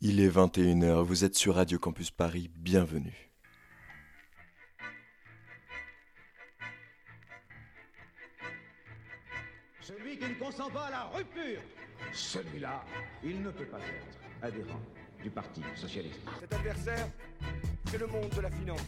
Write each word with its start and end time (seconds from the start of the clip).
Il 0.00 0.20
est 0.20 0.28
21h, 0.28 1.02
vous 1.02 1.24
êtes 1.24 1.34
sur 1.34 1.56
Radio 1.56 1.76
Campus 1.80 2.12
Paris, 2.12 2.48
bienvenue. 2.54 3.32
Celui 9.80 10.16
qui 10.16 10.28
ne 10.28 10.34
consent 10.34 10.70
pas 10.70 10.84
à 10.84 10.90
la 10.92 11.02
rupture, 11.06 11.60
celui-là, 12.12 12.84
il 13.24 13.42
ne 13.42 13.50
peut 13.50 13.64
pas 13.64 13.78
être 13.78 14.18
adhérent 14.40 14.80
du 15.20 15.30
Parti 15.30 15.62
Socialiste. 15.74 16.20
Cet 16.38 16.52
adversaire, 16.52 17.08
c'est 17.86 17.98
le 17.98 18.06
monde 18.06 18.30
de 18.36 18.40
la 18.40 18.52
finance. 18.52 18.86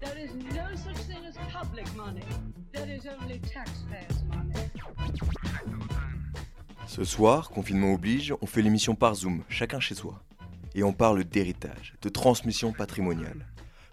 There 0.00 0.18
is 0.22 0.34
no 0.34 0.76
such 0.76 1.02
thing 1.06 1.24
as 1.24 1.38
public 1.50 1.86
money. 1.96 2.20
There 2.74 2.94
is 2.94 3.08
only 3.08 3.40
taxpayers' 3.40 4.22
money. 4.28 5.95
Ce 6.86 7.02
soir, 7.02 7.50
confinement 7.50 7.92
oblige, 7.92 8.32
on 8.40 8.46
fait 8.46 8.62
l'émission 8.62 8.94
par 8.94 9.16
Zoom, 9.16 9.42
chacun 9.48 9.80
chez 9.80 9.96
soi. 9.96 10.22
Et 10.76 10.84
on 10.84 10.92
parle 10.92 11.24
d'héritage, 11.24 11.94
de 12.00 12.08
transmission 12.08 12.72
patrimoniale. 12.72 13.44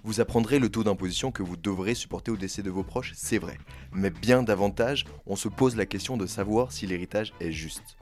Vous 0.03 0.20
apprendrez 0.20 0.59
le 0.59 0.70
taux 0.70 0.84
d'imposition 0.84 1.31
que 1.31 1.41
vous 1.41 1.57
devrez 1.57 1.95
supporter 1.95 2.29
au 2.29 2.37
décès 2.37 2.61
de 2.61 2.70
vos 2.70 2.84
proches, 2.84 3.13
c'est 3.15 3.39
vrai. 3.39 3.57
Mais 3.91 4.11
bien 4.11 4.43
davantage, 4.43 5.05
on 5.25 5.35
se 5.35 5.48
pose 5.48 5.75
la 5.75 5.87
question 5.87 6.17
de 6.17 6.27
savoir 6.27 6.71
si 6.71 6.85
l'héritage 6.85 7.34
est 7.39 7.51
juste. 7.51 7.98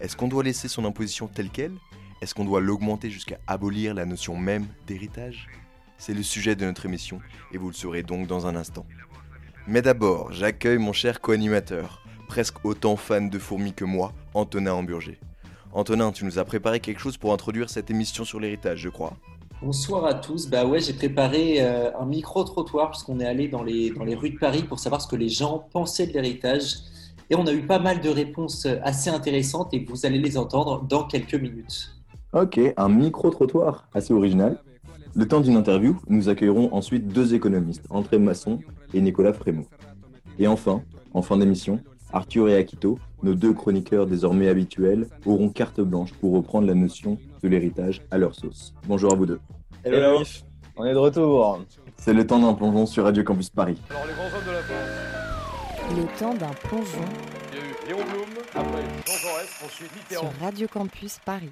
Est-ce 0.00 0.16
qu'on 0.16 0.28
doit 0.28 0.44
laisser 0.44 0.68
son 0.68 0.84
imposition 0.84 1.26
telle 1.26 1.50
qu'elle? 1.50 1.74
Est-ce 2.22 2.34
qu'on 2.34 2.44
doit 2.44 2.60
l'augmenter 2.60 3.10
jusqu'à 3.10 3.38
abolir 3.48 3.92
la 3.92 4.06
notion 4.06 4.36
même 4.36 4.66
d'héritage? 4.86 5.48
C'est 5.96 6.14
le 6.14 6.22
sujet 6.22 6.54
de 6.54 6.64
notre 6.64 6.86
émission 6.86 7.20
et 7.52 7.58
vous 7.58 7.68
le 7.68 7.74
saurez 7.74 8.04
donc 8.04 8.28
dans 8.28 8.46
un 8.46 8.54
instant. 8.54 8.86
Mais 9.66 9.82
d'abord, 9.82 10.32
j'accueille 10.32 10.78
mon 10.78 10.92
cher 10.92 11.20
co-animateur, 11.20 12.04
presque 12.28 12.64
autant 12.64 12.96
fan 12.96 13.30
de 13.30 13.38
fourmis 13.38 13.72
que 13.72 13.84
moi, 13.84 14.12
Antonin 14.34 14.74
Hamburger. 14.74 15.16
Antonin, 15.72 16.12
tu 16.12 16.24
nous 16.24 16.38
as 16.38 16.44
préparé 16.44 16.78
quelque 16.78 17.00
chose 17.00 17.16
pour 17.16 17.32
introduire 17.32 17.68
cette 17.70 17.90
émission 17.90 18.24
sur 18.24 18.38
l'héritage, 18.38 18.78
je 18.78 18.88
crois. 18.88 19.14
Bonsoir 19.60 20.04
à 20.04 20.14
tous. 20.14 20.48
Bah 20.48 20.64
ouais, 20.64 20.78
j'ai 20.78 20.92
préparé 20.92 21.56
euh, 21.58 21.90
un 21.98 22.06
micro-trottoir 22.06 22.90
puisqu'on 22.90 23.18
est 23.18 23.26
allé 23.26 23.48
dans 23.48 23.64
les, 23.64 23.90
dans 23.90 24.04
les 24.04 24.14
rues 24.14 24.30
de 24.30 24.38
Paris 24.38 24.62
pour 24.62 24.78
savoir 24.78 25.02
ce 25.02 25.08
que 25.08 25.16
les 25.16 25.28
gens 25.28 25.66
pensaient 25.72 26.06
de 26.06 26.12
l'héritage. 26.12 26.76
Et 27.28 27.34
on 27.34 27.46
a 27.46 27.52
eu 27.52 27.66
pas 27.66 27.78
mal 27.78 28.00
de 28.00 28.08
réponses 28.08 28.66
assez 28.82 29.10
intéressantes 29.10 29.74
et 29.74 29.84
vous 29.84 30.06
allez 30.06 30.18
les 30.18 30.38
entendre 30.38 30.84
dans 30.88 31.04
quelques 31.04 31.34
minutes. 31.34 31.92
Ok, 32.32 32.60
un 32.76 32.88
micro-trottoir, 32.88 33.88
assez 33.92 34.12
original. 34.12 34.62
Le 35.14 35.26
temps 35.26 35.40
d'une 35.40 35.56
interview, 35.56 35.98
nous 36.08 36.28
accueillerons 36.28 36.72
ensuite 36.72 37.08
deux 37.08 37.34
économistes, 37.34 37.84
André 37.90 38.18
Masson 38.18 38.60
et 38.94 39.00
Nicolas 39.00 39.32
Frémaux. 39.32 39.66
Et 40.38 40.46
enfin, 40.46 40.82
en 41.12 41.22
fin 41.22 41.36
d'émission, 41.36 41.80
Arthur 42.12 42.48
et 42.48 42.56
Akito, 42.56 42.98
nos 43.22 43.34
deux 43.34 43.52
chroniqueurs 43.52 44.06
désormais 44.06 44.48
habituels, 44.48 45.08
auront 45.26 45.50
carte 45.50 45.80
blanche 45.80 46.12
pour 46.14 46.32
reprendre 46.34 46.66
la 46.66 46.74
notion 46.74 47.18
de 47.42 47.48
l'héritage 47.48 48.02
à 48.10 48.18
leur 48.18 48.34
sauce. 48.34 48.74
Bonjour 48.86 49.12
à 49.12 49.16
vous 49.16 49.26
deux. 49.26 49.40
Hello, 49.84 50.22
on 50.76 50.84
est 50.84 50.92
de 50.92 50.98
retour. 50.98 51.60
C'est 51.96 52.14
le 52.14 52.26
temps 52.26 52.38
d'un 52.38 52.54
plongeon 52.54 52.86
sur 52.86 53.04
Radio 53.04 53.24
Campus 53.24 53.50
Paris. 53.50 53.78
Alors, 53.90 54.06
les 54.06 54.12
grands 54.14 54.38
hommes 54.38 54.46
de 54.46 54.52
la 54.52 54.62
France, 54.62 55.96
Le 55.96 56.18
temps 56.18 56.34
d'un 56.34 56.52
plongeon 56.68 57.04
il 57.52 57.58
y 57.58 57.60
a 57.60 57.64
eu 57.64 57.88
Léon 57.88 58.04
Blum, 58.10 58.44
après 58.54 58.82
Jean 59.06 59.28
Jaurès, 59.28 59.62
ensuite 59.64 59.90
sur. 60.10 60.32
Radio 60.40 60.68
Campus 60.68 61.18
Paris. 61.24 61.50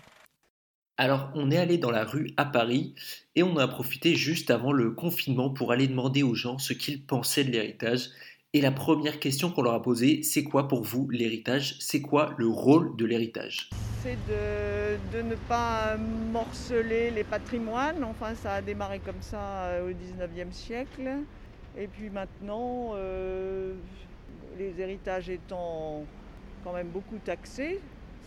Alors, 0.98 1.30
on 1.34 1.50
est 1.50 1.58
allé 1.58 1.77
dans 1.77 1.90
la 1.90 2.04
rue 2.04 2.30
à 2.38 2.46
Paris 2.46 2.94
et 3.34 3.42
on 3.42 3.58
a 3.58 3.68
profité 3.68 4.14
juste 4.14 4.50
avant 4.50 4.72
le 4.72 4.92
confinement 4.92 5.50
pour 5.50 5.72
aller 5.72 5.88
demander 5.88 6.22
aux 6.22 6.34
gens 6.34 6.58
ce 6.58 6.72
qu'ils 6.72 7.02
pensaient 7.02 7.44
de 7.44 7.50
l'héritage. 7.50 8.08
Et 8.56 8.62
la 8.62 8.70
première 8.70 9.20
question 9.20 9.50
qu'on 9.50 9.61
leur 9.61 9.75
a 9.75 9.83
posée, 9.83 10.22
c'est 10.22 10.42
quoi 10.42 10.66
pour 10.66 10.83
vous 10.83 11.11
l'héritage? 11.11 11.77
C'est 11.78 12.00
quoi 12.00 12.33
le 12.39 12.47
rôle 12.47 12.97
de 12.97 13.05
l'héritage? 13.05 13.69
C'est 14.02 14.16
de, 14.30 15.20
ne 15.20 15.34
pas 15.34 15.98
morceler 15.98 17.11
les 17.11 17.22
patrimoines. 17.22 18.02
Enfin, 18.02 18.34
ça 18.34 18.55
a 18.55 18.62
démarré 18.62 19.00
comme 19.00 19.20
ça 19.20 19.67
euh, 19.67 19.91
au 19.91 19.92
19e 19.92 20.52
siècle. 20.52 21.19
Et 21.77 21.86
puis 21.86 22.08
maintenant, 22.08 22.92
euh, 22.94 23.74
les 24.58 24.80
héritages 24.80 25.28
étant 25.28 26.05
quand 26.64 26.73
même 26.73 26.89
beaucoup 26.89 27.18
taxés, 27.23 27.78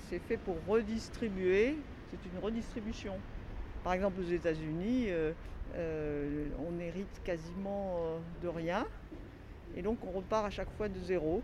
c'est 0.09 0.19
fait 0.19 0.37
pour 0.37 0.57
redistribuer. 0.67 1.75
C'est 2.11 2.29
une 2.31 2.43
redistribution. 2.43 3.13
Par 3.83 3.93
exemple, 3.93 4.19
aux 4.21 4.31
États-Unis, 4.31 5.07
euh, 5.07 5.31
on 6.59 6.79
hérite 6.79 7.21
quasiment 7.23 8.19
de 8.43 8.47
rien. 8.47 8.85
Et 9.79 9.81
donc, 9.81 9.97
on 10.05 10.17
repart 10.17 10.45
à 10.45 10.49
chaque 10.49 10.67
fois 10.77 10.89
de 10.89 10.99
zéro. 10.99 11.41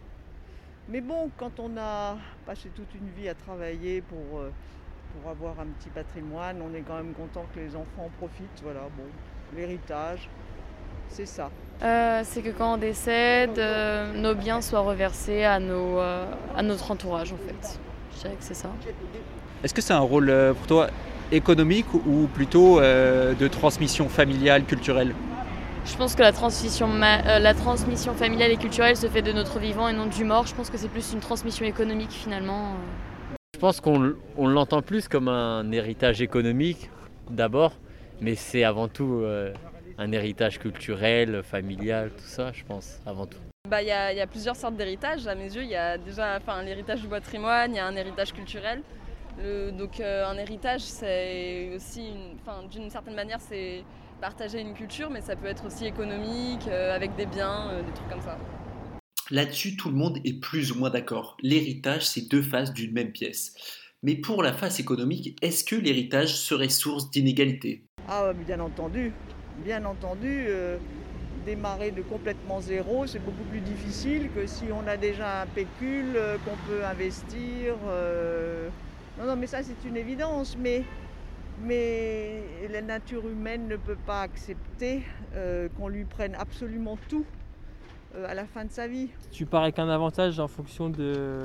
Mais 0.90 1.00
bon, 1.00 1.32
quand 1.38 1.58
on 1.58 1.78
a 1.78 2.18
passé 2.46 2.70
toute 2.76 2.94
une 2.94 3.08
vie 3.18 3.30
à 3.30 3.34
travailler 3.34 4.02
pour, 4.02 4.40
euh, 4.40 4.52
pour 5.14 5.32
avoir 5.32 5.58
un 5.62 5.68
petit 5.68 5.88
patrimoine, 5.88 6.58
on 6.62 6.76
est 6.76 6.82
quand 6.82 6.98
même 6.98 7.14
content 7.14 7.46
que 7.56 7.62
les 7.62 7.78
enfants 7.78 8.08
en 8.08 8.10
profitent. 8.20 8.62
Voilà, 8.62 8.82
bon, 8.98 9.06
l'héritage, 9.56 10.28
c'est 11.08 11.26
ça. 11.26 11.50
Euh, 11.82 12.24
c'est 12.26 12.42
que 12.42 12.50
quand 12.50 12.74
on 12.74 12.78
décède, 12.78 13.58
euh, 13.58 14.14
nos 14.14 14.36
biens 14.36 14.60
soient 14.60 14.82
reversés 14.82 15.46
à, 15.46 15.62
nos, 15.62 16.00
euh, 16.00 16.26
à 16.58 16.62
notre 16.62 16.92
entourage 16.92 17.32
en 17.32 17.38
fait. 17.38 17.80
Je 18.16 18.20
dirais 18.20 18.36
que 18.36 18.44
c'est 18.44 18.54
ça. 18.54 18.70
Est-ce 19.64 19.74
que 19.74 19.82
c'est 19.82 19.94
un 19.94 20.00
rôle 20.00 20.34
pour 20.58 20.68
toi 20.68 20.88
économique 21.32 21.94
ou 21.94 22.28
plutôt 22.34 22.82
euh, 22.82 23.34
de 23.34 23.48
transmission 23.48 24.10
familiale, 24.10 24.66
culturelle? 24.66 25.14
Je 25.86 25.96
pense 25.98 26.16
que 26.16 26.22
la 26.22 26.32
transmission, 26.32 26.88
ma- 26.88 27.22
euh, 27.28 27.40
la 27.40 27.54
transmission 27.54 28.14
familiale 28.14 28.52
et 28.52 28.58
culturelle 28.58 28.98
se 28.98 29.08
fait 29.08 29.22
de 29.22 29.32
notre 29.32 29.60
vivant 29.60 29.88
et 29.88 29.94
non 29.94 30.08
du 30.08 30.24
mort. 30.24 30.48
Je 30.48 30.56
pense 30.56 30.70
que 30.70 30.78
c'est 30.78 30.88
plus 30.90 31.14
une 31.14 31.20
transmission 31.20 31.66
économique 31.66 32.12
finalement. 32.12 32.74
Je 33.54 33.60
pense 33.60 33.80
qu'on 33.82 34.04
l- 34.04 34.16
on 34.38 34.48
l'entend 34.48 34.82
plus 34.82 35.08
comme 35.08 35.28
un 35.28 35.72
héritage 35.72 36.22
économique 36.22 36.90
d'abord, 37.30 37.74
mais 38.20 38.36
c'est 38.36 38.64
avant 38.64 38.88
tout 38.88 39.22
euh, 39.24 39.54
un 39.98 40.12
héritage 40.12 40.60
culturel, 40.60 41.42
familial, 41.44 42.10
tout 42.12 42.24
ça, 42.26 42.52
je 42.52 42.64
pense, 42.66 43.00
avant 43.06 43.28
tout. 43.28 43.38
Bah, 43.70 43.82
il 43.82 43.88
y, 43.88 43.92
a 43.92 44.12
y 44.14 44.22
a 44.22 44.28
plusieurs 44.28 44.56
sortes 44.56 44.76
d'héritage. 44.76 45.26
À 45.28 45.36
mes 45.36 45.54
yeux, 45.56 45.64
il 45.64 45.70
y 45.70 45.76
a 45.76 45.98
déjà 45.98 46.38
enfin, 46.38 46.62
l'héritage 46.64 47.02
du 47.02 47.08
patrimoine, 47.08 47.72
il 47.74 47.78
y 47.78 47.80
a 47.80 47.86
un 47.88 47.96
héritage 47.96 48.34
culturel. 48.34 48.82
Le- 49.42 49.72
donc 49.72 50.00
euh, 50.00 50.26
un 50.28 50.38
héritage, 50.38 50.82
c'est 50.82 51.70
aussi, 51.76 52.10
d'une 52.72 52.90
certaine 52.90 53.16
manière, 53.16 53.40
c'est 53.40 53.84
partager 54.26 54.60
une 54.60 54.74
culture, 54.74 55.12
mais 55.12 55.22
ça 55.22 55.36
peut 55.36 55.46
être 55.46 55.68
aussi 55.68 55.86
économique, 55.86 56.68
euh, 56.68 56.96
avec 56.96 57.16
des 57.16 57.28
biens, 57.28 57.70
euh, 57.70 57.84
des 57.84 57.92
trucs 57.92 58.10
comme 58.10 58.22
ça. 58.22 58.40
Là-dessus, 59.30 59.76
tout 59.78 59.90
le 59.90 59.96
monde 59.96 60.18
est 60.26 60.40
plus 60.40 60.72
ou 60.72 60.80
moins 60.80 60.90
d'accord. 60.90 61.38
L'héritage, 61.44 62.08
c'est 62.08 62.28
deux 62.28 62.42
faces 62.42 62.74
d'une 62.74 62.92
même 62.92 63.12
pièce. 63.12 63.54
Mais 64.02 64.16
pour 64.16 64.42
la 64.42 64.52
face 64.52 64.80
économique, 64.80 65.38
est-ce 65.44 65.64
que 65.64 65.76
l'héritage 65.76 66.34
serait 66.36 66.70
source 66.70 67.12
d'inégalité 67.12 67.84
Ah, 68.08 68.34
bien 68.34 68.60
entendu, 68.60 69.14
bien 69.64 69.86
entendu, 69.86 70.46
euh, 70.48 70.78
démarrer 71.46 71.92
de 71.92 72.02
complètement 72.02 72.62
zéro, 72.62 73.06
c'est 73.06 73.24
beaucoup 73.24 73.44
plus 73.52 73.62
difficile 73.62 74.32
que 74.36 74.48
si 74.48 74.66
on 74.74 74.88
a 74.88 74.98
déjà 74.98 75.44
un 75.44 75.46
pécule 75.46 76.16
euh, 76.16 76.38
qu'on 76.44 76.58
peut 76.68 76.84
investir. 76.84 77.76
euh. 77.88 78.70
Non, 79.20 79.28
non, 79.28 79.36
mais 79.36 79.48
ça 79.48 79.60
c'est 79.62 79.88
une 79.88 79.98
évidence, 79.98 80.58
mais, 80.60 80.84
mais 81.64 82.42
la 82.72 82.82
nature 82.82 83.28
humaine 83.28 83.68
ne 83.68 83.76
peut 83.78 83.98
pas 84.06 84.22
accepter 84.22 85.04
euh, 85.36 85.68
qu'on 85.78 85.88
lui 85.88 86.04
prenne 86.06 86.36
absolument 86.36 86.98
tout 87.10 87.26
euh, 88.16 88.28
à 88.30 88.34
la 88.34 88.46
fin 88.46 88.66
de 88.66 88.72
sa 88.72 88.88
vie. 88.88 89.10
tu 89.32 89.46
pars 89.46 89.64
avec 89.64 89.80
un 89.80 89.90
avantage 89.90 90.40
en 90.40 90.48
fonction 90.48 90.90
de, 90.90 91.44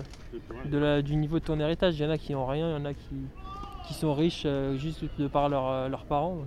de 0.65 0.78
la- 0.78 1.03
du 1.03 1.16
niveau 1.16 1.38
de 1.38 1.44
ton 1.44 1.59
héritage. 1.60 1.98
Il 1.98 2.03
y 2.03 2.06
en 2.06 2.10
a 2.10 2.19
qui 2.19 2.32
n'ont 2.32 2.47
rien, 2.47 2.69
il 2.71 2.72
y 2.72 2.82
en 2.82 2.84
a 2.84 2.94
qui, 2.94 3.15
qui 3.87 3.94
sont 3.94 4.15
riches 4.15 4.43
euh, 4.47 4.76
juste 4.76 5.04
de 5.19 5.28
par 5.28 5.48
leur, 5.48 5.88
leurs 5.88 6.04
parents. 6.04 6.38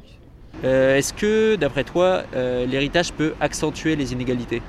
Euh, 0.64 0.96
Est-ce 0.98 1.14
que, 1.14 1.56
d'après 1.56 1.84
toi, 1.84 2.24
euh, 2.36 2.66
l'héritage 2.68 3.12
peut 3.12 3.34
accentuer 3.40 3.96
les 3.96 4.14
inégalités? 4.14 4.62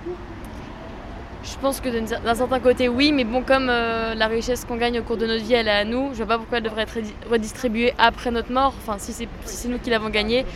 Je 1.44 1.59
pense 1.60 1.81
que 1.81 1.91
d'un 1.91 2.34
certain 2.34 2.59
côté, 2.59 2.88
oui, 2.88 3.12
mais 3.12 3.25
bon, 3.25 3.43
comme 3.43 3.69
euh, 3.69 4.15
la 4.15 4.28
richesse 4.28 4.65
qu'on 4.65 4.77
gagne 4.77 4.99
au 4.99 5.03
cours 5.03 5.19
de 5.19 5.27
notre 5.27 5.44
vie, 5.44 5.53
elle 5.53 5.69
est 5.69 5.71
à 5.71 5.84
nous, 5.84 6.10
je 6.12 6.16
vois 6.16 6.27
pas 6.27 6.38
pourquoi 6.38 6.59
elle 6.59 6.65
devrait 6.65 6.82
être 6.84 6.97
redi- 6.97 7.15
redistribuée 7.31 7.93
après 7.99 8.31
notre 8.31 8.50
mort. 8.50 8.75
Enfin, 8.78 8.97
si 8.99 9.12
c'est 9.44 9.69
nous 9.69 9.79
qui 9.79 9.91
l'avons 9.91 10.08
gagnée, 10.08 10.46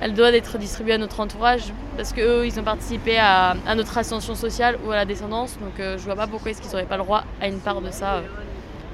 elle 0.00 0.12
doit 0.12 0.32
être 0.32 0.58
distribuée 0.58 0.94
à 0.94 0.98
notre 0.98 1.20
entourage 1.20 1.72
parce 1.96 2.12
qu'eux, 2.12 2.44
ils 2.46 2.58
ont 2.58 2.64
participé 2.64 3.16
à, 3.16 3.56
à 3.64 3.74
notre 3.76 3.96
ascension 3.96 4.34
sociale 4.34 4.76
ou 4.84 4.90
à 4.90 4.96
la 4.96 5.04
descendance. 5.04 5.56
Donc, 5.60 5.78
euh, 5.78 5.98
je 5.98 6.04
vois 6.04 6.16
pas 6.16 6.26
pourquoi 6.26 6.50
est-ce 6.50 6.60
qu'ils 6.60 6.72
n'auraient 6.72 6.84
pas 6.84 6.96
le 6.96 7.04
droit 7.04 7.24
à 7.40 7.46
une 7.46 7.60
part 7.60 7.80
de 7.80 7.90
ça 7.92 8.16
euh, 8.16 8.22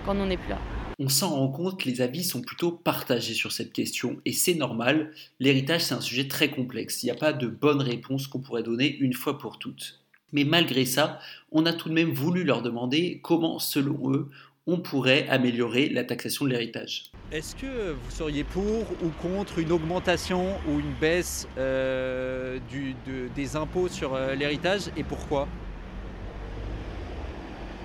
quand 0.05 0.15
on 0.17 0.27
n'est 0.27 0.37
plus 0.37 0.51
là. 0.51 0.59
On 0.99 1.09
s'en 1.09 1.31
rend 1.31 1.49
compte, 1.49 1.87
les 1.87 2.03
avis 2.03 2.23
sont 2.23 2.43
plutôt 2.43 2.71
partagés 2.71 3.33
sur 3.33 3.53
cette 3.53 3.73
question, 3.73 4.19
et 4.27 4.35
c'est 4.35 4.53
normal, 4.53 5.13
l'héritage 5.39 5.81
c'est 5.81 5.95
un 5.95 6.03
sujet 6.03 6.29
très 6.29 6.51
complexe, 6.51 7.03
il 7.03 7.07
n'y 7.07 7.13
a 7.13 7.15
pas 7.15 7.33
de 7.33 7.47
bonne 7.47 7.81
réponse 7.81 8.27
qu'on 8.27 8.41
pourrait 8.41 8.63
donner 8.63 8.99
une 8.99 9.15
fois 9.15 9.39
pour 9.39 9.59
toutes. 9.59 10.00
Mais 10.33 10.45
malgré 10.45 10.85
ça, 10.85 11.19
on 11.53 11.67
a 11.67 11.73
tout 11.73 11.89
de 11.89 11.95
même 11.95 12.13
voulu 12.13 12.45
leur 12.45 12.63
demander 12.63 13.21
comment, 13.23 13.59
selon 13.59 14.13
eux, 14.13 14.31
on 14.67 14.79
pourrait 14.81 15.27
améliorer 15.29 15.89
la 15.89 16.05
taxation 16.05 16.45
de 16.45 16.51
l'héritage. 16.51 17.05
Est-ce 17.31 17.55
que 17.55 17.93
vous 17.93 18.11
seriez 18.11 18.45
pour 18.45 19.01
ou 19.03 19.13
contre 19.13 19.59
une 19.59 19.71
augmentation 19.73 20.61
ou 20.65 20.81
une 20.81 20.95
baisse 20.95 21.47
euh, 21.59 22.59
du- 22.59 22.95
de- 22.95 23.29
des 23.29 23.55
impôts 23.57 23.89
sur 23.89 24.15
euh, 24.15 24.35
l'héritage 24.35 24.91
et 24.97 25.05
pourquoi? 25.05 25.49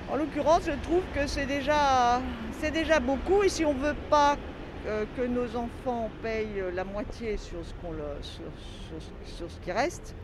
En 0.08 0.16
l'occurrence, 0.16 0.66
je 0.66 0.72
trouve 0.80 1.10
que 1.12 1.28
c'est 1.28 1.48
déjà, 1.48 2.22
c'est 2.52 2.72
déjà 2.72 3.00
beaucoup 3.00 3.42
et 3.44 3.50
si 3.50 3.66
on 3.66 3.74
ne 3.74 3.80
veut 3.82 3.96
pas 4.10 4.38
euh, 4.86 5.06
que 5.08 5.22
nos 5.22 5.56
enfants 5.56 6.12
payent 6.22 6.62
la 6.72 6.84
moitié 6.84 7.38
sur 7.38 7.66
ce, 7.66 7.74
qu'on 7.74 7.92
le- 7.92 8.22
sur- 8.22 8.56
sur- 8.58 9.00
sur 9.24 9.50
ce 9.52 9.60
qui 9.60 9.72
reste, 9.72 10.16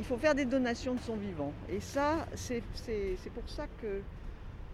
il 0.00 0.06
faut 0.06 0.16
faire 0.16 0.34
des 0.34 0.46
donations 0.46 0.94
de 0.94 1.00
son 1.00 1.18
vivant. 1.18 1.54
Et 1.68 1.78
ça, 1.80 2.26
c'est 2.32 2.62
pour 3.34 3.50
ça 3.50 3.68
que 3.68 4.02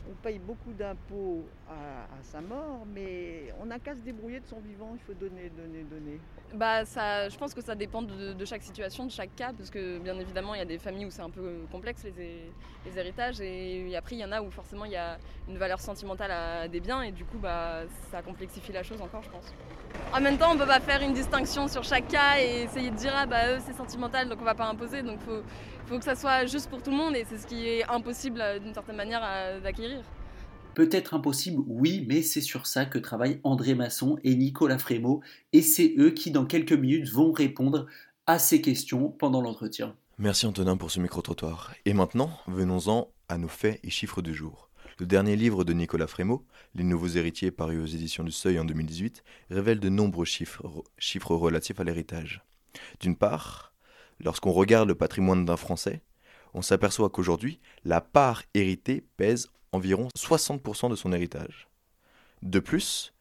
on 0.08 0.14
paye 0.14 0.38
beaucoup 0.38 0.72
d'impôts 0.72 1.50
à 1.66 2.06
sa 2.22 2.40
mort, 2.40 2.86
mais 2.86 3.50
on 3.58 3.66
n'a 3.66 3.80
qu'à 3.80 3.96
se 3.96 4.00
débrouiller 4.02 4.38
de 4.38 4.46
son 4.46 4.60
vivant, 4.60 4.94
il 4.94 5.00
faut 5.00 5.14
donner, 5.14 5.50
donner, 5.50 5.82
donner. 5.82 6.22
Bah, 6.54 6.84
ça, 6.84 7.28
je 7.28 7.36
pense 7.36 7.52
que 7.52 7.60
ça 7.60 7.74
dépend 7.74 8.02
de, 8.02 8.44
chaque 8.44 8.62
situation, 8.62 9.04
de 9.04 9.10
chaque 9.10 9.34
cas, 9.34 9.52
parce 9.52 9.68
que 9.68 9.98
bien 9.98 10.18
évidemment, 10.18 10.54
il 10.54 10.58
y 10.58 10.62
a 10.62 10.66
des 10.66 10.78
familles 10.78 11.04
où 11.06 11.10
c'est 11.10 11.22
un 11.22 11.30
peu 11.30 11.66
complexe 11.70 12.04
les, 12.04 12.10
hé- 12.10 12.52
les 12.86 12.98
héritages, 12.98 13.40
et 13.40 13.94
après, 13.96 14.14
il 14.14 14.20
y 14.20 14.24
en 14.24 14.32
a 14.32 14.40
où 14.40 14.50
forcément 14.50 14.84
il 14.84 14.92
y 14.92 14.96
a 14.96 15.18
une 15.48 15.58
valeur 15.58 15.80
sentimentale 15.80 16.30
à 16.30 16.68
des 16.68 16.80
biens, 16.80 17.02
et 17.02 17.10
du 17.10 17.24
coup, 17.24 17.38
bah, 17.38 17.80
ça 18.10 18.22
complexifie 18.22 18.72
la 18.72 18.82
chose 18.82 19.02
encore, 19.02 19.22
je 19.22 19.28
pense. 19.30 19.52
En 20.14 20.20
même 20.20 20.38
temps, 20.38 20.52
on 20.52 20.56
peut 20.56 20.66
pas 20.66 20.80
faire 20.80 21.02
une 21.02 21.12
distinction 21.12 21.68
sur 21.68 21.82
chaque 21.82 22.08
cas 22.08 22.38
et 22.38 22.62
essayer 22.62 22.90
de 22.90 22.96
dire 22.96 23.12
ah 23.14 23.26
bah 23.26 23.52
eux 23.52 23.58
c'est 23.64 23.72
sentimental 23.72 24.28
donc 24.28 24.38
on 24.40 24.44
va 24.44 24.54
pas 24.54 24.66
imposer 24.66 25.02
donc 25.02 25.18
faut 25.20 25.42
faut 25.86 25.98
que 25.98 26.04
ça 26.04 26.14
soit 26.14 26.46
juste 26.46 26.68
pour 26.70 26.82
tout 26.82 26.90
le 26.90 26.96
monde 26.96 27.16
et 27.16 27.24
c'est 27.24 27.38
ce 27.38 27.46
qui 27.46 27.66
est 27.66 27.84
impossible 27.88 28.40
euh, 28.40 28.58
d'une 28.58 28.74
certaine 28.74 28.96
manière 28.96 29.22
d'acquérir. 29.62 30.00
Peut-être 30.76 31.14
impossible, 31.14 31.62
oui, 31.66 32.04
mais 32.06 32.20
c'est 32.20 32.42
sur 32.42 32.66
ça 32.66 32.84
que 32.84 32.98
travaillent 32.98 33.40
André 33.44 33.74
Masson 33.74 34.18
et 34.24 34.34
Nicolas 34.34 34.76
Frémaux, 34.76 35.22
et 35.54 35.62
c'est 35.62 35.94
eux 35.96 36.10
qui, 36.10 36.30
dans 36.30 36.44
quelques 36.44 36.74
minutes, 36.74 37.08
vont 37.08 37.32
répondre 37.32 37.86
à 38.26 38.38
ces 38.38 38.60
questions 38.60 39.08
pendant 39.08 39.40
l'entretien. 39.40 39.96
Merci 40.18 40.44
Antonin 40.44 40.76
pour 40.76 40.90
ce 40.90 41.00
micro-trottoir. 41.00 41.72
Et 41.86 41.94
maintenant, 41.94 42.30
venons-en 42.46 43.08
à 43.30 43.38
nos 43.38 43.48
faits 43.48 43.80
et 43.84 43.88
chiffres 43.88 44.20
du 44.20 44.34
jour. 44.34 44.68
Le 44.98 45.06
dernier 45.06 45.34
livre 45.34 45.64
de 45.64 45.72
Nicolas 45.72 46.06
Frémaux, 46.06 46.44
Les 46.74 46.84
Nouveaux 46.84 47.08
Héritiers, 47.08 47.50
paru 47.50 47.80
aux 47.80 47.86
éditions 47.86 48.22
du 48.22 48.30
Seuil 48.30 48.58
en 48.58 48.66
2018, 48.66 49.24
révèle 49.48 49.80
de 49.80 49.88
nombreux 49.88 50.26
chiffres, 50.26 50.84
chiffres 50.98 51.34
relatifs 51.34 51.80
à 51.80 51.84
l'héritage. 51.84 52.44
D'une 53.00 53.16
part, 53.16 53.72
lorsqu'on 54.20 54.52
regarde 54.52 54.88
le 54.88 54.94
patrimoine 54.94 55.46
d'un 55.46 55.56
Français, 55.56 56.02
on 56.52 56.60
s'aperçoit 56.60 57.08
qu'aujourd'hui, 57.08 57.60
la 57.86 58.02
part 58.02 58.42
héritée 58.52 59.06
pèse 59.16 59.48
environ 59.76 60.08
60% 60.18 60.90
de 60.90 60.96
son 60.96 61.12
héritage. 61.12 61.68
De 62.42 62.58
plus, 62.58 63.14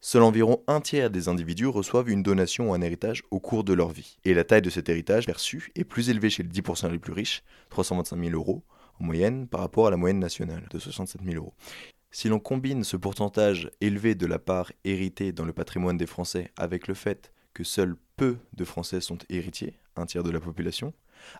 seul 0.00 0.22
environ 0.22 0.62
un 0.66 0.80
tiers 0.80 1.10
des 1.10 1.28
individus 1.28 1.66
reçoivent 1.66 2.08
une 2.10 2.22
donation 2.22 2.70
ou 2.70 2.74
un 2.74 2.80
héritage 2.80 3.22
au 3.30 3.40
cours 3.40 3.64
de 3.64 3.72
leur 3.72 3.88
vie. 3.88 4.18
Et 4.24 4.34
la 4.34 4.44
taille 4.44 4.62
de 4.62 4.70
cet 4.70 4.88
héritage 4.88 5.26
perçu 5.26 5.72
est 5.74 5.84
plus 5.84 6.10
élevée 6.10 6.30
chez 6.30 6.42
les 6.42 6.48
10% 6.48 6.90
les 6.90 6.98
plus 6.98 7.12
riches, 7.12 7.42
325 7.70 8.22
000 8.22 8.30
euros 8.34 8.62
en 9.00 9.04
moyenne, 9.04 9.46
par 9.46 9.60
rapport 9.60 9.88
à 9.88 9.90
la 9.90 9.96
moyenne 9.96 10.20
nationale 10.20 10.66
de 10.70 10.78
67 10.78 11.22
000 11.22 11.36
euros. 11.36 11.54
Si 12.10 12.28
l'on 12.28 12.38
combine 12.38 12.82
ce 12.82 12.96
pourcentage 12.96 13.70
élevé 13.80 14.14
de 14.14 14.26
la 14.26 14.38
part 14.38 14.72
héritée 14.84 15.32
dans 15.32 15.44
le 15.44 15.52
patrimoine 15.52 15.98
des 15.98 16.06
Français 16.06 16.50
avec 16.56 16.88
le 16.88 16.94
fait 16.94 17.32
que 17.52 17.64
seuls 17.64 17.96
peu 18.16 18.38
de 18.54 18.64
Français 18.64 19.00
sont 19.00 19.18
héritiers, 19.28 19.78
un 19.96 20.06
tiers 20.06 20.22
de 20.22 20.30
la 20.30 20.40
population, 20.40 20.94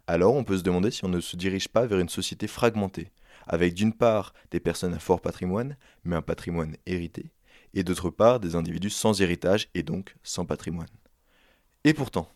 alors 0.06 0.35
on 0.35 0.44
peut 0.44 0.59
se 0.59 0.62
demander 0.62 0.91
si 0.91 1.05
on 1.05 1.09
ne 1.09 1.20
se 1.20 1.37
dirige 1.37 1.69
pas 1.69 1.87
vers 1.87 1.99
une 1.99 2.09
société 2.09 2.47
fragmentée, 2.47 3.11
avec 3.47 3.75
d'une 3.75 3.93
part 3.93 4.33
des 4.51 4.61
personnes 4.61 4.95
à 4.95 4.99
fort 4.99 5.21
patrimoine, 5.21 5.77
mais 6.05 6.17
un 6.17 6.23
patrimoine 6.23 6.77
hérité, 6.87 7.33
et 7.75 7.85
d'autre 7.85 8.11
part 8.11 8.41
des 8.41 8.55
individus 8.57 8.91
sans 8.91 9.21
héritage 9.21 9.69
et 9.75 9.83
donc 9.83 10.17
sans 10.23 10.45
patrimoine. 10.45 10.89
Et 11.85 11.95
pourtant, 11.95 12.29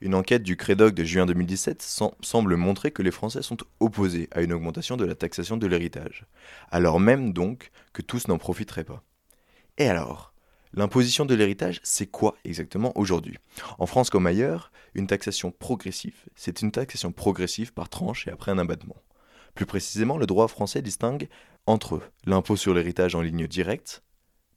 une 0.00 0.14
enquête 0.14 0.42
du 0.42 0.56
Crédoc 0.56 0.94
de 0.94 1.04
juin 1.04 1.26
2017 1.26 1.82
sem- 1.82 2.10
semble 2.20 2.56
montrer 2.56 2.90
que 2.90 3.02
les 3.02 3.10
Français 3.10 3.42
sont 3.42 3.56
opposés 3.80 4.28
à 4.32 4.42
une 4.42 4.52
augmentation 4.52 4.96
de 4.96 5.04
la 5.04 5.14
taxation 5.14 5.56
de 5.56 5.66
l'héritage, 5.66 6.26
alors 6.70 7.00
même 7.00 7.32
donc 7.32 7.70
que 7.92 8.02
tous 8.02 8.28
n'en 8.28 8.38
profiteraient 8.38 8.84
pas. 8.84 9.02
Et 9.78 9.88
alors 9.88 10.32
L'imposition 10.74 11.24
de 11.24 11.34
l'héritage, 11.34 11.80
c'est 11.84 12.06
quoi 12.06 12.36
exactement 12.44 12.92
aujourd'hui? 12.98 13.38
En 13.78 13.86
France 13.86 14.10
comme 14.10 14.26
ailleurs, 14.26 14.70
une 14.94 15.06
taxation 15.06 15.50
progressive, 15.50 16.26
c'est 16.34 16.60
une 16.60 16.70
taxation 16.70 17.12
progressive 17.12 17.72
par 17.72 17.88
tranche 17.88 18.26
et 18.28 18.30
après 18.30 18.50
un 18.50 18.58
abattement. 18.58 18.96
Plus 19.56 19.66
précisément, 19.66 20.18
le 20.18 20.26
droit 20.26 20.48
français 20.48 20.82
distingue 20.82 21.28
entre 21.64 22.02
l'impôt 22.26 22.56
sur 22.56 22.74
l'héritage 22.74 23.14
en 23.14 23.22
ligne 23.22 23.46
directe, 23.46 24.02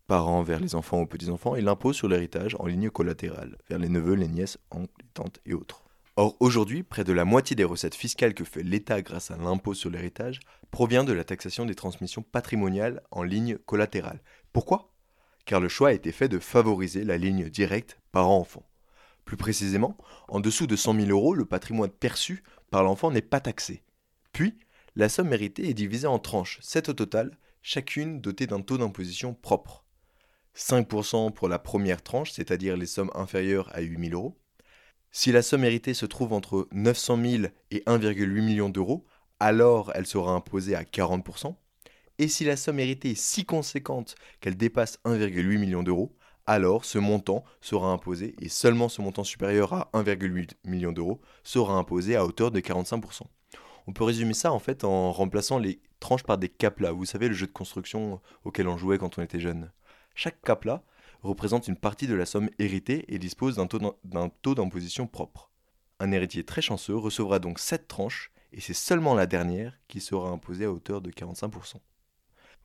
parents 0.07 0.43
vers 0.43 0.59
les 0.59 0.75
enfants 0.75 0.99
ou 0.99 1.05
petits-enfants, 1.05 1.55
et 1.55 1.61
l'impôt 1.61 1.93
sur 1.93 2.09
l'héritage 2.09 2.57
en 2.59 2.65
ligne 2.65 2.89
collatérale, 2.89 3.57
vers 3.69 3.79
les 3.79 3.87
neveux, 3.87 4.15
les 4.15 4.27
nièces, 4.27 4.57
oncles, 4.71 4.91
les 5.01 5.07
tantes 5.13 5.39
et 5.45 5.53
autres. 5.53 5.85
Or, 6.17 6.35
aujourd'hui, 6.41 6.83
près 6.83 7.05
de 7.05 7.13
la 7.13 7.23
moitié 7.23 7.55
des 7.55 7.63
recettes 7.63 7.95
fiscales 7.95 8.33
que 8.33 8.43
fait 8.43 8.61
l'État 8.61 9.01
grâce 9.01 9.31
à 9.31 9.37
l'impôt 9.37 9.73
sur 9.73 9.89
l'héritage 9.89 10.41
provient 10.69 11.05
de 11.05 11.13
la 11.13 11.23
taxation 11.23 11.65
des 11.65 11.75
transmissions 11.75 12.21
patrimoniales 12.21 13.01
en 13.09 13.23
ligne 13.23 13.57
collatérale. 13.57 14.21
Pourquoi? 14.51 14.91
Car 15.45 15.61
le 15.61 15.69
choix 15.69 15.89
a 15.89 15.93
été 15.93 16.11
fait 16.11 16.27
de 16.27 16.39
favoriser 16.39 17.05
la 17.05 17.17
ligne 17.17 17.47
directe 17.47 17.97
parent-enfant. 18.11 18.65
Plus 19.23 19.37
précisément, 19.37 19.95
en 20.27 20.41
dessous 20.41 20.67
de 20.67 20.75
100 20.75 20.95
000 20.95 21.09
euros, 21.09 21.35
le 21.35 21.45
patrimoine 21.45 21.89
perçu 21.89 22.43
par 22.69 22.83
l'enfant 22.83 23.11
n'est 23.11 23.21
pas 23.21 23.39
taxé. 23.39 23.81
Puis, 24.33 24.59
la 24.99 25.07
somme 25.07 25.29
méritée 25.29 25.69
est 25.69 25.73
divisée 25.73 26.07
en 26.07 26.19
tranches, 26.19 26.59
7 26.61 26.89
au 26.89 26.93
total, 26.93 27.37
chacune 27.61 28.19
dotée 28.19 28.47
d'un 28.47 28.59
taux 28.59 28.77
d'imposition 28.77 29.33
propre. 29.33 29.85
5% 30.57 31.31
pour 31.31 31.47
la 31.47 31.57
première 31.57 32.03
tranche, 32.03 32.31
c'est-à-dire 32.31 32.75
les 32.75 32.85
sommes 32.85 33.09
inférieures 33.15 33.73
à 33.73 33.79
8 33.79 34.09
000 34.09 34.21
euros. 34.21 34.37
Si 35.09 35.31
la 35.31 35.41
somme 35.41 35.63
héritée 35.63 35.93
se 35.93 36.05
trouve 36.05 36.33
entre 36.33 36.67
900 36.73 37.17
000 37.23 37.43
et 37.71 37.79
1,8 37.87 38.41
million 38.41 38.67
d'euros, 38.67 39.05
alors 39.39 39.93
elle 39.95 40.05
sera 40.05 40.33
imposée 40.33 40.75
à 40.75 40.83
40%. 40.83 41.55
Et 42.17 42.27
si 42.27 42.43
la 42.43 42.57
somme 42.57 42.81
héritée 42.81 43.11
est 43.11 43.21
si 43.21 43.45
conséquente 43.45 44.15
qu'elle 44.41 44.57
dépasse 44.57 44.99
1,8 45.05 45.59
million 45.59 45.81
d'euros, 45.81 46.13
alors 46.45 46.83
ce 46.83 46.97
montant 46.97 47.45
sera 47.61 47.89
imposé 47.93 48.35
et 48.41 48.49
seulement 48.49 48.89
ce 48.89 49.01
montant 49.01 49.23
supérieur 49.23 49.71
à 49.71 49.89
1,8 49.93 50.55
million 50.65 50.91
d'euros 50.91 51.21
sera 51.45 51.75
imposé 51.75 52.17
à 52.17 52.25
hauteur 52.25 52.51
de 52.51 52.59
45%. 52.59 53.21
On 53.89 53.91
peut 53.91 54.03
résumer 54.03 54.35
ça 54.35 54.51
en 54.51 54.59
fait 54.59 54.83
en 54.83 55.11
remplaçant 55.11 55.57
les 55.57 55.81
tranches 55.99 56.21
par 56.21 56.37
des 56.37 56.47
caplas. 56.47 56.91
Vous 56.91 57.05
savez, 57.05 57.27
le 57.27 57.33
jeu 57.33 57.47
de 57.47 57.51
construction 57.51 58.21
auquel 58.43 58.67
on 58.67 58.77
jouait 58.77 58.99
quand 58.99 59.17
on 59.17 59.23
était 59.23 59.39
jeune. 59.39 59.71
Chaque 60.13 60.39
capla 60.43 60.83
représente 61.23 61.67
une 61.67 61.75
partie 61.75 62.05
de 62.05 62.13
la 62.13 62.27
somme 62.27 62.51
héritée 62.59 63.03
et 63.07 63.17
dispose 63.17 63.55
d'un 63.55 63.65
taux 64.29 64.53
d'imposition 64.53 65.07
propre. 65.07 65.49
Un 65.99 66.11
héritier 66.11 66.43
très 66.43 66.61
chanceux 66.61 66.95
recevra 66.95 67.39
donc 67.39 67.57
7 67.57 67.87
tranches 67.87 68.31
et 68.53 68.61
c'est 68.61 68.75
seulement 68.75 69.15
la 69.15 69.25
dernière 69.25 69.73
qui 69.87 70.01
sera 70.01 70.29
imposée 70.29 70.65
à 70.65 70.71
hauteur 70.71 71.01
de 71.01 71.09
45%. 71.09 71.77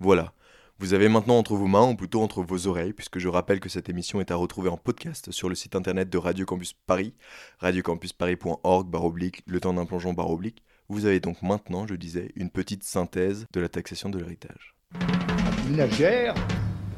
Voilà, 0.00 0.35
vous 0.79 0.93
avez 0.93 1.09
maintenant 1.09 1.38
entre 1.38 1.56
vos 1.56 1.69
mains, 1.69 1.88
ou 1.88 1.97
plutôt 1.97 2.21
entre 2.21 2.43
vos 2.43 2.67
oreilles, 2.67 2.93
puisque 2.93 3.19
je 3.19 3.29
rappelle 3.29 3.61
que 3.61 3.71
cette 3.71 3.88
émission 3.88 4.21
est 4.21 4.31
à 4.31 4.37
retrouver 4.37 4.69
en 4.69 4.76
podcast 4.76 5.31
sur 5.31 5.49
le 5.49 5.55
site 5.55 5.75
internet 5.75 6.11
de 6.11 6.19
Radio 6.19 6.44
Campus 6.44 6.75
Paris, 6.75 7.14
radiocampusparis.org 7.61 9.43
le 9.47 9.61
temps 9.61 9.73
d'un 9.73 9.87
plongeon 9.87 10.12
barre 10.12 10.31
oblique. 10.31 10.62
Vous 10.91 11.07
avez 11.07 11.19
donc 11.19 11.41
maintenant, 11.41 11.87
je 11.87 11.95
disais, 11.95 12.31
une 12.37 12.50
petite 12.50 12.85
synthèse 12.85 13.47
de 13.55 13.61
la 13.61 13.71
taxation 13.71 14.11
de 14.11 14.19
l'héritage. 14.19 14.75
ménagère, 15.71 16.35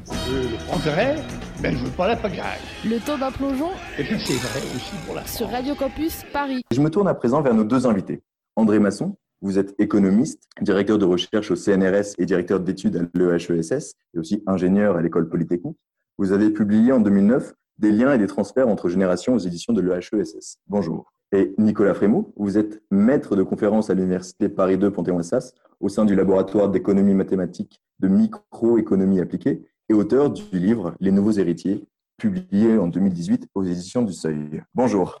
le 0.05 0.57
prendrai, 0.65 1.15
mais 1.61 1.71
je 1.71 1.85
veux 1.85 1.91
pas 1.91 2.09
la 2.09 2.17
pagaille. 2.17 2.59
Le 2.83 2.99
temps 2.99 3.17
d'un 3.17 3.31
plongeon 3.31 3.69
Et 3.97 4.03
puis 4.03 4.19
c'est 4.19 4.33
vrai 4.33 4.59
aussi 4.75 4.93
pour 5.05 5.15
la 5.15 5.25
sur 5.25 5.49
Radio 5.49 5.73
Campus 5.73 6.23
Paris. 6.33 6.63
Je 6.69 6.81
me 6.81 6.89
tourne 6.89 7.07
à 7.07 7.13
présent 7.13 7.41
vers 7.41 7.53
nos 7.53 7.63
deux 7.63 7.87
invités. 7.87 8.21
André 8.57 8.79
Masson, 8.79 9.15
vous 9.39 9.57
êtes 9.57 9.73
économiste, 9.79 10.43
directeur 10.59 10.97
de 10.97 11.05
recherche 11.05 11.49
au 11.49 11.55
CNRS 11.55 12.15
et 12.17 12.25
directeur 12.25 12.59
d'études 12.59 12.97
à 12.97 13.17
l'EHESS, 13.17 13.93
et 14.15 14.19
aussi 14.19 14.43
ingénieur 14.47 14.97
à 14.97 15.01
l'école 15.01 15.29
polytechnique. 15.29 15.77
Vous 16.17 16.33
avez 16.33 16.49
publié 16.49 16.91
en 16.91 16.99
2009 16.99 17.53
des 17.77 17.91
liens 17.93 18.11
et 18.11 18.17
des 18.17 18.27
transferts 18.27 18.67
entre 18.67 18.89
générations 18.89 19.35
aux 19.35 19.39
éditions 19.39 19.71
de 19.71 19.79
l'EHESS. 19.79 20.57
Bonjour. 20.67 21.13
Et 21.33 21.53
Nicolas 21.57 21.93
Frémaux, 21.93 22.31
vous 22.37 22.57
êtes 22.57 22.81
maître 22.89 23.35
de 23.35 23.43
conférence 23.43 23.89
à 23.89 23.93
l'Université 23.93 24.47
Paris 24.47 24.77
2 24.77 24.91
Panthéon-Assas 24.91 25.53
au 25.81 25.89
sein 25.89 26.05
du 26.05 26.15
laboratoire 26.15 26.69
d'économie 26.69 27.13
mathématique 27.13 27.81
de 27.99 28.07
microéconomie 28.07 29.19
appliquée 29.19 29.65
et 29.89 29.93
auteur 29.93 30.29
du 30.29 30.43
livre 30.57 30.95
Les 31.01 31.11
nouveaux 31.11 31.33
héritiers, 31.33 31.85
publié 32.17 32.77
en 32.77 32.87
2018 32.87 33.49
aux 33.55 33.63
éditions 33.63 34.03
du 34.03 34.13
Seuil. 34.13 34.63
Bonjour. 34.73 35.19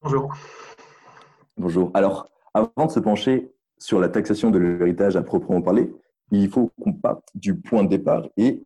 Bonjour. 0.00 0.32
Bonjour. 1.58 1.90
Alors, 1.92 2.30
avant 2.54 2.86
de 2.86 2.90
se 2.90 3.00
pencher 3.00 3.52
sur 3.78 4.00
la 4.00 4.08
taxation 4.08 4.50
de 4.50 4.58
l'héritage 4.58 5.16
à 5.16 5.22
proprement 5.22 5.60
parler, 5.60 5.94
il 6.30 6.48
faut 6.48 6.72
qu'on 6.80 6.94
parte 6.94 7.28
du 7.34 7.56
point 7.56 7.84
de 7.84 7.90
départ 7.90 8.26
et 8.38 8.62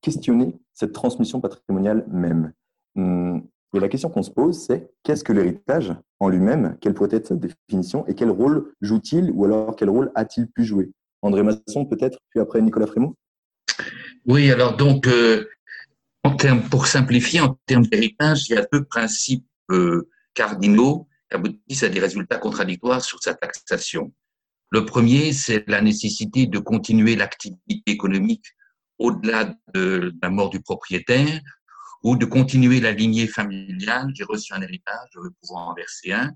questionner 0.00 0.58
cette 0.72 0.92
transmission 0.92 1.42
patrimoniale 1.42 2.06
même. 2.08 2.54
La 3.72 3.88
question 3.88 4.10
qu'on 4.10 4.22
se 4.22 4.30
pose, 4.30 4.58
c'est 4.58 4.90
qu'est-ce 5.04 5.22
que 5.22 5.32
l'héritage 5.32 5.94
en 6.18 6.28
lui-même 6.28 6.76
Quelle 6.80 6.92
pourrait 6.92 7.16
être 7.16 7.28
sa 7.28 7.36
définition 7.36 8.04
Et 8.08 8.14
quel 8.14 8.30
rôle 8.30 8.72
joue-t-il 8.80 9.30
Ou 9.32 9.44
alors 9.44 9.76
quel 9.76 9.90
rôle 9.90 10.10
a-t-il 10.16 10.48
pu 10.48 10.64
jouer? 10.64 10.90
André 11.22 11.42
Masson 11.42 11.84
peut-être, 11.86 12.18
puis 12.30 12.40
après 12.40 12.60
Nicolas 12.60 12.86
Frémaux? 12.86 13.16
Oui, 14.26 14.50
alors 14.50 14.76
donc, 14.76 15.06
euh, 15.06 15.46
pour 16.70 16.86
simplifier, 16.86 17.40
en 17.40 17.58
termes 17.66 17.86
d'héritage, 17.86 18.48
il 18.48 18.56
y 18.56 18.58
a 18.58 18.66
deux 18.72 18.84
principes 18.84 19.46
euh, 19.70 20.08
cardinaux 20.34 21.06
qui 21.28 21.36
aboutissent 21.36 21.82
à 21.84 21.88
des 21.88 22.00
résultats 22.00 22.38
contradictoires 22.38 23.02
sur 23.02 23.22
sa 23.22 23.34
taxation. 23.34 24.12
Le 24.70 24.84
premier, 24.84 25.32
c'est 25.32 25.64
la 25.68 25.80
nécessité 25.80 26.46
de 26.46 26.58
continuer 26.58 27.16
l'activité 27.16 27.82
économique 27.86 28.44
au-delà 28.98 29.54
de 29.74 30.12
la 30.22 30.30
mort 30.30 30.50
du 30.50 30.60
propriétaire, 30.60 31.40
ou 32.02 32.16
de 32.16 32.24
continuer 32.24 32.80
la 32.80 32.92
lignée 32.92 33.26
familiale. 33.26 34.10
J'ai 34.14 34.24
reçu 34.24 34.52
un 34.52 34.62
héritage, 34.62 35.08
je 35.14 35.20
veux 35.20 35.30
pouvoir 35.40 35.68
en 35.68 35.74
verser 35.74 36.12
un, 36.12 36.32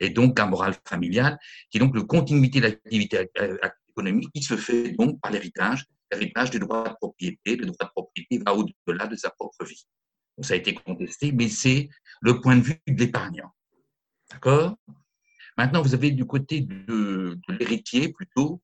et 0.00 0.10
donc 0.10 0.38
un 0.38 0.46
moral 0.46 0.74
familial, 0.86 1.38
qui 1.70 1.78
est 1.78 1.80
donc 1.80 1.94
le 1.94 2.04
continuité 2.04 2.60
de 2.60 2.66
l'activité 2.66 3.28
euh, 3.40 3.56
économique 3.88 4.30
qui 4.32 4.42
se 4.42 4.56
fait 4.56 4.92
donc 4.92 5.20
par 5.20 5.32
l'héritage, 5.32 5.84
l'héritage 6.12 6.50
du 6.50 6.58
droit 6.58 6.88
de 6.88 6.94
propriété. 6.94 7.56
Le 7.56 7.66
droit 7.66 7.86
de 7.86 7.90
propriété 7.90 8.38
va 8.38 8.54
au-delà 8.54 9.06
de 9.06 9.16
sa 9.16 9.30
propre 9.30 9.64
vie. 9.64 9.86
ça 10.40 10.54
a 10.54 10.56
été 10.56 10.74
contesté, 10.74 11.32
mais 11.32 11.48
c'est 11.48 11.88
le 12.20 12.40
point 12.40 12.56
de 12.56 12.62
vue 12.62 12.80
de 12.86 12.98
l'épargnant. 12.98 13.50
D'accord? 14.30 14.76
Maintenant, 15.56 15.82
vous 15.82 15.94
avez 15.94 16.12
du 16.12 16.24
côté 16.24 16.60
de 16.60 17.38
l'héritier 17.48 18.12
plutôt 18.12 18.62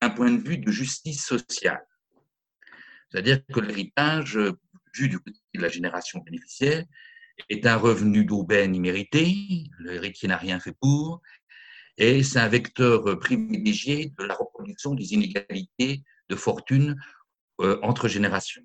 un 0.00 0.10
point 0.10 0.30
de 0.30 0.36
vue 0.38 0.58
de 0.58 0.70
justice 0.70 1.24
sociale. 1.24 1.84
C'est-à-dire 3.10 3.40
que 3.46 3.60
l'héritage, 3.60 4.38
vu 4.94 5.08
du 5.08 5.18
côté 5.18 5.38
de 5.54 5.60
la 5.60 5.68
génération 5.68 6.20
bénéficiaire, 6.20 6.84
est 7.48 7.66
un 7.66 7.76
revenu 7.76 8.24
d'aubaine 8.24 8.74
immérité, 8.74 9.64
l'héritier 9.78 10.28
n'a 10.28 10.36
rien 10.36 10.60
fait 10.60 10.74
pour, 10.80 11.22
et 11.96 12.22
c'est 12.22 12.38
un 12.38 12.48
vecteur 12.48 13.18
privilégié 13.18 14.12
de 14.18 14.24
la 14.24 14.34
reproduction 14.34 14.94
des 14.94 15.14
inégalités 15.14 16.02
de 16.28 16.36
fortune 16.36 16.96
euh, 17.60 17.78
entre 17.82 18.08
générations. 18.08 18.62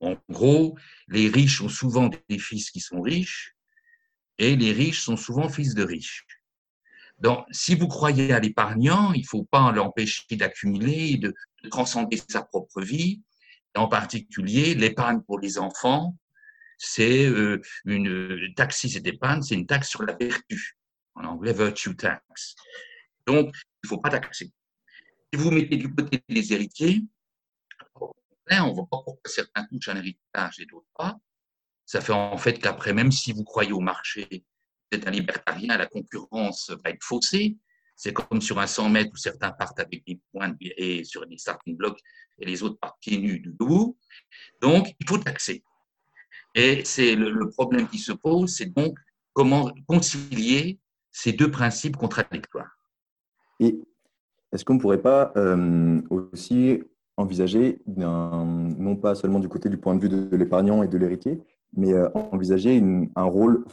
En 0.00 0.16
gros, 0.30 0.76
les 1.08 1.28
riches 1.28 1.60
ont 1.60 1.68
souvent 1.68 2.08
des 2.28 2.38
fils 2.38 2.70
qui 2.70 2.80
sont 2.80 3.00
riches, 3.00 3.54
et 4.38 4.56
les 4.56 4.72
riches 4.72 5.02
sont 5.02 5.16
souvent 5.16 5.48
fils 5.48 5.74
de 5.74 5.84
riches. 5.84 6.26
Donc, 7.18 7.44
si 7.50 7.74
vous 7.74 7.86
croyez 7.86 8.32
à 8.32 8.40
l'épargnant, 8.40 9.12
il 9.12 9.20
ne 9.20 9.26
faut 9.26 9.44
pas 9.44 9.70
l'empêcher 9.72 10.24
d'accumuler, 10.36 11.18
de 11.18 11.34
transcender 11.70 12.18
sa 12.28 12.42
propre 12.42 12.80
vie. 12.80 13.22
En 13.76 13.88
particulier, 13.88 14.74
l'épargne 14.74 15.20
pour 15.20 15.38
les 15.38 15.58
enfants, 15.58 16.16
c'est 16.78 17.26
euh, 17.26 17.60
une 17.84 18.52
taxe 18.56 18.84
épargne, 18.84 19.42
c'est 19.42 19.54
une 19.54 19.66
taxe 19.66 19.90
sur 19.90 20.02
la 20.02 20.14
vertu. 20.14 20.76
En 21.14 21.24
anglais, 21.24 21.52
virtue 21.52 21.94
tax. 21.94 22.54
Donc, 23.26 23.54
il 23.54 23.86
ne 23.86 23.88
faut 23.88 23.98
pas 23.98 24.10
taxer. 24.10 24.50
Si 25.32 25.38
vous 25.38 25.50
mettez 25.50 25.76
du 25.76 25.94
côté 25.94 26.22
des 26.28 26.52
héritiers, 26.52 27.04
on 28.58 28.68
ne 28.68 28.72
voit 28.72 28.88
pas 28.90 28.98
pourquoi 29.04 29.20
certains 29.26 29.64
touchent 29.66 29.88
un 29.88 29.96
héritage 29.96 30.58
et 30.58 30.66
d'autres 30.66 30.86
pas. 30.96 31.16
Ça 31.86 32.00
fait 32.00 32.12
en 32.12 32.36
fait 32.36 32.58
qu'après, 32.58 32.92
même 32.92 33.12
si 33.12 33.32
vous 33.32 33.44
croyez 33.44 33.72
au 33.72 33.80
marché, 33.80 34.26
vous 34.30 34.98
êtes 34.98 35.06
un 35.06 35.10
libertarien, 35.10 35.76
la 35.76 35.86
concurrence 35.86 36.70
va 36.70 36.90
être 36.90 37.02
faussée. 37.02 37.56
C'est 38.02 38.14
comme 38.14 38.40
sur 38.40 38.58
un 38.58 38.66
100 38.66 38.88
mètres 38.88 39.10
où 39.12 39.18
certains 39.18 39.50
partent 39.50 39.78
avec 39.78 40.06
des 40.06 40.18
points 40.32 40.56
et 40.62 41.04
sur 41.04 41.26
des 41.26 41.36
starting 41.36 41.76
blocks 41.76 42.00
et 42.38 42.46
les 42.46 42.62
autres 42.62 42.78
partent 42.80 42.98
pieds 42.98 43.18
nus 43.18 43.40
debout. 43.40 43.94
Donc, 44.62 44.94
il 44.98 45.06
faut 45.06 45.18
taxer. 45.18 45.62
Et 46.54 46.82
c'est 46.86 47.14
le, 47.14 47.50
problème 47.50 47.86
qui 47.88 47.98
se 47.98 48.12
pose, 48.12 48.56
c'est 48.56 48.72
donc 48.74 48.96
comment 49.34 49.70
concilier 49.86 50.78
ces 51.12 51.34
deux 51.34 51.50
principes 51.50 51.98
contradictoires. 51.98 52.74
Et 53.60 53.78
est-ce 54.50 54.64
qu'on 54.64 54.76
ne 54.76 54.80
pourrait 54.80 55.02
pas 55.02 55.34
euh, 55.36 56.00
aussi 56.08 56.82
envisager, 57.18 57.82
non 57.86 58.96
pas 58.96 59.14
seulement 59.14 59.40
du 59.40 59.48
côté 59.50 59.68
du 59.68 59.76
point 59.76 59.94
de 59.94 60.00
vue 60.00 60.08
de, 60.08 60.36
l'épargnant 60.38 60.82
et 60.82 60.88
de 60.88 60.96
l'héritier, 60.96 61.38
mais 61.76 61.92
euh, 61.92 62.08
envisager 62.14 62.82
un 63.14 63.24
rôle, 63.24 63.66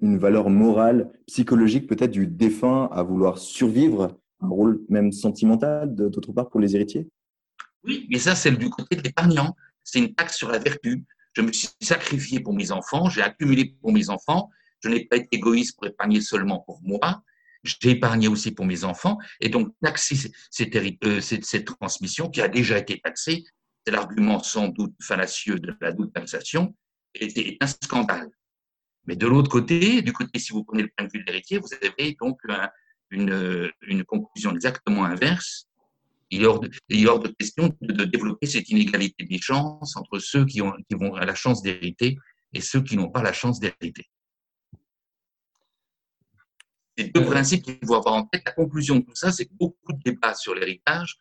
une 0.00 0.18
valeur 0.18 0.50
morale, 0.50 1.10
psychologique 1.26 1.86
peut-être 1.86 2.10
du 2.10 2.26
défunt 2.26 2.88
à 2.92 3.02
vouloir 3.02 3.38
survivre, 3.38 4.18
un 4.40 4.48
rôle 4.48 4.80
même 4.88 5.12
sentimental 5.12 5.94
d'autre 5.94 6.32
part 6.32 6.48
pour 6.48 6.60
les 6.60 6.76
héritiers? 6.76 7.08
Oui, 7.84 8.06
mais 8.10 8.18
ça 8.18 8.34
c'est 8.34 8.52
du 8.52 8.70
côté 8.70 8.96
de 8.96 9.02
l'épargnant. 9.02 9.56
C'est 9.82 9.98
une 9.98 10.14
taxe 10.14 10.36
sur 10.36 10.50
la 10.50 10.58
vertu. 10.58 11.04
Je 11.32 11.42
me 11.42 11.52
suis 11.52 11.68
sacrifié 11.80 12.40
pour 12.40 12.54
mes 12.54 12.72
enfants, 12.72 13.08
j'ai 13.08 13.22
accumulé 13.22 13.76
pour 13.80 13.92
mes 13.92 14.10
enfants. 14.10 14.50
Je 14.80 14.88
n'ai 14.88 15.06
pas 15.06 15.16
été 15.16 15.28
égoïste 15.32 15.76
pour 15.76 15.86
épargner 15.86 16.20
seulement 16.20 16.60
pour 16.60 16.80
moi. 16.82 17.22
J'ai 17.64 17.90
épargné 17.90 18.28
aussi 18.28 18.52
pour 18.52 18.64
mes 18.64 18.84
enfants. 18.84 19.18
Et 19.40 19.48
donc, 19.48 19.74
taxer 19.82 20.30
cette, 20.50 20.76
euh, 21.04 21.20
cette, 21.20 21.64
transmission 21.64 22.28
qui 22.28 22.40
a 22.40 22.48
déjà 22.48 22.78
été 22.78 23.00
taxée, 23.00 23.44
c'est 23.84 23.92
l'argument 23.92 24.42
sans 24.42 24.68
doute 24.68 24.94
fallacieux 25.02 25.58
de 25.58 25.74
la 25.80 25.92
double 25.92 26.12
taxation, 26.12 26.74
est, 27.14 27.56
un 27.60 27.66
scandale. 27.66 28.30
Mais 29.08 29.16
de 29.16 29.26
l'autre 29.26 29.50
côté, 29.50 30.02
du 30.02 30.12
côté, 30.12 30.38
si 30.38 30.52
vous 30.52 30.62
prenez 30.62 30.82
le 30.82 30.90
point 30.96 31.06
de 31.06 31.10
vue 31.12 31.24
de 31.24 31.26
l'héritier, 31.26 31.58
vous 31.58 31.68
avez 31.82 32.16
donc 32.20 32.38
une, 33.10 33.72
une 33.82 34.04
conclusion 34.04 34.52
exactement 34.52 35.04
inverse 35.04 35.68
il 36.30 36.42
est 36.42 36.46
hors 36.46 36.60
de, 36.60 37.28
question 37.28 37.74
de, 37.80 38.04
développer 38.04 38.46
cette 38.46 38.68
inégalité 38.68 39.24
des 39.24 39.40
chances 39.40 39.96
entre 39.96 40.18
ceux 40.18 40.44
qui, 40.44 40.60
ont, 40.60 40.72
qui 40.88 40.94
vont 40.94 41.14
à 41.14 41.24
la 41.24 41.34
chance 41.34 41.62
d'hériter 41.62 42.18
et 42.52 42.60
ceux 42.60 42.82
qui 42.82 42.96
n'ont 42.96 43.10
pas 43.10 43.22
la 43.22 43.32
chance 43.32 43.60
d'hériter. 43.60 44.06
C'est 46.96 47.14
deux 47.14 47.24
principes 47.24 47.62
qu'il 47.62 47.78
faut 47.86 47.94
avoir 47.94 48.14
en 48.14 48.24
tête. 48.24 48.42
La 48.44 48.52
conclusion 48.52 48.96
de 48.96 49.00
tout 49.02 49.14
ça, 49.14 49.32
c'est 49.32 49.46
que 49.46 49.54
beaucoup 49.54 49.92
de 49.92 50.02
débats 50.02 50.34
sur 50.34 50.54
l'héritage, 50.54 51.16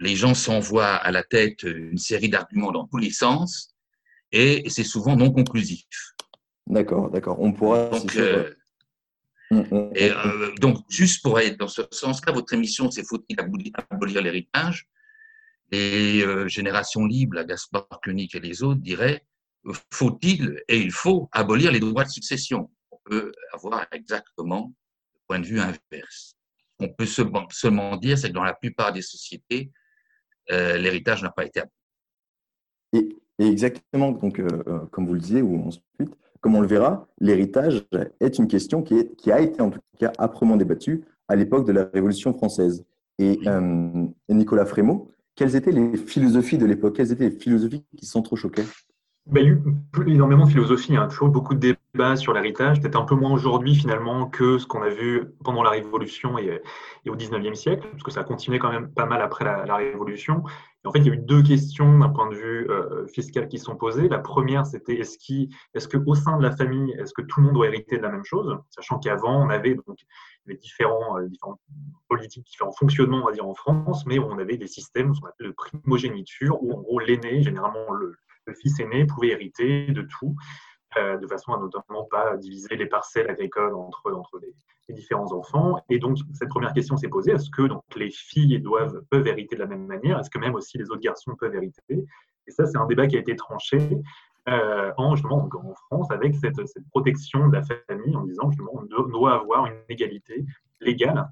les 0.00 0.16
gens 0.16 0.34
s'envoient 0.34 0.96
à 0.96 1.10
la 1.10 1.22
tête 1.22 1.62
une 1.62 1.98
série 1.98 2.28
d'arguments 2.28 2.72
dans 2.72 2.86
tous 2.86 2.98
les 2.98 3.12
sens 3.12 3.74
et 4.32 4.68
c'est 4.68 4.84
souvent 4.84 5.16
non 5.16 5.30
conclusif. 5.30 5.86
D'accord, 6.66 7.10
d'accord. 7.10 7.40
On 7.40 7.52
pourra. 7.52 7.90
Mm, 9.50 9.58
mm, 9.60 9.90
et 9.94 10.10
mm. 10.10 10.12
Euh, 10.12 10.52
donc, 10.60 10.78
juste 10.88 11.22
pour 11.22 11.38
être 11.38 11.56
dans 11.56 11.68
ce 11.68 11.82
sens-là, 11.90 12.32
votre 12.32 12.52
émission, 12.52 12.90
c'est 12.90 13.06
Faut-il 13.06 13.38
abolir, 13.38 14.22
l'héritage? 14.22 14.88
Les 15.70 16.22
euh, 16.22 16.48
générations 16.48 17.06
libres, 17.06 17.36
la 17.36 17.44
Gaspard 17.44 17.88
Koenig 18.02 18.34
et 18.34 18.40
les 18.40 18.62
autres 18.62 18.80
diraient 18.80 19.24
Faut-il 19.92 20.62
et 20.68 20.78
il 20.78 20.92
faut 20.92 21.28
abolir 21.32 21.72
les 21.72 21.80
droits 21.80 22.04
de 22.04 22.10
succession? 22.10 22.70
On 22.90 22.98
peut 23.04 23.32
avoir 23.52 23.86
exactement 23.92 24.72
le 25.14 25.20
point 25.28 25.38
de 25.40 25.46
vue 25.46 25.60
inverse. 25.60 26.34
On 26.78 26.88
peut 26.88 27.06
seulement 27.06 27.96
dire, 27.96 28.18
c'est 28.18 28.28
que 28.28 28.34
dans 28.34 28.44
la 28.44 28.54
plupart 28.54 28.92
des 28.92 29.02
sociétés, 29.02 29.70
euh, 30.50 30.76
l'héritage 30.76 31.22
n'a 31.22 31.30
pas 31.30 31.44
été 31.44 31.60
aboli. 31.60 31.72
Et, 32.92 33.44
et, 33.44 33.48
exactement, 33.48 34.12
donc, 34.12 34.40
comme 34.90 35.06
vous 35.06 35.14
le 35.14 35.20
disiez, 35.20 35.42
ou 35.42 35.66
ensuite, 35.66 36.16
comme 36.46 36.54
on 36.54 36.60
le 36.60 36.68
verra, 36.68 37.08
l'héritage 37.18 37.84
est 38.20 38.38
une 38.38 38.46
question 38.46 38.80
qui, 38.80 38.96
est, 38.96 39.16
qui, 39.16 39.32
a 39.32 39.40
été 39.40 39.60
en 39.60 39.70
tout 39.70 39.80
cas 39.98 40.12
âprement 40.16 40.56
débattue 40.56 41.02
à 41.26 41.34
l'époque 41.34 41.66
de 41.66 41.72
la 41.72 41.90
Révolution 41.92 42.32
française. 42.34 42.84
Et, 43.18 43.40
euh, 43.48 44.06
Nicolas 44.28 44.64
Frémaux, 44.64 45.10
quelles 45.34 45.56
étaient 45.56 45.72
les 45.72 45.96
philosophies 45.96 46.56
de 46.56 46.64
l'époque? 46.64 46.94
Quelles 46.94 47.10
étaient 47.10 47.30
les 47.30 47.36
philosophies 47.36 47.82
qui 47.96 48.06
s'entrechoquaient? 48.06 48.62
Bah, 49.26 49.40
il 49.40 49.46
y 49.46 49.50
a 49.50 49.54
eu 49.54 49.60
énormément 50.06 50.44
de 50.44 50.50
philosophie, 50.50 50.96
hein. 50.96 51.08
toujours 51.08 51.30
beaucoup 51.30 51.54
de 51.54 51.74
débats 51.94 52.14
sur 52.14 52.32
l'héritage, 52.32 52.80
peut-être 52.80 53.00
un 53.00 53.04
peu 53.04 53.16
moins 53.16 53.32
aujourd'hui 53.32 53.74
finalement 53.74 54.26
que 54.26 54.58
ce 54.58 54.66
qu'on 54.68 54.82
a 54.82 54.88
vu 54.88 55.24
pendant 55.42 55.64
la 55.64 55.70
Révolution 55.70 56.38
et, 56.38 56.62
au 57.08 57.16
19e 57.16 57.56
siècle, 57.56 57.88
parce 57.90 58.04
que 58.04 58.12
ça 58.12 58.20
a 58.20 58.24
continué 58.24 58.60
quand 58.60 58.70
même 58.70 58.88
pas 58.88 59.06
mal 59.06 59.20
après 59.20 59.44
la, 59.44 59.74
Révolution. 59.74 60.44
En 60.86 60.92
fait, 60.92 61.00
il 61.00 61.06
y 61.06 61.10
a 61.10 61.14
eu 61.14 61.18
deux 61.18 61.42
questions 61.42 61.98
d'un 61.98 62.08
point 62.08 62.28
de 62.28 62.34
vue 62.34 62.70
euh, 62.70 63.06
fiscal 63.08 63.48
qui 63.48 63.58
sont 63.58 63.76
posées. 63.76 64.08
La 64.08 64.18
première, 64.18 64.64
c'était 64.66 64.94
est-ce 64.94 65.16
est 65.74 65.88
qu'au 65.88 66.14
sein 66.14 66.38
de 66.38 66.42
la 66.42 66.50
famille, 66.50 66.92
est-ce 66.92 67.12
que 67.12 67.22
tout 67.22 67.40
le 67.40 67.46
monde 67.46 67.54
doit 67.54 67.66
hériter 67.66 67.98
de 67.98 68.02
la 68.02 68.10
même 68.10 68.24
chose? 68.24 68.56
Sachant 68.70 68.98
qu'avant, 68.98 69.44
on 69.44 69.50
avait 69.50 69.74
donc 69.74 69.98
les 70.46 70.56
différents, 70.56 71.18
euh, 71.18 71.28
différentes 71.28 71.60
politiques, 72.08 72.46
différents 72.46 72.72
fonctionnements, 72.72 73.22
on 73.22 73.26
va 73.26 73.32
dire, 73.32 73.46
en 73.46 73.54
France, 73.54 74.06
mais 74.06 74.18
on 74.18 74.38
avait 74.38 74.56
des 74.56 74.68
systèmes, 74.68 75.14
ce 75.14 75.20
qu'on 75.20 75.28
appelle 75.28 75.48
le 75.48 75.54
primogéniture, 75.54 76.62
où 76.62 76.72
en 76.72 76.80
gros 76.80 77.00
l'aîné, 77.00 77.42
généralement 77.42 77.92
le 77.92 78.16
le 78.46 78.54
fils 78.54 78.78
aîné 78.80 79.06
pouvait 79.06 79.28
hériter 79.28 79.88
de 79.88 80.02
tout, 80.02 80.36
de 80.96 81.26
façon 81.26 81.52
à 81.52 81.58
notamment 81.58 82.04
pas 82.10 82.36
diviser 82.36 82.76
les 82.76 82.86
parcelles 82.86 83.28
agricoles 83.28 83.74
entre, 83.74 84.40
les, 84.40 84.94
différents 84.94 85.32
enfants. 85.32 85.78
Et 85.90 85.98
donc, 85.98 86.18
cette 86.32 86.48
première 86.48 86.72
question 86.72 86.96
s'est 86.96 87.08
posée, 87.08 87.32
est-ce 87.32 87.50
que 87.50 87.62
donc, 87.62 87.82
les 87.96 88.10
filles 88.10 88.60
doivent, 88.60 89.02
peuvent 89.10 89.26
hériter 89.26 89.56
de 89.56 89.60
la 89.60 89.66
même 89.66 89.86
manière? 89.86 90.18
Est-ce 90.18 90.30
que 90.30 90.38
même 90.38 90.54
aussi 90.54 90.78
les 90.78 90.90
autres 90.90 91.00
garçons 91.00 91.34
peuvent 91.34 91.54
hériter? 91.54 92.04
Et 92.46 92.50
ça, 92.50 92.66
c'est 92.66 92.78
un 92.78 92.86
débat 92.86 93.06
qui 93.06 93.16
a 93.16 93.20
été 93.20 93.34
tranché 93.34 93.78
euh, 94.48 94.92
en, 94.96 95.16
France 95.16 96.10
avec 96.10 96.36
cette, 96.36 96.64
cette, 96.66 96.88
protection 96.90 97.48
de 97.48 97.56
la 97.56 97.62
famille 97.62 98.14
en 98.14 98.22
disant 98.22 98.48
justement 98.50 98.70
on 98.74 99.02
doit 99.02 99.34
avoir 99.34 99.66
une 99.66 99.74
égalité 99.88 100.44
légale 100.80 101.28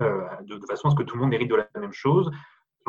euh, 0.00 0.22
de, 0.46 0.56
de, 0.56 0.66
façon 0.66 0.88
à 0.88 0.90
ce 0.92 0.96
que 0.96 1.02
tout 1.02 1.16
le 1.16 1.22
monde 1.22 1.34
hérite 1.34 1.50
de 1.50 1.56
la 1.56 1.68
même 1.78 1.92
chose, 1.92 2.30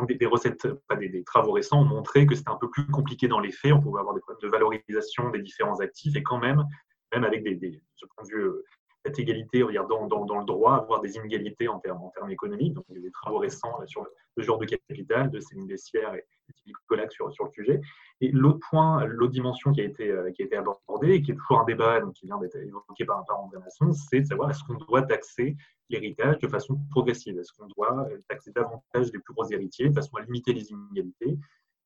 des, 0.08 0.26
recettes, 0.26 0.66
pas 0.88 0.96
des, 0.96 1.24
travaux 1.24 1.52
récents 1.52 1.80
ont 1.80 1.84
montré 1.84 2.26
que 2.26 2.34
c'était 2.34 2.50
un 2.50 2.56
peu 2.56 2.70
plus 2.70 2.86
compliqué 2.86 3.28
dans 3.28 3.40
les 3.40 3.52
faits. 3.52 3.72
On 3.72 3.80
pouvait 3.80 4.00
avoir 4.00 4.14
des 4.14 4.20
problèmes 4.20 4.42
de 4.42 4.48
valorisation 4.48 5.30
des 5.30 5.40
différents 5.40 5.80
actifs 5.80 6.16
et 6.16 6.22
quand 6.22 6.38
même, 6.38 6.64
même 7.12 7.24
avec 7.24 7.42
des, 7.42 7.82
ce 7.96 8.06
point 8.06 8.24
de 8.24 8.28
vue, 8.28 8.42
euh, 8.42 8.64
cette 9.04 9.18
égalité, 9.18 9.60
dans, 9.60 10.06
dans, 10.06 10.38
le 10.38 10.44
droit, 10.44 10.76
avoir 10.76 11.00
des 11.00 11.16
inégalités 11.16 11.68
en 11.68 11.78
termes, 11.78 12.02
en 12.02 12.10
termes 12.10 12.30
économiques. 12.30 12.74
Donc, 12.74 12.84
il 12.88 12.96
y 12.96 12.98
a 12.98 13.02
des 13.02 13.10
travaux 13.10 13.38
récents 13.38 13.78
sur 13.86 14.06
le, 14.36 14.42
genre 14.42 14.58
de 14.58 14.66
capital 14.66 15.30
de 15.30 15.40
Céline 15.40 15.66
Bessière 15.66 16.14
et 16.14 16.24
Philippe 16.64 16.76
Colac 16.86 17.12
sur, 17.12 17.32
sur 17.32 17.44
le 17.44 17.50
sujet. 17.50 17.80
Et 18.20 18.30
l'autre 18.30 18.60
point, 18.70 19.04
l'autre 19.04 19.32
dimension 19.32 19.72
qui 19.72 19.80
a 19.80 19.84
été, 19.84 20.10
euh, 20.10 20.30
qui 20.32 20.42
a 20.42 20.46
été 20.46 20.56
abordée 20.56 21.12
et 21.14 21.22
qui 21.22 21.32
est 21.32 21.34
toujours 21.34 21.60
un 21.60 21.64
débat 21.64 22.00
donc, 22.00 22.14
qui 22.14 22.26
vient 22.26 22.38
d'être 22.38 22.56
évoqué 22.56 23.04
par, 23.04 23.24
par 23.26 23.40
André 23.40 23.58
Masson, 23.58 23.92
c'est 23.92 24.20
de 24.20 24.26
savoir 24.26 24.50
est-ce 24.50 24.64
qu'on 24.64 24.74
doit 24.74 25.02
taxer 25.02 25.56
l'héritage 25.90 26.38
de 26.38 26.48
façon 26.48 26.78
progressive? 26.90 27.38
Est-ce 27.38 27.52
qu'on 27.52 27.68
doit 27.76 28.08
taxer 28.28 28.50
davantage 28.52 29.12
les 29.12 29.18
plus 29.18 29.34
gros 29.34 29.48
héritiers 29.50 29.90
de 29.90 29.94
façon 29.94 30.16
à 30.16 30.22
limiter 30.22 30.52
les 30.52 30.70
inégalités? 30.70 31.38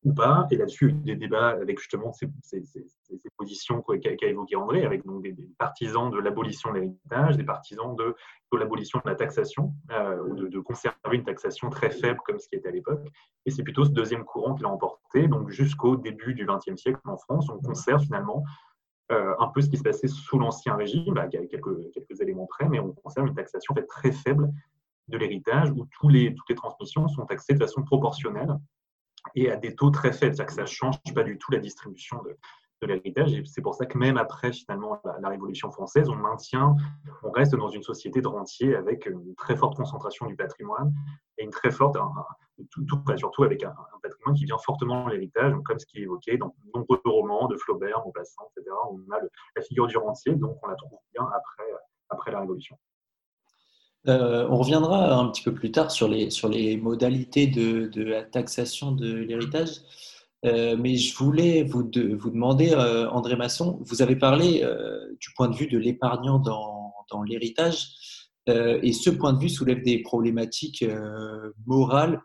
Ou 0.05 0.13
pas. 0.15 0.47
Et 0.51 0.57
là-dessus, 0.57 0.91
il 0.91 1.09
y 1.09 1.11
a 1.11 1.15
eu 1.15 1.17
des 1.17 1.27
débats 1.27 1.49
avec 1.49 1.79
justement 1.79 2.13
ces, 2.13 2.31
positions 3.37 3.83
qu'a 3.83 3.99
qu 3.99 4.25
évoquées 4.25 4.57
André, 4.57 4.85
avec 4.85 5.05
donc 5.05 5.23
des, 5.23 5.37
partisans 5.59 6.11
de 6.11 6.19
l'abolition 6.19 6.71
de 6.71 6.79
l'héritage, 6.79 7.37
des 7.37 7.45
partisans 7.45 7.95
de, 7.97 8.15
l'abolition 8.57 9.01
de 9.05 9.11
la 9.11 9.17
taxation, 9.17 9.75
euh, 9.91 10.35
de, 10.35 10.61
conserver 10.61 10.97
une 11.13 11.25
taxation 11.25 11.71
très 11.71 11.91
faible 11.91 12.21
comme 12.25 12.39
ce 12.39 12.49
qui 12.49 12.57
était 12.57 12.69
à 12.69 12.73
l'époque. 12.73 13.07
Et 13.47 13.51
c'est 13.51 13.63
plutôt 13.63 13.85
ce 13.85 13.91
deuxième 13.91 14.25
courant 14.25 14.55
qui 14.55 14.63
l'a 14.63 14.69
emporté. 14.69 15.29
Donc 15.29 15.51
jusqu'au 15.51 15.97
début 15.97 16.35
du 16.35 16.47
XXe 16.47 16.81
siècle 16.81 17.01
en 17.05 17.17
France, 17.17 17.49
on 17.51 17.59
conserve 17.59 18.03
finalement 18.03 18.45
euh, 19.11 19.35
un 19.39 19.49
peu 19.49 19.61
ce 19.63 19.71
qui 19.71 19.79
se 19.79 19.83
passait 19.83 20.09
sous 20.09 20.39
l'Ancien 20.39 20.77
Régime, 20.77 21.15
bah, 21.15 21.23
avec 21.23 21.51
quelques, 21.51 21.91
quelques 21.93 22.21
éléments 22.21 22.47
près, 22.47 22.69
mais 22.69 22.79
on 22.79 22.93
conserve 22.93 23.27
une 23.27 23.35
taxation 23.35 23.75
très 23.89 24.13
faible 24.13 24.51
de 25.09 25.17
l'héritage 25.17 25.71
où 25.71 25.87
toutes 25.91 26.13
les 26.13 26.35
transmissions 26.55 27.09
sont 27.09 27.25
taxées 27.25 27.55
de 27.55 27.59
façon 27.59 27.83
proportionnelle 27.83 28.55
et 29.35 29.51
à 29.51 29.57
des 29.57 29.75
taux 29.75 29.91
très 29.91 30.13
faibles, 30.13 30.35
c'est-à-dire 30.35 30.47
que 30.47 30.53
ça 30.53 30.63
ne 30.63 30.67
change 30.67 30.97
pas 31.15 31.23
du 31.23 31.39
tout 31.39 31.53
la 31.53 31.59
distribution 31.59 32.23
de, 32.23 32.37
de 32.83 32.87
l'héritage. 32.87 33.33
Et 33.33 33.45
c'est 33.45 33.63
pour 33.63 33.75
ça 33.75 33.87
que 33.87 33.99
même 33.99 34.17
après 34.17 34.53
finalement 34.53 35.01
la, 35.21 35.29
Révolution 35.29 35.71
française, 35.71 36.09
on 36.09 36.15
maintient, 36.15 36.75
on 37.23 37.31
reste 37.31 37.55
dans 37.55 37.69
une 37.69 37.83
société 37.83 38.21
de 38.21 38.29
rentiers 38.29 38.75
avec 38.75 39.07
une 39.07 39.35
très 39.35 39.57
forte 39.57 39.77
concentration 39.77 40.27
du 40.27 40.37
patrimoine 40.37 40.93
et 41.37 41.45
une 41.45 41.51
très 41.51 41.71
forte, 41.71 41.97
surtout 43.17 43.45
avec 43.45 43.63
un, 43.63 43.75
patrimoine 44.03 44.35
qui 44.35 44.45
vient 44.45 44.59
fortement 44.59 45.07
de 45.07 45.11
l'héritage, 45.13 45.55
comme 45.65 45.79
ce 45.79 45.87
qui 45.87 45.99
est 45.99 46.03
évoqué 46.03 46.39
dans 46.39 46.55
nombreux 46.75 47.01
romans 47.05 47.47
de 47.49 47.57
Flaubert, 47.57 48.03
Maupassant, 48.05 48.49
etc. 48.57 48.75
On 48.91 49.13
a 49.13 49.21
la 49.57 49.63
figure 49.63 49.87
du 49.87 49.97
rentier, 49.97 50.35
donc 50.35 50.59
on 50.63 50.69
la 50.69 50.77
trouve 50.77 50.99
bien 51.13 51.25
après, 51.25 51.71
après 52.09 52.31
la 52.33 52.41
Révolution. 52.41 52.79
Euh, 54.09 54.47
on 54.49 54.57
reviendra 54.57 55.15
un 55.15 55.29
petit 55.29 55.43
peu 55.43 55.53
plus 55.53 55.71
tard 55.71 55.91
sur 55.91 56.09
les, 56.09 56.77
modalités 56.79 57.47
de, 57.47 58.03
la 58.03 58.23
taxation 58.23 58.93
de 58.93 59.13
l'héritage. 59.13 59.81
Euh, 60.45 60.77
mais 60.79 60.97
je 60.97 61.15
voulais 61.17 61.65
vous, 61.65 61.83
de, 61.83 62.15
vous 62.15 62.31
demander, 62.31 62.73
euh, 62.73 63.09
André 63.11 63.37
Masson, 63.37 63.79
vous 63.83 64.03
avez 64.03 64.17
parlé 64.17 64.65
du 65.21 65.29
point 65.37 65.49
de 65.49 65.57
vue 65.57 65.67
de 65.67 65.79
l'épargnant 65.79 66.39
dans, 66.39 67.23
l'héritage, 67.23 67.89
et 68.47 68.93
ce 68.93 69.11
point 69.11 69.33
de 69.33 69.41
vue 69.41 69.49
soulève 69.49 69.83
des 69.83 70.01
problématiques 70.03 70.85
morales. 71.67 72.21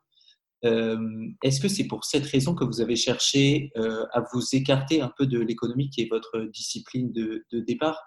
Est-ce 0.62 1.60
que 1.60 1.68
c'est 1.68 1.88
pour 1.88 2.06
cette 2.06 2.25
raison 2.25 2.54
que 2.54 2.63
vous 2.63 2.82
avez 2.82 2.96
cherché 2.96 3.72
à 3.75 4.24
vous 4.34 4.44
écarter 4.54 5.02
un 5.02 5.12
peu 5.18 5.25
de 5.25 5.40
l'économie 5.40 5.90
qui 5.90 6.02
est 6.02 6.10
votre 6.10 6.40
discipline 6.52 7.12
de 7.12 7.60
départ? 7.60 7.98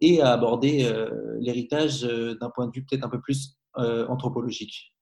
Et 0.00 0.20
à 0.20 0.32
aborder 0.32 0.84
euh, 0.84 1.36
l'héritage 1.40 2.04
euh, 2.04 2.34
d'un 2.36 2.50
point 2.50 2.66
de 2.66 2.72
vue 2.72 2.84
peut-être 2.84 3.04
un 3.04 3.08
peu 3.08 3.20
plus 3.20 3.56
euh, 3.78 4.06
anthropologique. 4.08 4.94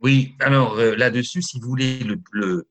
Oui, 0.00 0.34
alors 0.40 0.76
là-dessus, 0.76 1.42
si 1.42 1.60
vous 1.60 1.68
voulez, 1.68 1.98
le, 2.04 2.18
le, 2.32 2.68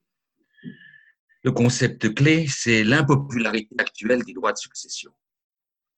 le 1.43 1.51
concept 1.51 2.13
clé, 2.15 2.47
c'est 2.47 2.83
l'impopularité 2.83 3.75
actuelle 3.77 4.23
des 4.23 4.33
droits 4.33 4.51
de 4.51 4.57
succession, 4.57 5.11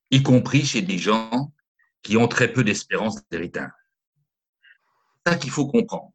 y 0.09 0.21
compris 0.23 0.65
chez 0.65 0.81
des 0.81 0.97
gens 0.97 1.53
qui 2.03 2.17
ont 2.17 2.27
très 2.27 2.51
peu 2.51 2.65
d'espérance 2.65 3.21
d'héritage. 3.29 3.71
C'est 5.25 5.31
ça 5.31 5.37
qu'il 5.37 5.51
faut 5.51 5.67
comprendre. 5.67 6.11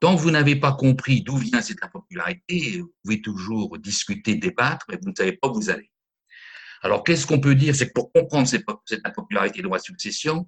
Tant 0.00 0.14
que 0.14 0.20
vous 0.20 0.30
n'avez 0.30 0.56
pas 0.56 0.74
compris 0.74 1.22
d'où 1.22 1.36
vient 1.36 1.62
cette 1.62 1.82
impopularité, 1.82 2.78
vous 2.78 2.92
pouvez 3.02 3.20
toujours 3.20 3.78
discuter, 3.78 4.36
débattre, 4.36 4.86
mais 4.88 4.98
vous 5.02 5.10
ne 5.10 5.14
savez 5.14 5.32
pas 5.32 5.48
où 5.48 5.54
vous 5.54 5.70
allez. 5.70 5.90
Alors, 6.84 7.02
qu'est-ce 7.02 7.26
qu'on 7.26 7.40
peut 7.40 7.54
dire? 7.54 7.74
C'est 7.74 7.88
que 7.88 7.94
pour 7.94 8.12
comprendre 8.12 8.46
cette, 8.46 8.62
impopularité 9.04 9.56
des 9.56 9.62
droits 9.62 9.78
de 9.78 9.82
succession, 9.82 10.46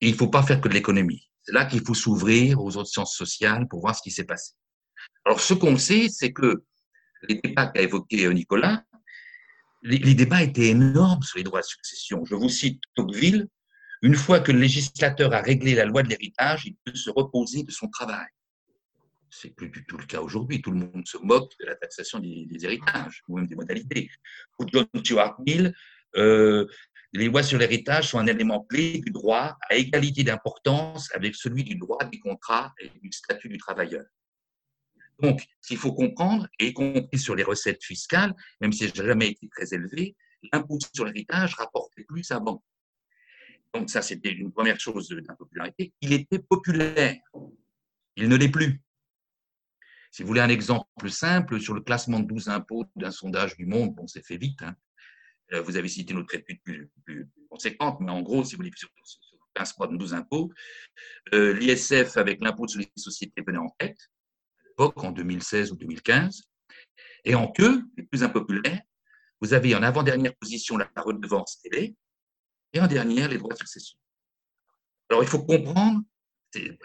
il 0.00 0.10
ne 0.10 0.16
faut 0.16 0.26
pas 0.26 0.42
faire 0.42 0.60
que 0.60 0.68
de 0.68 0.74
l'économie. 0.74 1.30
C'est 1.44 1.52
là 1.52 1.64
qu'il 1.64 1.82
faut 1.86 1.94
s'ouvrir 1.94 2.60
aux 2.60 2.76
autres 2.76 2.88
sciences 2.88 3.16
sociales 3.16 3.68
pour 3.68 3.80
voir 3.80 3.96
ce 3.96 4.02
qui 4.02 4.10
s'est 4.10 4.24
passé. 4.24 4.54
Alors, 5.24 5.40
ce 5.40 5.54
qu'on 5.54 5.76
sait, 5.76 6.08
c'est 6.08 6.32
que 6.32 6.64
les 7.28 7.36
débats 7.36 7.68
qu'a 7.68 7.80
évoqué 7.80 8.28
Nicolas, 8.34 8.82
les, 9.82 9.98
les, 9.98 10.14
débats 10.14 10.42
étaient 10.42 10.68
énormes 10.68 11.22
sur 11.22 11.38
les 11.38 11.44
droits 11.44 11.60
de 11.60 11.66
succession. 11.66 12.24
Je 12.24 12.34
vous 12.34 12.48
cite 12.48 12.82
Tocqueville, 12.96 13.46
une 14.02 14.16
fois 14.16 14.40
que 14.40 14.50
le 14.50 14.58
législateur 14.58 15.32
a 15.32 15.40
réglé 15.40 15.76
la 15.76 15.84
loi 15.84 16.02
de 16.02 16.08
l'héritage, 16.08 16.66
il 16.66 16.74
peut 16.84 16.94
se 16.94 17.10
reposer 17.10 17.62
de 17.62 17.70
son 17.70 17.88
travail 17.88 18.26
c'est 19.32 19.50
plus 19.50 19.70
du 19.70 19.84
tout 19.86 19.96
le 19.96 20.04
cas 20.04 20.20
aujourd'hui. 20.20 20.60
Tout 20.60 20.70
le 20.70 20.78
monde 20.78 21.06
se 21.06 21.16
moque 21.18 21.52
de 21.58 21.66
la 21.66 21.74
taxation 21.74 22.18
des, 22.18 22.46
héritages 22.60 23.22
ou 23.26 23.38
même 23.38 23.46
des 23.46 23.56
modalités. 23.56 24.10
Pour 24.56 24.68
John 24.68 24.86
Stuart 24.98 25.40
Mill, 25.44 25.74
euh, 26.16 26.66
les 27.14 27.26
lois 27.26 27.42
sur 27.42 27.58
l'héritage 27.58 28.08
sont 28.08 28.18
un 28.18 28.26
élément 28.26 28.64
clé 28.64 29.00
du 29.00 29.10
droit 29.10 29.56
à 29.68 29.76
égalité 29.76 30.22
d'importance 30.22 31.10
avec 31.14 31.34
celui 31.34 31.64
du 31.64 31.76
droit 31.76 32.04
des 32.04 32.18
contrats 32.18 32.72
et 32.78 32.90
du 33.02 33.10
statut 33.10 33.48
du 33.48 33.56
travailleur. 33.56 34.04
Donc, 35.18 35.42
ce 35.60 35.68
qu'il 35.68 35.78
faut 35.78 35.92
comprendre, 35.92 36.48
et 36.58 36.68
y 36.68 36.72
compris 36.72 37.18
sur 37.18 37.34
les 37.34 37.42
recettes 37.42 37.82
fiscales, 37.82 38.34
même 38.60 38.72
si 38.72 38.88
ça 38.88 39.02
n'a 39.02 39.08
jamais 39.08 39.28
été 39.28 39.48
très 39.48 39.72
élevé, 39.72 40.16
l'impôt 40.52 40.78
sur 40.94 41.04
l'héritage 41.04 41.54
rapportait 41.54 42.04
plus 42.04 42.30
avant. 42.30 42.62
Donc 43.72 43.88
ça, 43.88 44.02
c'était 44.02 44.32
une 44.32 44.52
première 44.52 44.78
chose 44.78 45.08
d'impopularité. 45.08 45.92
Il 46.02 46.12
était 46.12 46.38
populaire. 46.38 47.16
Il 48.16 48.28
ne 48.28 48.36
l'est 48.36 48.50
plus. 48.50 48.82
Si 50.12 50.22
vous 50.22 50.28
voulez 50.28 50.42
un 50.42 50.50
exemple 50.50 51.10
simple, 51.10 51.58
sur 51.58 51.72
le 51.72 51.80
classement 51.80 52.20
de 52.20 52.26
12 52.26 52.50
impôts 52.50 52.84
d'un 52.96 53.10
sondage 53.10 53.56
du 53.56 53.64
Monde, 53.64 53.94
bon, 53.94 54.06
c'est 54.06 54.24
fait 54.24 54.36
vite, 54.36 54.60
hein. 54.62 54.76
Euh, 55.52 55.62
vous 55.62 55.76
avez 55.76 55.88
cité 55.88 56.14
notre 56.14 56.34
étude 56.34 56.62
plus, 56.62 56.90
plus, 57.04 57.28
conséquente, 57.50 57.98
mais 58.00 58.10
en 58.10 58.20
gros, 58.20 58.44
si 58.44 58.54
vous 58.54 58.58
voulez, 58.58 58.70
sur, 58.76 58.88
sur 59.04 59.38
15 59.54 59.74
de 59.90 59.96
12 59.96 60.14
impôts, 60.14 60.50
euh, 61.32 61.54
l'ISF 61.54 62.16
avec 62.18 62.42
l'impôt 62.42 62.68
sur 62.68 62.80
les 62.80 62.90
sociétés 62.96 63.42
venait 63.46 63.58
en 63.58 63.70
tête, 63.78 63.98
à 64.60 64.68
l'époque, 64.68 65.02
en 65.02 65.12
2016 65.12 65.72
ou 65.72 65.76
2015, 65.76 66.42
et 67.24 67.34
en 67.34 67.50
queue, 67.50 67.82
les 67.96 68.04
plus 68.04 68.22
impopulaires, 68.22 68.82
vous 69.40 69.54
avez 69.54 69.74
en 69.74 69.82
avant-dernière 69.82 70.34
position 70.36 70.76
la 70.76 70.90
redevance 70.96 71.60
télé, 71.62 71.96
et 72.74 72.80
en 72.80 72.86
dernière, 72.86 73.28
les 73.28 73.38
droits 73.38 73.54
de 73.54 73.58
succession. 73.58 73.96
Alors, 75.08 75.22
il 75.22 75.28
faut 75.28 75.42
comprendre, 75.44 76.00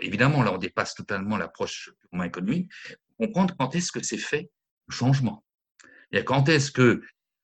évidemment, 0.02 0.44
là, 0.44 0.54
on 0.54 0.58
dépasse 0.58 0.96
totalement 0.96 1.38
l'approche 1.38 1.92
purement 2.00 2.24
économique, 2.24 2.72
comprendre 3.18 3.56
quand 3.58 3.76
est-ce 3.76 3.92
que 3.92 4.02
c'est 4.04 4.18
fait 4.18 4.50
le 4.88 4.94
changement. 4.94 5.44
Et 6.12 6.24
quand 6.24 6.50
est-ce 6.50 6.72
que 6.72 7.02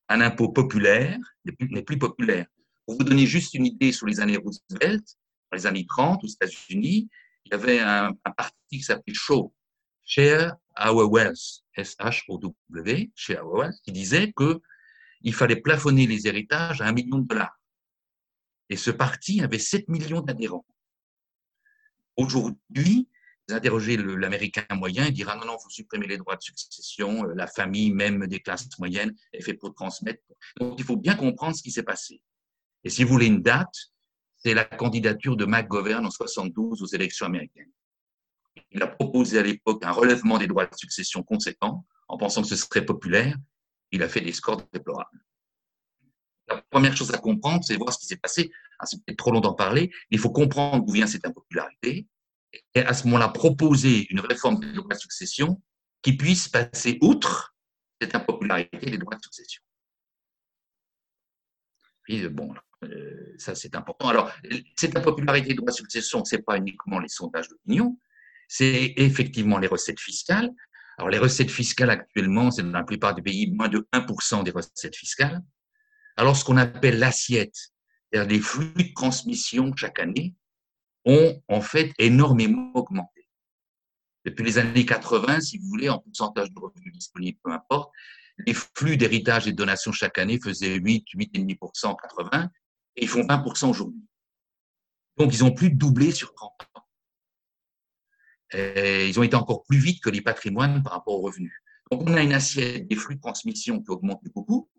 un 0.09 0.21
impôt 0.21 0.49
populaire 0.49 1.17
n'est 1.45 1.83
plus, 1.83 1.97
populaire? 1.97 2.47
Pour 2.85 2.97
vous 2.97 3.03
donner 3.03 3.25
juste 3.25 3.53
une 3.53 3.65
idée 3.65 3.91
sur 3.91 4.07
les 4.07 4.19
années 4.19 4.37
Roosevelt, 4.37 5.03
dans 5.51 5.57
les 5.57 5.65
années 5.65 5.85
30 5.85 6.23
aux 6.23 6.27
États-Unis, 6.27 7.09
il 7.45 7.51
y 7.51 7.55
avait 7.55 7.79
un, 7.79 8.13
parti 8.37 8.55
qui 8.69 8.81
s'appelait 8.81 9.13
Shaw, 9.13 9.53
Share 10.05 10.55
Our 10.79 11.09
Wealth, 11.11 11.63
S-H-O-W, 11.75 13.11
qui 13.83 13.91
disait 13.91 14.31
que 14.33 14.61
il 15.21 15.33
fallait 15.33 15.61
plafonner 15.61 16.05
les 16.05 16.27
héritages 16.27 16.81
à 16.81 16.87
un 16.87 16.91
million 16.91 17.19
de 17.19 17.27
dollars. 17.27 17.57
Et 18.69 18.75
ce 18.75 18.91
parti 18.91 19.41
avait 19.41 19.59
7 19.59 19.87
millions 19.87 20.21
d'adhérents. 20.21 20.65
Aujourd'hui, 22.17 23.07
interrogez 23.49 23.97
l'Américain 23.97 24.63
moyen, 24.71 25.05
il 25.07 25.13
dira 25.13 25.35
non, 25.35 25.45
non, 25.45 25.57
il 25.59 25.63
faut 25.63 25.69
supprimer 25.69 26.07
les 26.07 26.17
droits 26.17 26.35
de 26.35 26.41
succession, 26.41 27.25
euh, 27.25 27.33
la 27.35 27.47
famille, 27.47 27.91
même 27.91 28.27
des 28.27 28.39
classes 28.39 28.67
moyennes, 28.79 29.13
est 29.33 29.41
fait 29.41 29.53
pour 29.53 29.73
transmettre. 29.73 30.21
Donc, 30.59 30.75
il 30.77 30.85
faut 30.85 30.97
bien 30.97 31.15
comprendre 31.15 31.55
ce 31.55 31.61
qui 31.61 31.71
s'est 31.71 31.83
passé. 31.83 32.21
Et 32.83 32.89
si 32.89 33.03
vous 33.03 33.09
voulez 33.09 33.27
une 33.27 33.41
date, 33.41 33.91
c'est 34.37 34.53
la 34.53 34.65
candidature 34.65 35.35
de 35.35 35.45
McGovern 35.45 36.05
en 36.05 36.11
72 36.11 36.81
aux 36.81 36.85
élections 36.87 37.25
américaines. 37.25 37.71
Il 38.71 38.81
a 38.81 38.87
proposé 38.87 39.39
à 39.39 39.43
l'époque 39.43 39.83
un 39.85 39.91
relèvement 39.91 40.37
des 40.37 40.47
droits 40.47 40.65
de 40.65 40.75
succession 40.75 41.23
conséquent, 41.23 41.85
en 42.07 42.17
pensant 42.17 42.41
que 42.41 42.47
ce 42.47 42.55
serait 42.55 42.85
populaire. 42.85 43.37
Il 43.91 44.03
a 44.03 44.09
fait 44.09 44.21
des 44.21 44.33
scores 44.33 44.63
déplorables. 44.71 45.23
La 46.47 46.61
première 46.69 46.95
chose 46.95 47.11
à 47.13 47.17
comprendre, 47.17 47.63
c'est 47.63 47.77
voir 47.77 47.93
ce 47.93 47.99
qui 47.99 48.05
s'est 48.05 48.17
passé. 48.17 48.51
Ah, 48.79 48.85
c'est 48.85 48.97
peut-être 49.03 49.17
trop 49.17 49.31
long 49.31 49.39
d'en 49.39 49.53
parler. 49.53 49.91
Il 50.09 50.19
faut 50.19 50.31
comprendre 50.31 50.85
d'où 50.85 50.93
vient 50.93 51.07
cette 51.07 51.25
impopularité 51.25 52.07
et 52.75 52.81
à 52.81 52.93
ce 52.93 53.05
moment-là 53.05 53.29
proposer 53.29 54.07
une 54.09 54.19
réforme 54.19 54.59
des 54.59 54.73
droits 54.73 54.95
de 54.95 54.99
succession 54.99 55.61
qui 56.01 56.15
puisse 56.15 56.47
passer 56.49 56.97
outre 57.01 57.55
cette 58.01 58.15
impopularité 58.15 58.89
des 58.89 58.97
droits 58.97 59.15
de 59.15 59.23
succession. 59.23 59.61
Puis, 62.03 62.27
bon, 62.27 62.53
euh, 62.83 63.33
ça 63.37 63.55
c'est 63.55 63.75
important. 63.75 64.09
Alors, 64.09 64.31
cette 64.75 64.95
impopularité 64.97 65.49
des 65.49 65.55
droits 65.55 65.71
de 65.71 65.75
succession, 65.75 66.23
ce 66.25 66.35
n'est 66.35 66.41
pas 66.41 66.57
uniquement 66.57 66.99
les 66.99 67.07
sondages 67.07 67.47
d'opinion, 67.47 67.97
c'est 68.47 68.93
effectivement 68.97 69.57
les 69.57 69.67
recettes 69.67 69.99
fiscales. 69.99 70.49
Alors, 70.97 71.09
les 71.09 71.17
recettes 71.17 71.49
fiscales 71.49 71.89
actuellement, 71.89 72.51
c'est 72.51 72.61
dans 72.61 72.71
la 72.71 72.83
plupart 72.83 73.15
des 73.15 73.21
pays 73.21 73.49
moins 73.51 73.69
de 73.69 73.87
1% 73.93 74.43
des 74.43 74.51
recettes 74.51 74.95
fiscales. 74.95 75.41
Alors, 76.17 76.35
ce 76.35 76.43
qu'on 76.43 76.57
appelle 76.57 76.99
l'assiette, 76.99 77.55
c'est-à-dire 78.11 78.29
les 78.29 78.41
flux 78.41 78.73
de 78.75 78.93
transmission 78.93 79.73
chaque 79.75 79.99
année, 79.99 80.35
ont 81.05 81.41
en 81.47 81.61
fait 81.61 81.91
énormément 81.99 82.71
augmenté. 82.73 83.27
Depuis 84.25 84.43
les 84.43 84.57
années 84.57 84.85
80, 84.85 85.41
si 85.41 85.57
vous 85.57 85.67
voulez, 85.67 85.89
en 85.89 85.99
pourcentage 85.99 86.51
de 86.51 86.59
revenus 86.59 86.93
disponibles, 86.93 87.39
peu 87.43 87.51
importe, 87.51 87.91
les 88.45 88.53
flux 88.53 88.97
d'héritage 88.97 89.47
et 89.47 89.51
de 89.51 89.57
donations 89.57 89.91
chaque 89.91 90.17
année 90.17 90.39
faisaient 90.39 90.75
8, 90.75 91.05
8,5% 91.13 91.87
en 91.87 91.95
80 91.95 92.49
et 92.95 93.03
ils 93.03 93.07
font 93.07 93.21
20% 93.21 93.69
aujourd'hui. 93.69 94.03
Donc, 95.17 95.33
ils 95.33 95.43
ont 95.43 95.51
plus 95.51 95.71
doublé 95.71 96.11
sur 96.11 96.33
30 96.33 96.51
ans. 96.75 96.87
euh, 98.55 99.05
ils 99.07 99.19
ont 99.19 99.23
été 99.23 99.35
encore 99.35 99.63
plus 99.63 99.77
vite 99.77 100.01
que 100.01 100.09
les 100.09 100.21
patrimoines 100.21 100.81
par 100.83 100.93
rapport 100.93 101.15
aux 101.15 101.21
revenus. 101.21 101.53
Donc, 101.91 102.03
on 102.07 102.13
a 102.13 102.23
une 102.23 102.33
assiette 102.33 102.87
des 102.87 102.95
flux 102.95 103.15
de 103.15 103.21
transmission 103.21 103.81
qui 103.81 103.91
augmente 103.91 104.21
beaucoup 104.33 104.69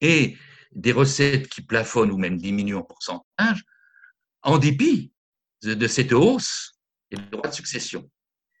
et 0.00 0.36
des 0.72 0.92
recettes 0.92 1.48
qui 1.48 1.62
plafonnent 1.62 2.10
ou 2.10 2.18
même 2.18 2.38
diminuent 2.38 2.76
en 2.76 2.82
pourcentage 2.82 3.64
en 4.42 4.58
dépit 4.58 5.12
de 5.62 5.86
cette 5.86 6.12
hausse 6.12 6.72
des 7.10 7.18
droits 7.30 7.48
de 7.48 7.54
succession. 7.54 8.08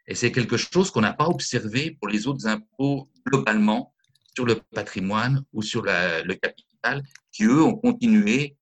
Et 0.06 0.14
c'est 0.14 0.32
quelque 0.32 0.56
chose 0.56 0.90
qu'on 0.90 1.00
n'a 1.00 1.12
pas 1.12 1.28
observé 1.28 1.92
pour 1.92 2.08
les 2.08 2.26
autres 2.26 2.46
impôts 2.46 3.08
globalement 3.26 3.94
sur 4.34 4.44
le 4.44 4.56
patrimoine 4.56 5.44
ou 5.52 5.62
sur 5.62 5.82
le 5.82 6.34
capital, 6.34 7.02
qui 7.32 7.44
eux 7.44 7.62
ont 7.62 7.76
continué 7.76 8.56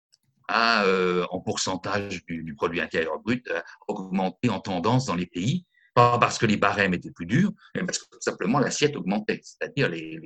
à, 0.48 0.84
euh, 0.84 1.26
en 1.30 1.40
pourcentage 1.40 2.24
du, 2.24 2.54
produit 2.54 2.80
intérieur 2.80 3.18
brut, 3.20 3.46
à 3.50 3.62
augmenter 3.86 4.48
en 4.48 4.60
tendance 4.60 5.06
dans 5.06 5.14
les 5.14 5.26
pays, 5.26 5.66
pas 5.94 6.18
parce 6.18 6.38
que 6.38 6.46
les 6.46 6.56
barèmes 6.56 6.94
étaient 6.94 7.10
plus 7.10 7.26
durs, 7.26 7.52
mais 7.74 7.84
parce 7.84 7.98
que 7.98 8.04
tout 8.10 8.20
simplement 8.20 8.58
l'assiette 8.58 8.96
augmentait, 8.96 9.40
c'est-à-dire 9.42 9.88
les, 9.88 10.18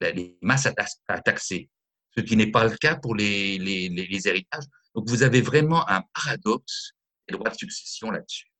les, 0.00 0.38
masses 0.40 0.66
à, 0.66 1.20
taxer, 1.20 1.68
ce 2.16 2.22
qui 2.22 2.36
n'est 2.36 2.50
pas 2.50 2.64
le 2.64 2.76
cas 2.76 2.96
pour 2.96 3.14
les, 3.14 3.58
les, 3.58 4.28
héritages. 4.28 4.64
Donc 4.94 5.08
vous 5.08 5.22
avez 5.22 5.42
vraiment 5.42 5.88
un 5.88 6.02
paradoxe 6.14 6.92
des 7.28 7.36
droits 7.36 7.50
de 7.50 7.56
succession 7.56 8.10
là-dessus. 8.10 8.50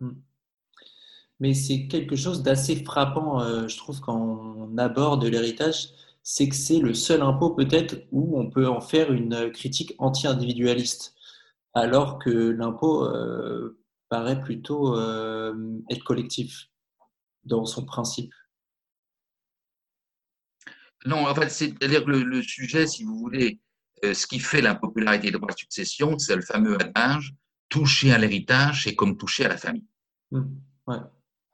Hmm. 0.00 0.12
Mais 1.40 1.54
c'est 1.54 1.86
quelque 1.86 2.16
chose 2.16 2.42
d'assez 2.42 2.82
frappant, 2.84 3.40
euh, 3.40 3.68
je 3.68 3.76
trouve, 3.76 4.00
quand 4.00 4.16
on 4.16 4.76
aborde 4.76 5.24
l'héritage, 5.24 5.90
c'est 6.22 6.48
que 6.48 6.56
c'est 6.56 6.80
le 6.80 6.94
seul 6.94 7.22
impôt 7.22 7.50
peut-être 7.50 8.02
où 8.10 8.38
on 8.38 8.50
peut 8.50 8.68
en 8.68 8.80
faire 8.80 9.12
une 9.12 9.50
critique 9.52 9.94
anti-individualiste, 9.98 11.14
alors 11.74 12.18
que 12.18 12.30
l'impôt 12.30 13.04
euh, 13.04 13.78
paraît 14.08 14.40
plutôt 14.40 14.96
euh, 14.96 15.80
être 15.90 16.02
collectif 16.02 16.68
dans 17.44 17.64
son 17.64 17.84
principe. 17.84 18.32
Non, 21.06 21.26
en 21.26 21.34
fait, 21.34 21.48
c'est-à-dire 21.48 22.04
que 22.04 22.10
le, 22.10 22.42
sujet, 22.42 22.86
si 22.88 23.04
vous 23.04 23.16
voulez, 23.16 23.60
ce 24.02 24.26
qui 24.26 24.40
fait 24.40 24.60
l'impopularité 24.60 25.30
de 25.30 25.38
la 25.38 25.56
succession, 25.56 26.18
c'est 26.18 26.34
le 26.34 26.42
fameux 26.42 26.76
adage 26.82 27.34
toucher 27.68 28.12
à 28.12 28.18
l'héritage, 28.18 28.84
c'est 28.84 28.94
comme 28.94 29.16
toucher 29.16 29.44
à 29.44 29.48
la 29.48 29.56
famille. 29.56 29.86
Mmh, 30.30 30.42
ouais. 30.86 30.96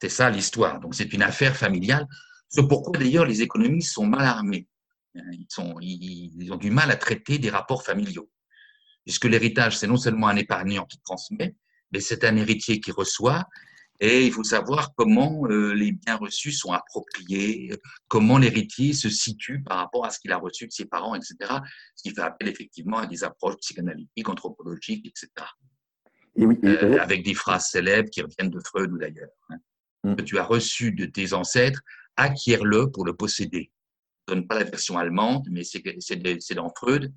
C'est 0.01 0.09
ça 0.09 0.31
l'histoire. 0.31 0.81
Donc 0.81 0.95
c'est 0.95 1.13
une 1.13 1.23
affaire 1.23 1.57
familiale. 1.57 2.07
C'est 2.49 2.67
pourquoi 2.69 2.99
d'ailleurs 2.99 3.25
les 3.25 3.43
économistes 3.43 3.93
sont 3.93 4.07
mal 4.07 4.27
armés. 4.27 4.69
Ils, 5.15 5.47
sont, 5.49 5.77
ils, 5.81 6.53
ont 6.53 6.57
du 6.57 6.71
mal 6.71 6.91
à 6.91 6.97
traiter 6.97 7.39
des 7.39 7.51
rapports 7.51 7.85
familiaux. 7.85 8.31
Puisque 9.05 9.25
l'héritage, 9.25 9.79
c'est 9.79 9.87
non 9.87 9.97
seulement 9.97 10.29
un 10.29 10.37
épargnant 10.37 10.85
qui 10.87 10.99
transmet, 11.01 11.55
mais 11.93 12.01
c'est 12.01 12.25
un 12.25 12.37
héritier 12.37 12.81
qui 12.81 12.91
reçoit. 12.91 13.45
Et 14.01 14.27
il 14.27 14.33
faut 14.33 14.43
savoir 14.45 14.95
comment 14.97 15.47
euh, 15.47 15.73
les 15.73 15.93
biens 15.93 16.17
reçus 16.17 16.53
sont 16.53 16.73
appropriés, 16.73 17.73
comment 18.09 18.39
l'héritier 18.39 18.93
se 18.93 19.09
situe 19.09 19.63
par 19.63 19.79
rapport 19.79 20.05
à 20.05 20.11
ce 20.11 20.19
qu'il 20.19 20.33
a 20.33 20.37
reçu 20.37 20.67
de 20.67 20.73
ses 20.73 20.85
parents, 20.85 21.15
etc. 21.15 21.37
Ce 21.95 22.03
qui 22.03 22.15
fait 22.15 22.21
appel 22.21 22.49
effectivement 22.49 22.99
à 22.99 23.07
des 23.07 23.23
approches 23.23 23.57
psychanalytiques, 23.57 24.29
anthropologiques, 24.29 25.07
etc. 25.07 25.29
Euh, 26.39 26.99
avec 26.99 27.25
des 27.25 27.35
phrases 27.35 27.69
célèbres 27.69 28.11
qui 28.11 28.21
reviennent 28.21 28.51
de 28.51 28.61
Freud 28.61 28.93
ou 28.93 28.99
d'ailleurs. 28.99 29.31
Hein. 29.51 29.59
Mm. 30.05 30.17
que 30.17 30.23
tu 30.23 30.39
as 30.39 30.45
reçu 30.45 30.93
de 30.93 31.07
tes 31.07 31.33
ancêtres, 31.33 31.81
acquiert-le 32.17 32.91
pour 32.91 33.05
le 33.05 33.15
posséder. 33.15 33.71
Je 34.29 34.35
ne 34.35 34.41
donne 34.41 34.49
pas 34.49 34.59
la 34.59 34.65
version 34.65 34.99
allemande, 34.99 35.47
mais 35.51 35.63
c'est 35.65 36.55
dans 36.55 36.73
Freud. 36.77 37.13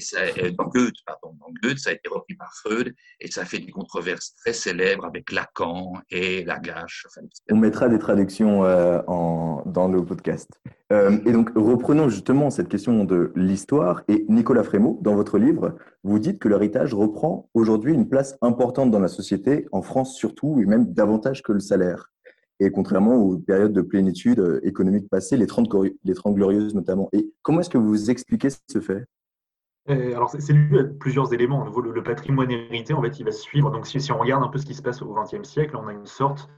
Et 0.00 0.02
ça, 0.02 0.20
euh, 0.22 0.50
dans 0.56 0.64
Goethe, 0.64 0.96
pardon, 1.04 1.36
dans 1.38 1.76
ça 1.76 1.90
a 1.90 1.92
été 1.92 2.08
repris 2.08 2.34
par 2.34 2.50
Freud 2.54 2.94
et 3.20 3.30
ça 3.30 3.44
fait 3.44 3.58
des 3.58 3.70
controverses 3.70 4.34
très 4.34 4.54
célèbres 4.54 5.04
avec 5.04 5.30
Lacan 5.30 5.92
et 6.10 6.42
Lagache. 6.42 7.06
On 7.50 7.56
mettra 7.56 7.90
des 7.90 7.98
traductions 7.98 8.64
euh, 8.64 9.02
dans 9.06 9.88
le 9.92 10.02
podcast. 10.02 10.48
Euh, 10.90 11.18
et 11.26 11.32
donc, 11.32 11.50
reprenons 11.54 12.08
justement 12.08 12.48
cette 12.48 12.68
question 12.68 13.04
de 13.04 13.30
l'histoire. 13.36 14.02
Et 14.08 14.24
Nicolas 14.30 14.62
Frémaux, 14.62 14.98
dans 15.02 15.14
votre 15.14 15.36
livre, 15.36 15.76
vous 16.02 16.18
dites 16.18 16.38
que 16.38 16.48
l'héritage 16.48 16.94
reprend 16.94 17.50
aujourd'hui 17.52 17.92
une 17.92 18.08
place 18.08 18.38
importante 18.40 18.90
dans 18.90 19.00
la 19.00 19.08
société, 19.08 19.66
en 19.70 19.82
France 19.82 20.16
surtout, 20.16 20.62
et 20.62 20.64
même 20.64 20.94
davantage 20.94 21.42
que 21.42 21.52
le 21.52 21.60
salaire. 21.60 22.10
Et 22.58 22.70
contrairement 22.70 23.16
aux 23.16 23.36
périodes 23.36 23.74
de 23.74 23.82
plénitude 23.82 24.60
économique 24.62 25.10
passées, 25.10 25.36
les 25.36 25.46
30, 25.46 25.68
les 26.04 26.14
30 26.14 26.34
glorieuses 26.34 26.74
notamment. 26.74 27.10
Et 27.12 27.30
comment 27.42 27.60
est-ce 27.60 27.68
que 27.68 27.76
vous 27.76 28.10
expliquez 28.10 28.48
ce 28.50 28.80
fait? 28.80 29.04
Euh, 29.90 30.14
alors, 30.14 30.30
c'est 30.30 30.52
lui 30.52 30.78
plusieurs 30.98 31.32
éléments. 31.32 31.64
Le, 31.64 31.92
le, 31.92 32.02
patrimoine 32.02 32.50
hérité, 32.50 32.94
en 32.94 33.02
fait, 33.02 33.18
il 33.18 33.24
va 33.24 33.32
suivre. 33.32 33.70
Donc, 33.70 33.86
si, 33.86 34.12
on 34.12 34.18
regarde 34.18 34.42
un 34.42 34.48
peu 34.48 34.58
ce 34.58 34.66
qui 34.66 34.74
se 34.74 34.82
passe 34.82 35.02
au 35.02 35.12
XXe 35.12 35.48
siècle, 35.48 35.76
on 35.76 35.88
a 35.88 35.92
une 35.92 36.06
sorte, 36.06 36.48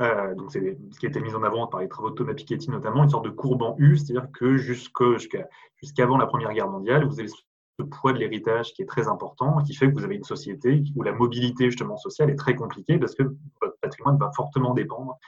euh, 0.00 0.34
donc 0.34 0.52
c'est 0.52 0.76
ce 0.90 0.98
qui 0.98 1.06
a 1.06 1.08
été 1.08 1.20
mis 1.20 1.34
en 1.34 1.42
avant 1.42 1.66
par 1.68 1.80
les 1.80 1.88
travaux 1.88 2.10
de 2.10 2.14
Thomas 2.14 2.34
Piketty 2.34 2.70
notamment, 2.70 3.02
une 3.04 3.08
sorte 3.08 3.24
de 3.24 3.30
courbe 3.30 3.62
en 3.62 3.76
U, 3.78 3.96
c'est-à-dire 3.96 4.28
que 4.32 4.56
jusqu'avant 4.56 6.18
la 6.18 6.26
Première 6.26 6.52
Guerre 6.52 6.68
mondiale, 6.68 7.06
vous 7.06 7.18
avez 7.18 7.28
ce 7.28 7.84
poids 7.84 8.12
de 8.12 8.18
l'héritage 8.18 8.72
qui 8.72 8.82
est 8.82 8.86
très 8.86 9.08
important, 9.08 9.62
qui 9.62 9.74
fait 9.74 9.88
que 9.88 9.94
vous 9.94 10.04
avez 10.04 10.16
une 10.16 10.24
société 10.24 10.82
où 10.94 11.02
la 11.02 11.12
mobilité 11.12 11.66
justement 11.70 11.96
sociale 11.96 12.30
est 12.30 12.36
très 12.36 12.54
compliquée 12.54 12.98
parce 12.98 13.14
que 13.14 13.22
votre 13.60 13.76
patrimoine 13.80 14.18
va 14.18 14.30
fortement 14.34 14.74
dépendre 14.74 15.18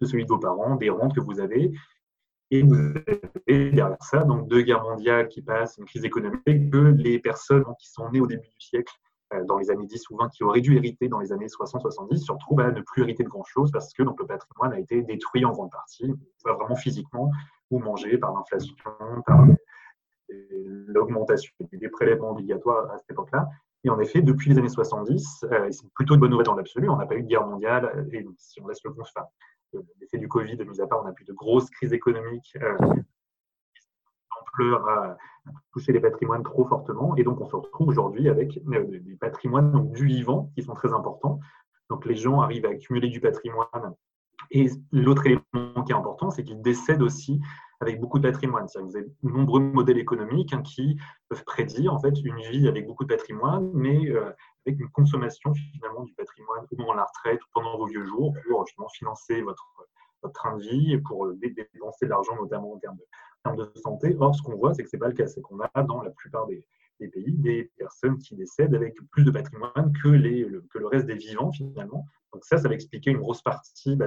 de 0.00 0.06
celui 0.06 0.24
de 0.24 0.28
vos 0.28 0.38
parents, 0.38 0.76
des 0.76 0.90
rentes 0.90 1.14
que 1.14 1.20
vous 1.20 1.40
avez. 1.40 1.72
Et 2.52 3.70
derrière 3.70 4.02
ça, 4.02 4.24
donc 4.24 4.46
deux 4.46 4.60
guerres 4.60 4.82
mondiales 4.82 5.28
qui 5.28 5.40
passent, 5.40 5.78
une 5.78 5.86
crise 5.86 6.04
économique, 6.04 6.70
que 6.70 6.94
les 6.98 7.18
personnes 7.18 7.64
qui 7.78 7.90
sont 7.90 8.10
nées 8.10 8.20
au 8.20 8.26
début 8.26 8.46
du 8.46 8.60
siècle, 8.60 8.92
euh, 9.32 9.42
dans 9.44 9.56
les 9.56 9.70
années 9.70 9.86
10 9.86 10.10
ou 10.10 10.18
20, 10.18 10.28
qui 10.28 10.44
auraient 10.44 10.60
dû 10.60 10.76
hériter 10.76 11.08
dans 11.08 11.20
les 11.20 11.32
années 11.32 11.46
60-70, 11.46 12.18
se 12.18 12.30
retrouvent 12.30 12.60
à 12.60 12.70
ne 12.70 12.82
plus 12.82 13.02
hériter 13.02 13.24
de 13.24 13.30
grand-chose 13.30 13.72
parce 13.72 13.94
que 13.94 14.02
donc, 14.02 14.20
le 14.20 14.26
patrimoine 14.26 14.74
a 14.74 14.78
été 14.78 15.00
détruit 15.00 15.46
en 15.46 15.52
grande 15.52 15.70
partie, 15.70 16.12
vraiment 16.44 16.76
physiquement, 16.76 17.30
ou 17.70 17.78
mangé 17.78 18.18
par 18.18 18.34
l'inflation, 18.34 18.74
par 19.24 19.46
l'augmentation 20.28 21.52
des 21.72 21.88
prélèvements 21.88 22.32
obligatoires 22.32 22.90
à 22.90 22.98
cette 22.98 23.10
époque-là. 23.12 23.48
Et 23.84 23.90
en 23.90 23.98
effet, 23.98 24.20
depuis 24.20 24.50
les 24.50 24.58
années 24.58 24.68
70, 24.68 25.44
euh, 25.44 25.68
c'est 25.70 25.90
plutôt 25.94 26.14
une 26.14 26.20
bonne 26.20 26.30
nouvelle 26.30 26.46
dans 26.46 26.54
l'absolu, 26.54 26.90
on 26.90 26.96
n'a 26.96 27.06
pas 27.06 27.16
eu 27.16 27.22
de 27.22 27.28
guerre 27.28 27.46
mondiale, 27.46 28.06
et 28.12 28.26
si 28.36 28.60
on 28.60 28.68
laisse 28.68 28.84
le 28.84 28.92
constat, 28.92 29.28
l'effet 30.00 30.18
du 30.18 30.28
Covid 30.28 30.56
mis 30.64 30.80
à 30.80 30.86
part, 30.86 31.00
on 31.02 31.04
n'a 31.04 31.12
plus 31.12 31.24
de 31.24 31.32
grosses 31.32 31.70
crises 31.70 31.92
économiques 31.92 32.56
euh, 32.60 32.76
d'ampleur 34.30 34.88
à, 34.88 35.16
toucher 35.72 35.92
les 35.92 36.00
patrimoines 36.00 36.42
trop 36.42 36.64
fortement, 36.64 37.16
et 37.16 37.24
donc 37.24 37.40
on 37.40 37.46
se 37.46 37.56
retrouve 37.56 37.88
aujourd'hui 37.88 38.28
avec 38.28 38.60
euh, 38.68 39.00
des 39.00 39.16
patrimoines 39.16 39.72
donc, 39.72 39.92
du 39.92 40.06
vivant 40.06 40.50
qui 40.54 40.62
sont 40.62 40.74
très 40.74 40.92
importants. 40.92 41.40
Donc 41.90 42.06
les 42.06 42.14
gens 42.14 42.40
arrivent 42.40 42.66
à 42.66 42.70
accumuler 42.70 43.08
du 43.08 43.20
patrimoine. 43.20 43.94
Et 44.50 44.70
l'autre 44.92 45.26
élément 45.26 45.84
qui 45.84 45.92
est 45.92 45.96
important, 45.96 46.30
c'est 46.30 46.44
qu'ils 46.44 46.62
décèdent 46.62 47.02
aussi 47.02 47.40
avec 47.80 48.00
beaucoup 48.00 48.18
de 48.18 48.28
patrimoine. 48.28 48.66
Vous 48.80 48.96
avez 48.96 49.06
de 49.06 49.30
nombreux 49.30 49.60
modèles 49.60 49.98
économiques 49.98 50.52
hein, 50.52 50.62
qui 50.62 50.98
peuvent 51.28 51.44
prédire 51.44 51.92
en 51.92 51.98
fait 51.98 52.14
une 52.22 52.40
vie 52.50 52.68
avec 52.68 52.86
beaucoup 52.86 53.04
de 53.04 53.08
patrimoine, 53.08 53.70
mais 53.74 54.08
euh, 54.10 54.30
avec 54.66 54.80
une 54.80 54.90
consommation 54.90 55.52
finalement 55.54 56.04
du 56.04 56.12
patrimoine 56.14 56.66
au 56.70 56.76
moment 56.76 56.92
de 56.92 56.98
la 56.98 57.04
retraite 57.04 57.42
ou 57.42 57.46
pendant 57.52 57.76
vos 57.76 57.86
vieux 57.86 58.04
jours 58.06 58.34
pour 58.46 58.66
justement 58.66 58.88
financer 58.88 59.42
votre, 59.42 59.66
votre 60.22 60.34
train 60.34 60.56
de 60.56 60.62
vie 60.62 60.92
et 60.92 60.98
pour 60.98 61.26
euh, 61.26 61.36
dépenser 61.36 62.06
de 62.06 62.10
l'argent 62.10 62.36
notamment 62.36 62.72
en 62.72 62.78
termes 62.78 62.96
de, 62.96 63.04
termes 63.44 63.56
de 63.56 63.70
santé. 63.76 64.16
Or, 64.18 64.34
ce 64.34 64.42
qu'on 64.42 64.56
voit, 64.56 64.74
c'est 64.74 64.84
que 64.84 64.88
ce 64.88 64.96
n'est 64.96 65.00
pas 65.00 65.08
le 65.08 65.14
cas. 65.14 65.26
C'est 65.26 65.42
qu'on 65.42 65.60
a 65.60 65.82
dans 65.82 66.02
la 66.02 66.10
plupart 66.10 66.46
des, 66.46 66.64
pays 66.98 67.32
des 67.32 67.72
personnes 67.76 68.16
qui 68.18 68.36
décèdent 68.36 68.76
avec 68.76 68.94
plus 69.10 69.24
de 69.24 69.32
patrimoine 69.32 69.92
que, 70.00 70.08
le, 70.08 70.64
que 70.70 70.78
le 70.78 70.86
reste 70.86 71.06
des 71.06 71.16
vivants 71.16 71.50
finalement. 71.50 72.06
Donc 72.32 72.44
ça, 72.44 72.58
ça 72.58 72.68
va 72.68 72.74
expliquer 72.74 73.10
une 73.10 73.18
grosse 73.18 73.42
partie 73.42 73.96
bah, 73.96 74.06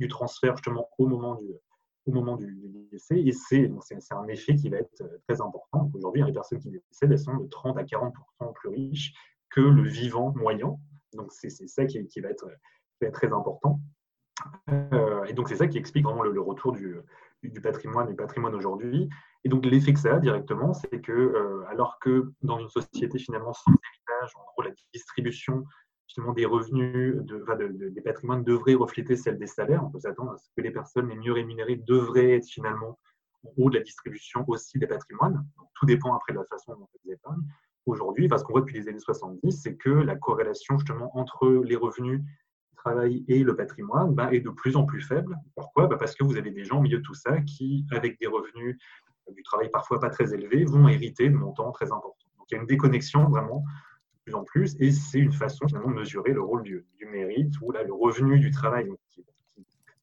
du 0.00 0.08
transfert 0.08 0.56
justement 0.56 0.88
au 0.98 1.06
moment 1.06 1.36
du, 1.36 1.46
au 2.06 2.12
moment 2.12 2.36
du, 2.36 2.58
décès. 2.90 3.20
Et 3.20 3.32
c'est 3.32 3.70
un 4.10 4.26
effet 4.26 4.56
qui 4.56 4.68
va 4.68 4.78
être 4.78 5.00
euh, 5.02 5.18
très 5.28 5.40
important. 5.40 5.90
Aujourd'hui, 5.94 6.24
les 6.24 6.32
personnes 6.32 6.58
qui 6.58 6.70
décèdent, 6.70 7.12
elles 7.12 7.18
sont 7.18 7.36
de 7.36 7.46
30 7.46 7.78
à 7.78 7.84
40 7.84 8.14
plus 8.54 8.68
riches 8.70 9.14
que 9.50 9.60
le 9.60 9.82
vivant 9.82 10.32
moyen. 10.36 10.76
Donc, 11.14 11.32
c'est 11.32 11.50
ça 11.50 11.84
qui, 11.86 12.06
qui, 12.08 12.20
va 12.20 12.30
être, 12.30 12.48
très 13.12 13.32
important. 13.32 13.80
Euh, 14.70 15.24
et 15.24 15.32
donc, 15.32 15.48
c'est 15.48 15.56
ça 15.56 15.66
qui 15.66 15.78
explique 15.78 16.04
vraiment 16.04 16.22
le, 16.22 16.40
retour 16.40 16.72
du, 16.72 16.96
du, 17.42 17.60
patrimoine, 17.60 18.08
du 18.08 18.14
patrimoine 18.14 18.54
aujourd'hui. 18.54 19.08
Et 19.44 19.48
donc, 19.48 19.64
l'effet 19.64 19.92
que 19.92 20.00
ça 20.00 20.14
a 20.14 20.18
directement, 20.18 20.74
c'est 20.74 21.00
que, 21.00 21.12
euh, 21.12 21.64
alors 21.68 21.98
que 22.00 22.32
dans 22.42 22.58
une 22.58 22.68
société 22.68 23.18
finalement 23.18 23.52
sans 23.52 23.70
héritage, 23.70 24.36
en 24.36 24.44
gros, 24.52 24.62
la 24.62 24.70
distribution 24.92 25.64
justement 26.08 26.32
des 26.32 26.46
revenus, 26.46 27.16
de, 27.16 27.88
des 27.90 28.00
patrimoines 28.00 28.42
devraient 28.42 28.74
refléter 28.74 29.14
celle 29.14 29.38
des 29.38 29.46
salaires. 29.46 29.84
On 29.84 29.90
peut 29.90 30.00
s'attendre 30.00 30.32
à 30.32 30.38
ce 30.38 30.48
que 30.56 30.62
les 30.62 30.70
personnes 30.70 31.08
les 31.08 31.16
mieux 31.16 31.32
rémunérées 31.32 31.76
devraient 31.76 32.36
être 32.36 32.46
finalement 32.46 32.98
en 33.44 33.50
haut 33.56 33.70
de 33.70 33.76
la 33.76 33.84
distribution 33.84 34.44
aussi 34.48 34.78
des 34.78 34.86
patrimoines. 34.86 35.46
tout 35.74 35.86
dépend 35.86 36.14
après 36.14 36.32
de 36.32 36.38
la 36.38 36.44
façon 36.46 36.74
dont 36.74 36.88
elles 37.04 37.12
épargnent. 37.12 37.44
Aujourd'hui, 37.88 38.28
parce 38.28 38.42
qu'on 38.42 38.52
voit 38.52 38.60
depuis 38.60 38.78
les 38.78 38.88
années 38.88 39.00
70, 39.00 39.50
c'est 39.50 39.76
que 39.76 39.88
la 39.88 40.14
corrélation 40.14 40.76
justement 40.76 41.10
entre 41.16 41.48
les 41.64 41.74
revenus 41.74 42.20
du 42.20 42.76
travail 42.76 43.24
et 43.28 43.42
le 43.42 43.56
patrimoine 43.56 44.14
bah, 44.14 44.28
est 44.30 44.40
de 44.40 44.50
plus 44.50 44.76
en 44.76 44.84
plus 44.84 45.00
faible. 45.00 45.38
Pourquoi? 45.54 45.86
Bah, 45.86 45.96
Parce 45.98 46.14
que 46.14 46.22
vous 46.22 46.36
avez 46.36 46.50
des 46.50 46.64
gens 46.64 46.78
au 46.78 46.82
milieu 46.82 46.98
de 46.98 47.02
tout 47.02 47.14
ça 47.14 47.40
qui, 47.40 47.86
avec 47.90 48.20
des 48.20 48.26
revenus 48.26 48.76
du 49.32 49.42
travail 49.42 49.70
parfois 49.70 50.00
pas 50.00 50.10
très 50.10 50.34
élevés, 50.34 50.66
vont 50.66 50.86
hériter 50.86 51.30
de 51.30 51.34
montants 51.34 51.72
très 51.72 51.86
importants. 51.86 52.28
Donc 52.36 52.46
il 52.50 52.54
y 52.54 52.58
a 52.58 52.60
une 52.60 52.66
déconnexion 52.66 53.26
vraiment 53.26 53.64
plus 54.24 54.34
en 54.34 54.44
plus, 54.44 54.76
et 54.80 54.90
c'est 54.90 55.18
une 55.18 55.32
façon 55.32 55.66
finalement 55.66 55.90
de 55.90 55.96
mesurer 55.96 56.34
le 56.34 56.42
rôle 56.42 56.62
du, 56.62 56.84
mérite, 57.10 57.54
ou 57.62 57.72
là 57.72 57.84
le 57.84 57.94
revenu 57.94 58.38
du 58.38 58.50
travail 58.50 58.90
qui, 59.08 59.24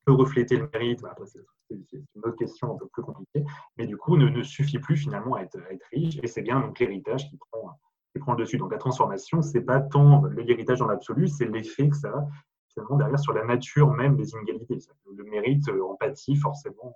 peut 0.06 0.14
refléter 0.14 0.58
le 0.58 0.68
mérite. 0.74 1.02
Bah, 1.02 1.10
après, 1.12 1.26
une 1.70 2.22
autre 2.24 2.38
question 2.38 2.74
un 2.74 2.78
peu 2.78 2.88
plus 2.88 3.04
compliquée, 3.04 3.44
mais 3.78 3.88
du 3.88 3.98
coup 3.98 4.18
ne, 4.18 4.44
suffit 4.44 4.80
plus 4.80 4.98
finalement 4.98 5.36
à 5.36 5.42
être, 5.42 5.58
riche, 5.92 6.20
et 6.22 6.28
c'est 6.28 6.42
bien 6.42 6.72
l'héritage 6.80 7.30
qui 7.30 7.38
prend, 7.38 7.80
le 8.14 8.36
dessus. 8.38 8.58
Donc 8.58 8.72
la 8.72 8.78
transformation, 8.78 9.42
c'est 9.42 9.62
pas 9.62 9.82
tant 9.82 10.26
l'héritage 10.26 10.80
dans 10.80 10.88
l'absolu, 10.88 11.28
c'est 11.28 11.46
l'effet 11.46 11.90
que 11.90 11.96
ça 11.96 12.10
a 12.10 12.28
finalement 12.70 12.98
derrière 12.98 13.20
sur 13.20 13.34
la 13.34 13.44
nature 13.46 13.92
même 13.92 14.16
des 14.16 14.32
inégalités. 14.32 14.80
Le 15.16 15.24
mérite 15.24 15.70
en 15.70 15.96
pâtit 15.96 16.36
forcément 16.36 16.96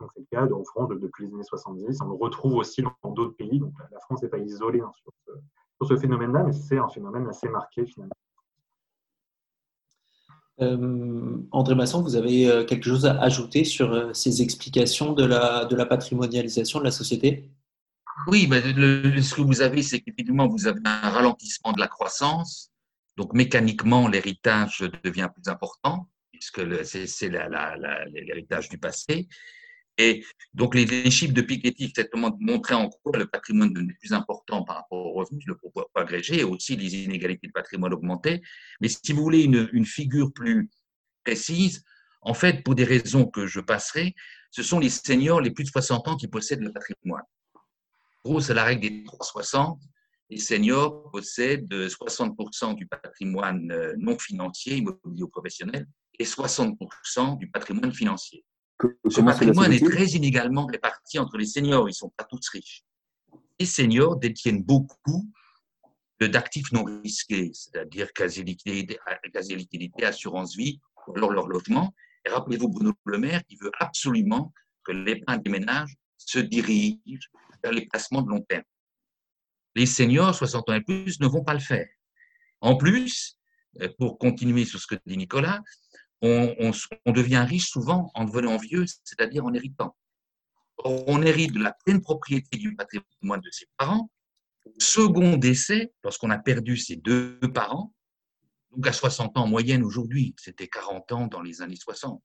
donc 0.00 0.10
c'est 0.14 0.20
le 0.20 0.26
cas 0.30 0.54
en 0.54 0.64
France 0.64 0.90
depuis 0.90 1.26
les 1.26 1.34
années 1.34 1.42
70. 1.42 2.00
On 2.02 2.08
le 2.08 2.14
retrouve 2.14 2.54
aussi 2.56 2.82
dans 2.82 3.10
d'autres 3.10 3.36
pays. 3.36 3.58
Donc 3.58 3.72
la 3.90 3.98
France 4.00 4.22
n'est 4.22 4.28
pas 4.28 4.38
isolée 4.38 4.80
hein, 4.80 4.92
sur 4.94 5.12
ce, 5.26 5.32
sur 5.76 5.86
ce 5.86 6.00
phénomène-là, 6.00 6.42
mais 6.42 6.52
c'est 6.52 6.78
un 6.78 6.88
phénomène 6.88 7.26
assez 7.28 7.48
marqué 7.48 7.86
finalement. 7.86 8.14
Euh, 10.60 11.36
André 11.50 11.74
Masson, 11.74 12.02
vous 12.02 12.16
avez 12.16 12.48
euh, 12.48 12.64
quelque 12.64 12.84
chose 12.84 13.04
à 13.04 13.20
ajouter 13.20 13.64
sur 13.64 13.92
euh, 13.92 14.12
ces 14.14 14.40
explications 14.40 15.12
de 15.12 15.24
la, 15.24 15.66
de 15.66 15.76
la 15.76 15.84
patrimonialisation 15.84 16.78
de 16.78 16.84
la 16.84 16.90
société? 16.90 17.50
Oui, 18.26 18.48
ce 18.50 19.34
que 19.34 19.42
vous 19.42 19.60
avez, 19.60 19.82
c'est 19.82 20.00
qu'évidemment, 20.00 20.48
vous 20.48 20.66
avez 20.66 20.80
un 20.84 21.10
ralentissement 21.10 21.72
de 21.72 21.80
la 21.80 21.88
croissance. 21.88 22.70
Donc 23.18 23.34
mécaniquement, 23.34 24.08
l'héritage 24.08 24.82
devient 25.04 25.28
plus 25.34 25.50
important, 25.50 26.08
puisque 26.32 26.62
c'est 26.84 27.28
l'héritage 27.28 28.68
du 28.70 28.78
passé. 28.78 29.28
Et 29.98 30.24
donc, 30.52 30.74
les, 30.74 31.10
chiffres 31.10 31.32
de 31.32 31.40
Piketty, 31.40 31.84
exactement, 31.84 32.36
montraient 32.40 32.74
en 32.74 32.90
quoi 32.90 33.16
le 33.16 33.26
patrimoine 33.26 33.72
devenait 33.72 33.94
plus 33.94 34.12
important 34.12 34.62
par 34.62 34.76
rapport 34.76 35.06
aux 35.06 35.12
revenus, 35.12 35.44
le 35.46 35.56
pouvoir 35.56 35.86
agrégé, 35.94 36.40
et 36.40 36.44
aussi 36.44 36.76
les 36.76 37.04
inégalités 37.04 37.46
de 37.46 37.52
patrimoine 37.52 37.94
augmentaient. 37.94 38.42
Mais 38.80 38.88
si 38.88 39.12
vous 39.12 39.22
voulez 39.22 39.42
une, 39.42 39.68
une 39.72 39.86
figure 39.86 40.32
plus 40.32 40.68
précise, 41.24 41.82
en 42.20 42.34
fait, 42.34 42.62
pour 42.62 42.74
des 42.74 42.84
raisons 42.84 43.26
que 43.26 43.46
je 43.46 43.60
passerai, 43.60 44.14
ce 44.50 44.62
sont 44.62 44.78
les 44.78 44.90
seniors 44.90 45.40
les 45.40 45.50
plus 45.50 45.64
de 45.64 45.70
60 45.70 46.08
ans 46.08 46.16
qui 46.16 46.28
possèdent 46.28 46.62
le 46.62 46.72
patrimoine. 46.72 47.22
En 48.24 48.30
gros, 48.30 48.40
c'est 48.40 48.54
la 48.54 48.64
règle 48.64 48.82
des 48.82 49.04
360. 49.04 49.80
Les 50.28 50.38
seniors 50.38 51.10
possèdent 51.10 51.72
60% 51.72 52.74
du 52.74 52.86
patrimoine 52.86 53.70
euh, 53.70 53.94
non 53.98 54.18
financier, 54.18 54.76
immobilier 54.76 55.22
ou 55.22 55.28
professionnel, 55.28 55.86
et 56.18 56.24
60% 56.24 57.38
du 57.38 57.48
patrimoine 57.48 57.92
financier. 57.92 58.44
Ce 59.08 59.20
patrimoine 59.20 59.72
est 59.72 59.84
très 59.84 60.06
inégalement 60.08 60.66
réparti 60.66 61.18
entre 61.18 61.38
les 61.38 61.46
seniors, 61.46 61.88
ils 61.88 61.92
ne 61.92 61.96
sont 61.96 62.12
pas 62.16 62.24
tous 62.24 62.48
riches. 62.50 62.84
Les 63.58 63.66
seniors 63.66 64.16
détiennent 64.16 64.62
beaucoup 64.62 65.30
d'actifs 66.20 66.72
non 66.72 66.84
risqués, 66.84 67.50
c'est-à-dire 67.54 68.12
quasi-liquidité, 68.12 68.98
quasi 69.32 69.56
assurance 70.02 70.56
vie, 70.56 70.78
ou 71.06 71.16
alors 71.16 71.32
leur 71.32 71.46
logement. 71.48 71.94
Et 72.24 72.30
rappelez-vous 72.30 72.68
Bruno 72.68 72.92
Le 73.04 73.18
Maire 73.18 73.42
qui 73.46 73.56
veut 73.56 73.70
absolument 73.78 74.52
que 74.84 74.92
l'épargne 74.92 75.42
des 75.42 75.50
ménages 75.50 75.94
se 76.18 76.38
dirige 76.38 77.30
vers 77.62 77.72
les 77.72 77.86
placements 77.86 78.22
de 78.22 78.30
long 78.30 78.42
terme. 78.42 78.64
Les 79.74 79.86
seniors, 79.86 80.34
60 80.34 80.68
ans 80.70 80.74
et 80.74 80.80
plus, 80.80 81.20
ne 81.20 81.26
vont 81.26 81.44
pas 81.44 81.54
le 81.54 81.60
faire. 81.60 81.86
En 82.60 82.76
plus, 82.76 83.38
pour 83.98 84.18
continuer 84.18 84.64
sur 84.64 84.80
ce 84.80 84.86
que 84.86 84.96
dit 85.06 85.16
Nicolas, 85.16 85.62
on, 86.22 86.72
devient 87.12 87.44
riche 87.48 87.68
souvent 87.68 88.10
en 88.14 88.24
devenant 88.24 88.56
vieux, 88.56 88.84
c'est-à-dire 89.04 89.44
en 89.44 89.54
héritant. 89.54 89.96
On 90.84 91.22
hérite 91.22 91.52
de 91.52 91.62
la 91.62 91.72
pleine 91.84 92.00
propriété 92.00 92.58
du 92.58 92.74
patrimoine 92.74 93.40
de 93.40 93.50
ses 93.50 93.66
parents. 93.76 94.10
Au 94.64 94.74
second 94.78 95.36
décès, 95.36 95.92
lorsqu'on 96.02 96.30
a 96.30 96.38
perdu 96.38 96.76
ses 96.76 96.96
deux 96.96 97.38
parents, 97.54 97.92
donc 98.70 98.86
à 98.86 98.92
60 98.92 99.38
ans 99.38 99.44
en 99.44 99.46
moyenne 99.46 99.82
aujourd'hui, 99.82 100.34
c'était 100.38 100.68
40 100.68 101.12
ans 101.12 101.26
dans 101.26 101.40
les 101.40 101.62
années 101.62 101.76
60. 101.76 102.22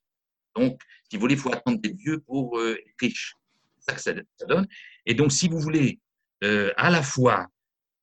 Donc, 0.56 0.82
si 1.10 1.16
vous 1.16 1.22
voulez, 1.22 1.36
il 1.36 1.40
faut 1.40 1.54
attendre 1.54 1.80
des 1.80 1.94
vieux 1.94 2.20
pour 2.20 2.58
euh, 2.60 2.74
être 2.74 2.96
riche. 3.00 3.36
C'est 3.80 3.92
ça 3.92 3.96
que 4.14 4.24
ça, 4.38 4.46
donne. 4.46 4.68
Et 5.06 5.14
donc, 5.14 5.32
si 5.32 5.48
vous 5.48 5.60
voulez 5.60 6.00
euh, 6.44 6.74
à 6.76 6.90
la 6.90 7.02
fois 7.04 7.48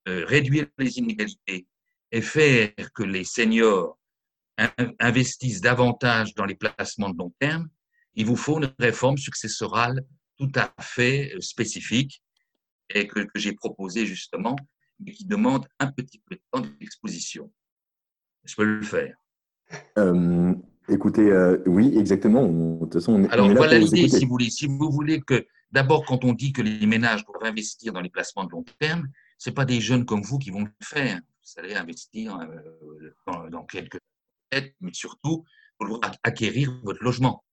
euh, 0.09 0.25
réduire 0.25 0.67
les 0.79 0.99
inégalités 0.99 1.67
et 2.11 2.23
faire 2.23 2.73
que 2.95 3.03
les 3.03 3.25
seniors 3.25 3.99
investissent 4.99 5.61
davantage 5.61 6.35
dans 6.35 6.45
les 6.45 6.57
placements 6.57 7.11
de 7.11 7.19
long 7.19 7.33
terme, 7.39 7.69
il 8.15 8.27
vous 8.27 8.37
faut 8.37 8.59
une 8.59 8.73
réforme 8.79 9.17
successorale 9.17 10.05
tout 10.37 10.51
à 10.55 10.73
fait 10.81 11.35
euh, 11.35 11.41
spécifique 11.41 12.23
et 12.91 13.07
que, 13.07 13.21
que 13.21 13.39
j'ai 13.39 13.53
proposée 13.53 14.07
justement, 14.07 14.57
mais 15.01 15.13
qui 15.13 15.25
demande 15.25 15.67
un 15.79 15.89
petit 15.89 16.21
peu 16.27 16.37
de 16.37 16.41
temps 16.51 16.67
d'exposition. 16.81 17.53
Je 18.45 18.55
peux 18.57 18.65
le 18.65 18.83
faire. 18.83 19.17
Euh, 19.99 20.55
écoutez, 20.89 21.31
euh, 21.31 21.59
oui, 21.67 21.97
exactement. 21.99 22.47
de 22.49 22.81
toute 22.81 22.95
façon, 22.95 23.15
on 23.15 23.25
est, 23.25 23.31
Alors 23.31 23.47
on 23.47 23.51
est 23.51 23.55
là 23.55 23.59
voilà 23.59 23.79
l'idée, 23.79 24.09
si 24.09 24.25
vous 24.25 24.31
voulez. 24.31 24.51
Si 24.51 24.67
vous 24.67 24.91
voulez 24.91 25.21
que, 25.21 25.47
d'abord, 25.71 26.05
quand 26.05 26.25
on 26.25 26.33
dit 26.33 26.53
que 26.53 26.63
les 26.63 26.87
ménages 26.87 27.25
doivent 27.27 27.45
investir 27.45 27.93
dans 27.93 28.01
les 28.01 28.11
placements 28.11 28.45
de 28.45 28.51
long 28.51 28.65
terme, 28.81 29.07
ce 29.37 29.51
pas 29.51 29.65
des 29.65 29.81
jeunes 29.81 30.05
comme 30.05 30.23
vous 30.23 30.39
qui 30.39 30.51
vont 30.51 30.65
le 30.65 30.71
faire. 30.83 31.21
Vous 31.43 31.61
allez 31.63 31.75
investir 31.75 32.39
dans, 33.27 33.49
dans 33.49 33.65
quelques 33.65 33.99
mais 34.81 34.93
surtout 34.93 35.45
pour 35.79 36.01
acquérir 36.23 36.79
votre 36.83 37.03
logement. 37.03 37.45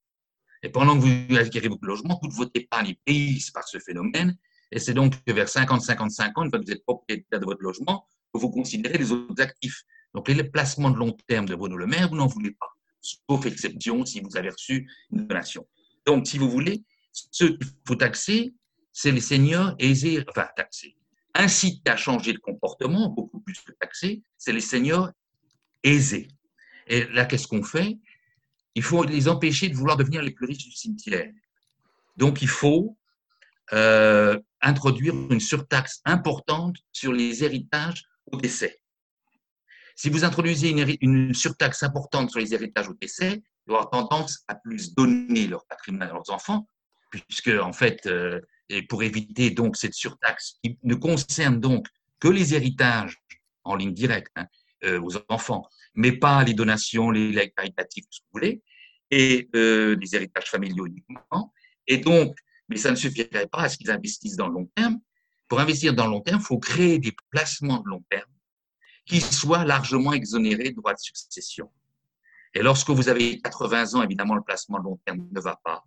Et 0.64 0.70
pendant 0.70 0.98
que 0.98 1.06
vous 1.06 1.38
acquérez 1.38 1.68
votre 1.68 1.86
logement, 1.86 2.18
toute 2.22 2.34
votre 2.34 2.52
épargne 2.56 2.90
est 2.90 3.00
payée 3.06 3.40
par 3.54 3.68
ce 3.68 3.78
phénomène. 3.80 4.36
Et 4.72 4.80
c'est 4.80 4.94
donc 4.94 5.14
vers 5.28 5.48
50-55 5.48 6.32
ans, 6.36 6.44
une 6.44 6.50
fois 6.50 6.60
que 6.60 6.66
vous 6.66 6.72
êtes 6.72 6.84
propriétaire 6.84 7.40
de 7.40 7.46
votre 7.46 7.62
logement, 7.62 8.08
que 8.34 8.40
vous 8.40 8.50
considérez 8.50 8.98
les 8.98 9.12
autres 9.12 9.42
actifs. 9.42 9.84
Donc 10.14 10.28
les 10.28 10.44
placements 10.44 10.90
de 10.90 10.98
long 10.98 11.16
terme 11.28 11.46
de 11.46 11.56
Bruno 11.56 11.78
Le 11.78 11.86
Maire, 11.86 12.10
vous 12.10 12.16
n'en 12.16 12.28
voulez 12.28 12.52
pas, 12.52 12.70
sauf 13.02 13.46
exception 13.46 14.06
si 14.06 14.22
vous 14.22 14.38
avez 14.38 14.50
reçu 14.50 14.90
une 15.12 15.28
donation. 15.28 15.68
Donc, 16.06 16.28
si 16.28 16.38
vous 16.38 16.50
voulez, 16.50 16.84
ce 17.12 17.46
qu'il 17.46 17.58
faut 17.88 17.96
taxer, 17.96 18.54
c'est 18.92 19.12
les 19.12 19.22
seniors 19.22 19.76
aisés, 19.80 20.24
enfin 20.30 20.48
taxer, 20.56 20.96
inciter 21.34 21.90
à 21.90 21.98
changer 21.98 22.34
de 22.34 22.38
comportement, 22.38 23.10
beaucoup 23.10 23.40
plus 23.40 23.60
que 23.62 23.72
taxer, 23.74 24.22
c'est 24.38 24.54
les 24.54 24.62
seniors 24.62 25.10
aisés. 25.84 26.28
Et 26.88 27.06
là, 27.06 27.26
qu'est-ce 27.26 27.48
qu'on 27.48 27.64
fait? 27.64 27.98
Il 28.76 28.84
faut 28.84 29.04
les 29.04 29.28
empêcher 29.28 29.70
de 29.70 29.76
vouloir 29.76 29.98
devenir 29.98 30.22
les 30.22 30.32
plus 30.32 30.46
riches 30.46 30.66
du 30.66 30.72
cimetière. 30.72 31.32
Donc, 32.18 32.42
il 32.42 32.48
faut 32.48 32.98
euh, 33.74 34.40
introduire 34.62 35.14
une 35.14 35.40
surtaxe 35.40 36.02
importante 36.06 36.78
sur 36.92 37.12
les 37.12 37.44
héritages 37.44 38.04
au 38.32 38.38
décès. 38.38 38.80
Si 39.96 40.10
vous 40.10 40.26
introduisez 40.26 40.70
une, 41.02 41.34
surtaxe 41.34 41.84
importante 41.84 42.30
sur 42.30 42.40
les 42.40 42.54
héritages 42.54 42.90
au 42.90 42.94
décès, 42.94 43.42
ils 43.66 43.72
vont 43.72 43.78
avoir 43.78 43.90
tendance 43.90 44.44
à 44.48 44.56
plus 44.56 44.94
donner 44.94 45.48
leur 45.48 45.66
patrimoine 45.66 46.10
à 46.10 46.14
leurs 46.14 46.30
enfants, 46.30 46.68
puisque 47.10 47.48
en 47.48 47.72
fait, 47.72 48.06
euh, 48.06 48.42
pour 48.90 49.04
éviter 49.04 49.52
donc 49.52 49.78
cette 49.78 49.94
surtaxe 49.94 50.60
qui 50.64 50.78
ne 50.84 50.96
concerne 50.96 51.60
donc 51.60 51.88
que 52.20 52.28
les 52.28 52.54
héritages 52.54 53.18
en 53.64 53.76
ligne 53.76 53.94
directe 53.94 54.32
hein, 54.36 54.48
euh, 54.84 55.02
aux 55.02 55.14
enfants, 55.30 55.68
mais 55.96 56.12
pas 56.12 56.44
les 56.44 56.54
donations, 56.54 57.12
les 57.12 57.32
legs 57.32 57.54
caritatifs, 57.56 58.06
tout 58.06 58.12
ce 58.12 58.20
que 58.20 58.26
vous 58.26 58.40
voulez, 58.40 58.62
et 59.12 59.50
euh, 59.56 59.96
les 59.96 60.16
héritages 60.16 60.50
familiaux 60.50 60.86
uniquement. 60.86 61.54
Et 61.88 61.98
donc, 61.98 62.38
mais 62.70 62.78
ça 62.78 62.92
ne 62.92 62.96
suffirait 62.96 63.48
pas 63.48 63.60
à 63.60 63.70
ce 63.70 63.78
qu'ils 63.78 63.92
investissent 63.92 64.36
dans 64.36 64.48
le 64.48 64.54
long 64.56 64.70
terme. 64.76 65.00
Pour 65.48 65.60
investir 65.60 65.94
dans 65.94 66.06
le 66.06 66.12
long 66.12 66.22
terme, 66.22 66.40
il 66.40 66.46
faut 66.46 66.58
créer 66.58 66.98
des 66.98 67.16
placements 67.30 67.80
de 67.80 67.90
long 67.90 68.04
terme 68.10 68.30
qui 69.06 69.22
soient 69.22 69.64
largement 69.66 70.14
exonérés 70.14 70.72
de 70.72 70.76
droits 70.76 70.94
de 70.94 71.00
succession. 71.00 71.72
Et 72.56 72.64
lorsque 72.64 72.90
vous 72.90 73.10
avez 73.10 73.40
80 73.42 73.94
ans, 73.94 74.04
évidemment, 74.04 74.36
le 74.36 74.42
placement 74.42 74.80
de 74.80 74.84
long 74.86 75.00
terme 75.06 75.28
ne 75.32 75.40
va 75.40 75.60
pas. 75.64 75.84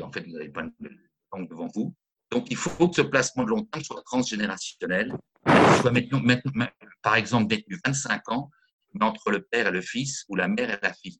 En 0.00 0.12
fait, 0.12 0.20
vous 0.20 0.32
n'avez 0.32 0.50
pas 0.50 0.62
de 0.62 0.90
banque 1.32 1.48
devant 1.48 1.68
vous. 1.74 1.94
Donc, 2.30 2.46
il 2.50 2.56
faut 2.56 2.88
que 2.88 2.96
ce 2.96 3.02
placement 3.02 3.44
de 3.44 3.50
long 3.50 3.64
terme 3.64 3.82
soit 3.82 4.02
transgénérationnel, 4.02 5.16
soit 5.80 5.90
maintenant, 5.90 6.20
maintenant, 6.20 6.66
par 7.02 7.16
exemple 7.16 7.46
détenu 7.46 7.78
25 7.84 8.28
ans, 8.30 8.50
entre 9.00 9.30
le 9.30 9.42
père 9.42 9.68
et 9.68 9.70
le 9.70 9.80
fils 9.80 10.24
ou 10.28 10.36
la 10.36 10.48
mère 10.48 10.70
et 10.70 10.78
la 10.82 10.92
fille. 10.92 11.18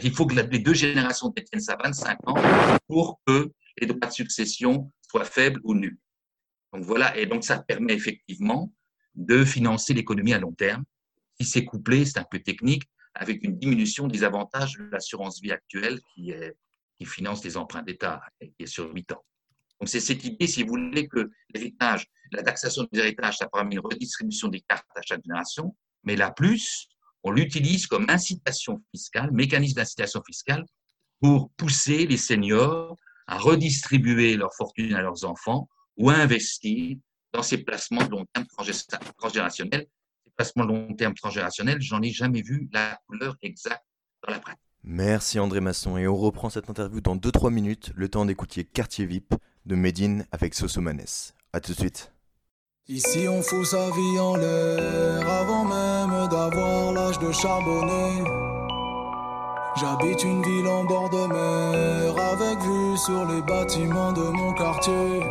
Qu'il 0.00 0.14
faut 0.14 0.26
que 0.26 0.34
les 0.34 0.58
deux 0.58 0.74
générations 0.74 1.28
détiennent 1.28 1.60
ça 1.60 1.76
25 1.82 2.18
ans 2.28 2.34
pour 2.88 3.20
que 3.26 3.52
les 3.78 3.86
droits 3.86 4.08
de 4.08 4.12
succession 4.12 4.90
soient 5.08 5.24
faibles 5.24 5.60
ou 5.64 5.74
nuls. 5.74 5.98
Donc 6.72 6.84
voilà, 6.84 7.16
et 7.16 7.26
donc 7.26 7.44
ça 7.44 7.62
permet 7.62 7.94
effectivement 7.94 8.72
de 9.14 9.44
financer 9.44 9.94
l'économie 9.94 10.34
à 10.34 10.38
long 10.38 10.52
terme. 10.52 10.84
Si 11.40 11.46
c'est 11.46 11.64
couplé, 11.64 12.04
c'est 12.04 12.18
un 12.18 12.26
peu 12.28 12.40
technique, 12.40 12.82
avec 13.14 13.44
une 13.44 13.56
diminution 13.56 14.08
des 14.08 14.24
avantages 14.24 14.74
de 14.74 14.84
l'assurance 14.90 15.40
vie 15.40 15.52
actuelle 15.52 16.00
qui, 16.14 16.32
finance 17.04 17.44
les 17.44 17.58
emprunts 17.58 17.82
d'État 17.82 18.22
et 18.40 18.50
qui 18.52 18.62
est 18.62 18.66
sur 18.66 18.90
8 18.90 19.12
ans. 19.12 19.22
Donc 19.78 19.90
c'est 19.90 20.00
cette 20.00 20.24
idée, 20.24 20.46
si 20.46 20.62
vous 20.62 20.70
voulez, 20.70 21.06
que 21.06 21.30
l'héritage, 21.54 22.06
la 22.32 22.42
taxation 22.42 22.88
des 22.90 22.98
héritages, 22.98 23.36
ça 23.36 23.46
permet 23.46 23.74
une 23.74 23.80
redistribution 23.80 24.48
des 24.48 24.62
cartes 24.62 24.86
à 24.96 25.02
chaque 25.02 25.22
génération, 25.22 25.76
mais 26.02 26.16
la 26.16 26.30
plus, 26.30 26.88
on 27.24 27.32
l'utilise 27.32 27.86
comme 27.86 28.06
incitation 28.08 28.80
fiscale, 28.94 29.32
mécanisme 29.32 29.76
d'incitation 29.76 30.22
fiscale, 30.24 30.64
pour 31.20 31.50
pousser 31.56 32.06
les 32.06 32.16
seniors 32.16 32.96
à 33.26 33.38
redistribuer 33.38 34.36
leur 34.36 34.54
fortune 34.54 34.94
à 34.94 35.02
leurs 35.02 35.24
enfants 35.24 35.68
ou 35.96 36.10
à 36.10 36.14
investir 36.14 36.96
dans 37.32 37.42
ces 37.42 37.58
placements 37.58 38.04
de 38.04 38.10
long 38.10 38.26
terme 38.32 38.46
transgénérationnels 39.18 39.86
placement 40.36 40.64
long 40.64 40.94
terme 40.94 41.14
transgénérationnel, 41.14 41.80
j'en 41.80 42.02
ai 42.02 42.10
jamais 42.10 42.42
vu 42.42 42.68
la 42.72 42.98
couleur 43.06 43.36
exacte 43.42 43.84
dans 44.26 44.32
la 44.32 44.40
pratique. 44.40 44.60
Merci 44.82 45.38
André 45.38 45.60
Masson 45.60 45.96
et 45.96 46.06
on 46.06 46.16
reprend 46.16 46.50
cette 46.50 46.68
interview 46.68 47.00
dans 47.00 47.16
2-3 47.16 47.50
minutes, 47.50 47.92
le 47.94 48.08
temps 48.08 48.26
d'écouter 48.26 48.64
Quartier 48.64 49.06
VIP 49.06 49.34
de 49.64 49.74
Medine 49.74 50.26
avec 50.30 50.54
Sosomanes. 50.54 51.32
A 51.52 51.60
tout 51.60 51.72
de 51.72 51.78
suite. 51.78 52.13
Ici 52.86 53.26
on 53.30 53.40
fout 53.40 53.64
sa 53.64 53.88
vie 53.92 54.20
en 54.20 54.36
l'air 54.36 55.26
avant 55.26 55.64
même 55.64 56.28
d'avoir 56.28 56.92
l'âge 56.92 57.18
de 57.18 57.32
charbonner. 57.32 58.22
J'habite 59.76 60.22
une 60.22 60.42
ville 60.42 60.68
en 60.68 60.84
bord 60.84 61.08
de 61.08 61.26
mer 61.26 62.14
avec 62.22 62.58
vue 62.60 62.98
sur 62.98 63.24
les 63.24 63.40
bâtiments 63.40 64.12
de 64.12 64.24
mon 64.24 64.52
quartier. 64.52 65.22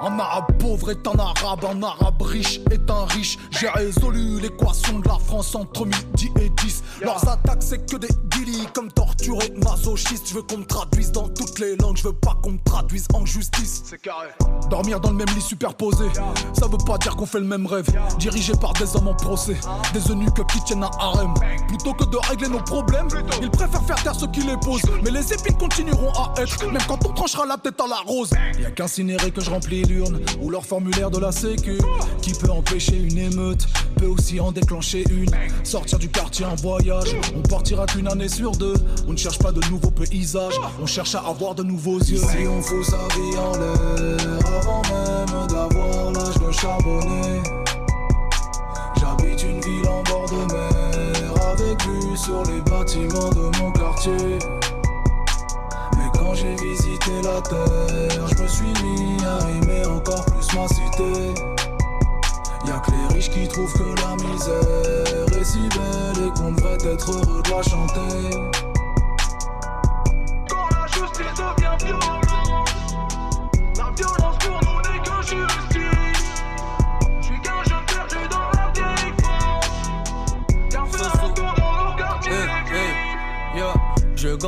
Un 0.00 0.16
arabe 0.20 0.56
pauvre 0.58 0.92
est 0.92 1.08
un 1.08 1.18
arabe, 1.18 1.64
un 1.64 1.82
arabe 1.82 2.22
riche 2.22 2.60
est 2.70 2.88
un 2.88 3.04
riche. 3.06 3.36
J'ai 3.50 3.68
résolu 3.68 4.40
l'équation 4.40 5.00
de 5.00 5.08
la 5.08 5.18
France 5.18 5.56
entre 5.56 5.86
midi 5.86 6.30
et 6.40 6.50
10. 6.50 6.82
Leurs 7.02 7.28
attaques, 7.28 7.62
c'est 7.62 7.84
que 7.84 7.96
des 7.96 8.08
guillis 8.30 8.68
comme 8.72 8.92
torturés, 8.92 9.52
masochistes. 9.64 10.28
Je 10.28 10.34
veux 10.34 10.42
qu'on 10.42 10.58
me 10.58 10.64
traduise 10.64 11.10
dans 11.10 11.28
toutes 11.28 11.58
les 11.58 11.74
langues, 11.76 11.96
je 11.96 12.04
veux 12.04 12.12
pas 12.12 12.36
qu'on 12.40 12.52
me 12.52 12.58
traduise 12.64 13.08
en 13.12 13.26
justice. 13.26 13.82
C'est 13.86 14.00
carré. 14.00 14.28
Dormir 14.70 15.00
dans 15.00 15.10
le 15.10 15.16
même 15.16 15.28
lit 15.34 15.42
superposé, 15.42 16.04
ça 16.52 16.68
veut 16.68 16.78
pas 16.86 16.98
dire 16.98 17.16
qu'on 17.16 17.26
fait 17.26 17.40
le 17.40 17.46
même 17.46 17.66
rêve. 17.66 17.88
Dirigé 18.20 18.52
par 18.52 18.74
des 18.74 18.94
hommes 18.94 19.08
en 19.08 19.14
procès, 19.14 19.56
des 19.92 20.12
eunuques 20.12 20.46
qui 20.52 20.62
tiennent 20.62 20.84
un 20.84 20.90
harem. 21.00 21.34
Plutôt 21.66 21.94
que 21.94 22.04
de 22.04 22.18
régler 22.28 22.48
nos 22.48 22.62
problèmes, 22.62 23.08
ils 23.42 23.50
préfèrent 23.50 23.84
faire 23.84 24.00
taire 24.02 24.14
ceux 24.14 24.28
qui 24.28 24.42
les 24.42 24.56
posent. 24.58 24.82
Mais 25.02 25.10
les 25.10 25.32
épines 25.32 25.56
continueront 25.56 26.12
à 26.12 26.40
être, 26.40 26.64
même 26.66 26.82
quand 26.86 27.04
on 27.04 27.12
tranchera 27.12 27.46
la 27.46 27.56
tête 27.56 27.80
à 27.80 27.88
la 27.88 28.00
rose. 28.06 28.30
Y'a 28.60 28.70
qu'incinéré 28.70 29.32
que 29.32 29.40
je 29.40 29.50
remplis 29.50 29.87
ou 30.40 30.50
leur 30.50 30.64
formulaire 30.64 31.10
de 31.10 31.18
la 31.18 31.32
sécu. 31.32 31.78
Qui 32.22 32.32
peut 32.32 32.50
empêcher 32.50 32.96
une 32.96 33.18
émeute, 33.18 33.66
peut 33.96 34.06
aussi 34.06 34.40
en 34.40 34.52
déclencher 34.52 35.04
une. 35.10 35.30
Sortir 35.64 35.98
du 35.98 36.08
quartier 36.08 36.44
en 36.44 36.54
voyage, 36.56 37.16
on 37.36 37.42
partira 37.42 37.86
qu'une 37.86 38.08
année 38.08 38.28
sur 38.28 38.52
deux. 38.52 38.74
On 39.06 39.12
ne 39.12 39.16
cherche 39.16 39.38
pas 39.38 39.52
de 39.52 39.60
nouveaux 39.70 39.90
paysages, 39.90 40.58
on 40.80 40.86
cherche 40.86 41.14
à 41.14 41.20
avoir 41.20 41.54
de 41.54 41.62
nouveaux 41.62 41.98
yeux. 41.98 42.16
Ici, 42.16 42.46
on 42.48 42.60
fout 42.60 42.84
sa 42.84 42.96
vie 42.96 43.36
en 43.38 43.52
l'air 43.52 44.38
avant 44.62 44.82
même 44.82 45.46
d'avoir 45.48 46.12
l'âge 46.12 46.38
de 46.38 46.52
charbonner. 46.52 47.42
J'habite 49.00 49.42
une 49.42 49.60
ville 49.60 49.88
en 49.88 50.02
bord 50.02 50.28
de 50.28 50.52
mer 50.52 51.32
avec 51.52 51.82
vue 51.82 52.16
sur 52.16 52.42
les 52.44 52.60
bâtiments 52.62 53.30
de 53.30 53.58
mon 53.58 53.72
quartier. 53.72 54.38
Quand 56.28 56.34
j'ai 56.34 56.56
visité 56.56 57.22
la 57.24 57.40
terre, 57.40 58.28
je 58.28 58.42
me 58.42 58.48
suis 58.48 58.66
mis 58.84 59.16
à 59.24 59.48
aimer 59.48 59.86
encore 59.86 60.26
plus 60.26 60.54
ma 60.54 60.68
cité. 60.68 61.32
Y'a 62.66 62.80
que 62.80 62.90
les 62.90 63.14
riches 63.14 63.30
qui 63.30 63.48
trouvent 63.48 63.72
que 63.72 63.98
la 64.02 64.14
misère 64.16 65.40
est 65.40 65.44
si 65.44 65.60
belle 65.70 66.26
et 66.26 66.38
qu'on 66.38 66.52
devrait 66.52 66.76
être 66.84 67.10
heureux 67.12 67.42
de 67.42 67.50
la 67.50 67.62
chanter. 67.62 68.30
Quand 70.50 70.68
la 70.70 70.86
justice 70.86 71.32
devient 71.38 71.86
violence, 71.86 72.17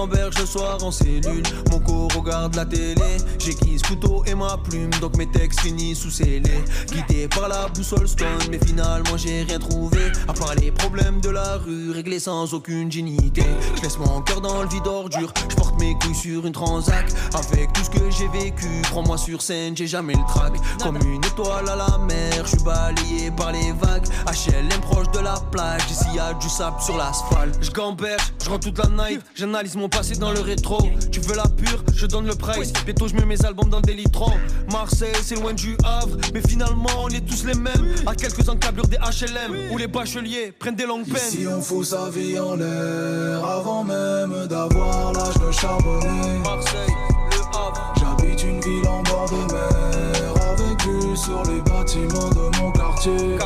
Je 0.01 0.07
gamberge 0.07 0.35
ce 0.39 0.47
soir 0.47 0.83
en 0.83 0.91
cellule, 0.91 1.43
mon 1.71 1.79
corps 1.79 2.09
regarde 2.17 2.57
la 2.57 2.65
télé. 2.65 3.19
J'aiguise 3.39 3.83
couteau 3.83 4.25
et 4.25 4.35
ma 4.35 4.57
plume, 4.57 4.89
donc 4.99 5.15
mes 5.19 5.31
textes 5.31 5.61
finissent 5.61 5.99
sous 5.99 6.11
scellés. 6.11 6.65
Guidé 6.91 7.29
par 7.29 7.51
la 7.51 7.69
boussole 7.69 8.09
stone, 8.09 8.29
mais 8.51 8.59
finalement 8.65 9.19
j'ai 9.19 9.43
rien 9.43 9.59
trouvé. 9.59 10.11
À 10.27 10.33
part 10.33 10.55
les 10.55 10.71
problèmes 10.71 11.21
de 11.21 11.29
la 11.29 11.59
rue, 11.59 11.91
réglés 11.91 12.19
sans 12.19 12.55
aucune 12.55 12.89
dignité. 12.89 13.45
Je 13.77 13.83
laisse 13.83 13.99
mon 13.99 14.23
cœur 14.23 14.41
dans 14.41 14.63
le 14.63 14.69
vide 14.69 14.87
ordure, 14.87 15.35
je 15.51 15.57
porte 15.57 15.79
mes 15.79 15.93
couilles 15.99 16.15
sur 16.15 16.47
une 16.47 16.53
transac. 16.55 17.05
Avec 17.35 17.71
tout 17.75 17.85
ce 17.85 17.91
que 17.91 18.11
j'ai 18.11 18.29
vécu, 18.29 18.81
prends-moi 18.91 19.19
sur 19.19 19.43
scène, 19.43 19.77
j'ai 19.77 19.87
jamais 19.87 20.15
le 20.15 20.25
trac. 20.29 20.55
Comme 20.83 20.97
une 20.97 21.23
étoile 21.23 21.69
à 21.69 21.77
la 21.77 21.99
mer, 21.99 22.47
je 22.47 22.57
suis 22.57 22.65
balayé 22.65 23.31
par 23.37 23.53
les 23.53 23.73
vagues. 23.73 24.07
HLM 24.27 24.81
proche 24.81 25.11
de 25.11 25.19
la 25.19 25.35
plage, 25.53 25.83
ici 25.91 26.07
y 26.15 26.19
a 26.19 26.33
du 26.33 26.49
sable 26.49 26.81
sur 26.81 26.97
l'asphalte. 26.97 27.59
Je 27.61 27.71
gamberge, 27.71 28.33
je 28.43 28.49
rentre 28.49 28.67
toute 28.67 28.79
la 28.79 28.89
night, 28.89 29.21
j'analyse 29.35 29.77
mon 29.77 29.90
passé 29.91 30.15
dans 30.15 30.33
le 30.33 30.41
rétro. 30.41 30.79
Tu 31.13 31.21
veux 31.21 31.37
la 31.37 31.49
pure, 31.49 31.85
je 31.95 32.07
donne 32.07 32.27
le 32.27 32.35
price. 32.35 32.73
Bientôt 32.85 33.09
je 33.09 33.15
mets 33.15 33.27
mes 33.27 33.45
albums 33.45 33.69
dans 33.69 33.81
des 33.81 33.95
litrons. 33.95 34.33
Marseille, 34.73 35.13
c'est 35.23 35.35
loin 35.35 35.53
du 35.53 35.77
Havre, 35.85 36.17
mais 36.33 36.41
finalement 36.47 36.89
on 37.03 37.09
est 37.09 37.21
tous 37.21 37.45
les 37.45 37.55
mêmes. 37.55 37.95
À 38.07 38.15
quelques 38.15 38.49
encablures 38.49 38.87
des 38.89 38.97
HLM, 38.97 39.73
où 39.73 39.79
les 39.79 39.89
bacheliers 39.89 40.53
prennent 40.53 40.77
des 40.77 40.87
longues 40.87 41.05
peines. 41.07 41.17
Ici 41.29 41.47
on 41.47 41.61
fout 41.61 41.85
sa 41.85 42.09
vie 42.11 42.39
en 42.39 42.55
l'air 42.55 43.45
avant 43.45 43.85
même 43.85 44.47
d'avoir 44.49 45.13
l'âge 45.13 45.35
de 45.35 45.51
charbonner. 45.53 46.39
Marseille, 46.45 46.95
le 47.33 47.39
Havre. 47.57 47.95
J'habite 47.99 48.43
une 48.43 48.61
ville 48.61 48.89
en 48.89 49.03
bord 49.03 49.29
de 49.29 49.53
mer 49.53 50.35
avec 50.53 50.83
vue 50.85 51.17
sur 51.17 51.43
les 51.45 51.61
bâtiments 51.63 52.31
de 52.31 52.59
mon 52.59 52.73
quartier. 52.73 53.37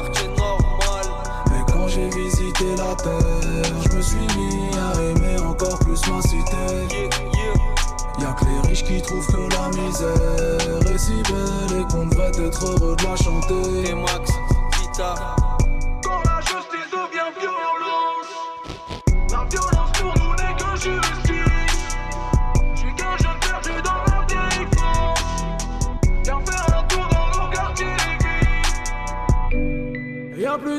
J'ai 1.94 2.10
visité 2.10 2.64
la 2.76 2.94
terre, 2.96 3.82
je 3.84 3.96
me 3.96 4.02
suis 4.02 4.16
mis 4.36 4.76
à 4.76 5.00
aimer 5.02 5.38
encore 5.40 5.78
plus 5.78 6.00
ma 6.08 6.20
cité. 6.22 6.98
Y'a 8.20 8.32
que 8.32 8.44
les 8.44 8.68
riches 8.68 8.84
qui 8.84 9.00
trouvent 9.00 9.26
que 9.26 9.54
la 9.54 9.68
misère 9.68 10.92
est 10.92 10.98
si 10.98 11.22
belle 11.22 11.80
et 11.80 11.92
qu'on 11.92 12.06
devrait 12.06 12.32
être 12.46 12.66
heureux 12.66 12.96
de 12.96 13.04
la 13.04 13.16
chanter. 13.16 13.90
Et 13.90 13.94
Max, 13.94 14.30
guitare. 14.80 15.43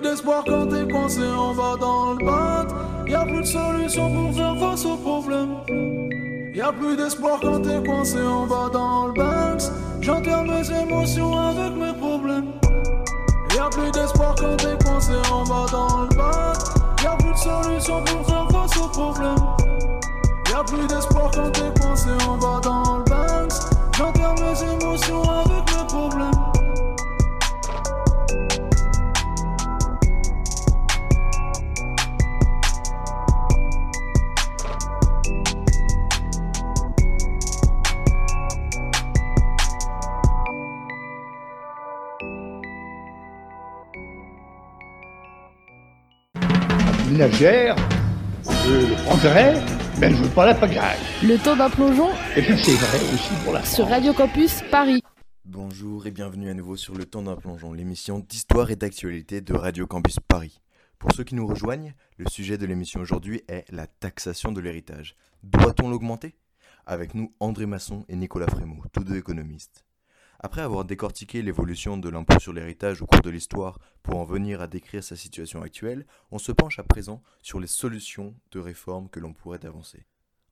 D'espoir 0.05 0.43
quand 0.45 0.67
t'es 0.67 0.87
coincé 0.87 1.21
en 1.27 1.55
bas 1.55 1.75
dans 1.79 2.13
le 2.13 2.25
bat. 2.25 2.67
Y'a 3.07 3.25
plus 3.25 3.41
de 3.41 3.45
solution 3.45 4.11
pour 4.13 4.35
faire 4.35 4.55
face 4.59 4.85
aux 4.85 4.97
problèmes. 4.97 5.55
Y'a 6.53 6.71
plus 6.71 6.95
d'espoir 6.95 7.39
quand 7.41 7.61
t'es 7.61 7.83
coincé 7.83 8.21
en 8.21 8.45
bas 8.45 8.69
dans 8.71 9.07
le 9.07 9.13
Banks. 9.13 9.71
J'enterre 10.01 10.43
mes 10.43 10.69
émotions 10.81 11.37
avec 11.37 11.73
mes 11.75 11.93
problèmes. 11.93 12.51
Y'a 13.55 13.69
plus 13.69 13.91
d'espoir 13.91 14.35
quand 14.39 14.55
t'es 14.57 14.77
coincé 14.85 15.13
en 15.31 15.43
bas 15.43 15.65
dans 15.71 16.01
le 16.01 16.15
bat. 16.15 16.53
Y'a 17.03 17.15
plus 17.15 17.31
de 17.31 17.37
solution 17.37 18.03
pour 18.03 18.25
faire 18.27 18.47
face 18.51 18.77
aux 18.77 18.89
problèmes. 18.89 19.45
Y'a 20.51 20.63
plus 20.63 20.87
d'espoir 20.87 21.31
quand 21.33 21.51
t'es 21.51 21.81
coincé 21.81 22.09
en 22.27 22.37
bas 22.37 22.59
dans 22.61 22.97
le 22.97 23.03
Banks. 23.05 23.53
J'enterre 23.97 24.35
mes 24.35 24.83
émotions 24.83 25.23
avec 25.23 25.63
mes 25.73 25.87
problèmes. 25.87 26.34
Ménagère, 47.15 47.77
je 48.43 48.89
le 48.89 48.95
prendrai, 49.05 49.53
mais 49.99 50.09
je 50.09 50.15
veux 50.15 50.29
pas 50.29 50.47
la 50.47 50.53
pagaille. 50.53 50.99
Le 51.23 51.37
temps 51.37 51.55
d'un 51.55 51.69
plongeon 51.69 52.09
Et 52.35 52.43
c'est 52.43 52.73
vrai 52.73 52.99
aussi 53.13 53.33
pour 53.41 53.53
la 53.53 53.63
sur. 53.63 53.87
Radio 53.87 54.11
Campus 54.11 54.61
Paris. 54.69 55.01
Bonjour 55.45 56.05
et 56.07 56.11
bienvenue 56.11 56.49
à 56.49 56.53
nouveau 56.53 56.75
sur 56.75 56.93
Le 56.93 57.05
Temps 57.05 57.21
d'un 57.21 57.37
plongeon, 57.37 57.71
l'émission 57.71 58.19
d'histoire 58.19 58.69
et 58.69 58.75
d'actualité 58.75 59.39
de 59.39 59.53
Radio 59.53 59.87
Campus 59.87 60.17
Paris. 60.27 60.59
Pour 60.99 61.13
ceux 61.13 61.23
qui 61.23 61.35
nous 61.35 61.47
rejoignent, 61.47 61.93
le 62.17 62.27
sujet 62.27 62.57
de 62.57 62.65
l'émission 62.65 62.99
aujourd'hui 62.99 63.43
est 63.47 63.63
la 63.71 63.87
taxation 63.87 64.51
de 64.51 64.59
l'héritage. 64.59 65.15
Doit-on 65.41 65.89
l'augmenter? 65.89 66.35
Avec 66.85 67.13
nous 67.13 67.33
André 67.39 67.65
Masson 67.65 68.03
et 68.09 68.17
Nicolas 68.17 68.47
Frémaux, 68.47 68.83
tous 68.91 69.05
deux 69.05 69.15
économistes. 69.15 69.84
Après 70.45 70.61
avoir 70.61 70.85
décortiqué 70.85 71.41
l'évolution 71.41 71.97
de 71.97 72.07
l'impôt 72.07 72.37
sur 72.37 72.53
l'héritage 72.53 73.01
au 73.01 73.07
cours 73.07 73.21
de 73.21 73.31
l'histoire 73.31 73.79
pour 74.03 74.19
en 74.19 74.25
venir 74.25 74.61
à 74.61 74.67
décrire 74.67 75.03
sa 75.03 75.15
situation 75.15 75.63
actuelle, 75.63 76.05
on 76.29 76.37
se 76.37 76.51
penche 76.51 76.77
à 76.77 76.83
présent 76.83 77.23
sur 77.41 77.59
les 77.59 77.65
solutions 77.65 78.35
de 78.51 78.59
réforme 78.59 79.09
que 79.09 79.19
l'on 79.19 79.33
pourrait 79.33 79.65
avancer. 79.65 80.05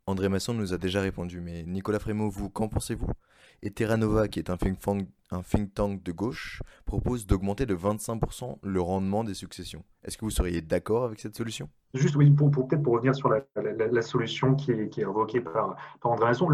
André 0.07 0.29
Masson 0.29 0.55
nous 0.55 0.73
a 0.73 0.79
déjà 0.79 0.99
répondu, 0.99 1.41
mais 1.41 1.61
Nicolas 1.61 1.99
Frémaux, 1.99 2.31
vous, 2.31 2.49
qu'en 2.49 2.69
pensez-vous? 2.69 3.11
Et 3.61 3.69
Terra 3.69 3.95
Nova, 3.95 4.27
qui 4.27 4.39
est 4.39 4.49
un 4.49 4.57
think 4.57 4.79
tank, 5.75 6.01
de 6.01 6.11
gauche, 6.11 6.63
propose 6.85 7.27
d'augmenter 7.27 7.67
de 7.67 7.75
25% 7.75 8.57
le 8.63 8.81
rendement 8.81 9.23
des 9.23 9.35
successions. 9.35 9.83
Est-ce 10.03 10.17
que 10.17 10.25
vous 10.25 10.31
seriez 10.31 10.61
d'accord 10.61 11.03
avec 11.03 11.19
cette 11.19 11.35
solution? 11.35 11.69
Juste, 11.93 12.15
oui, 12.15 12.31
pour, 12.31 12.49
peut-être 12.49 12.81
pour 12.81 12.95
revenir 12.95 13.13
sur 13.13 13.29
la, 13.29 14.01
solution 14.01 14.55
qui 14.55 14.71
est, 14.71 14.89
qui 14.89 15.01
évoquée 15.01 15.39
par, 15.39 15.75
André 16.01 16.25
Masson, 16.25 16.49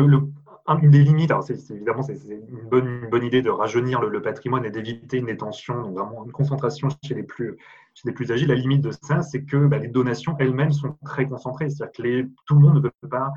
une 0.68 0.90
des 0.90 1.04
limites, 1.04 1.32
alors 1.32 1.44
c'est- 1.44 1.72
évidemment 1.72 2.04
c'est 2.04 2.14
une 2.14 2.70
bonne, 2.70 3.24
idée 3.24 3.42
de 3.42 3.50
rajeunir 3.50 4.02
le, 4.02 4.22
patrimoine 4.22 4.66
et 4.66 4.72
d'éviter 4.72 5.18
une 5.18 5.26
détention, 5.26 5.82
donc 5.82 5.98
vraiment 5.98 6.26
une 6.26 6.32
concentration 6.32 6.90
chez 7.04 7.16
les 7.16 7.24
plus, 7.24 7.58
chez 7.94 8.08
les 8.08 8.14
plus. 8.14 8.26
La 8.26 8.56
limite 8.56 8.82
de 8.82 8.92
ça, 8.92 9.22
c'est 9.22 9.44
que 9.44 9.68
bah, 9.68 9.78
les 9.78 9.88
donations 9.88 10.36
elles-mêmes 10.40 10.72
sont 10.72 10.96
très 11.06 11.28
concentrées, 11.28 11.70
c'est-à-dire 11.70 11.92
que 11.92 12.30
tout 12.46 12.56
le 12.56 12.62
monde 12.62 12.76
ne 12.76 12.80
peut 12.82 13.10
pas 13.10 13.32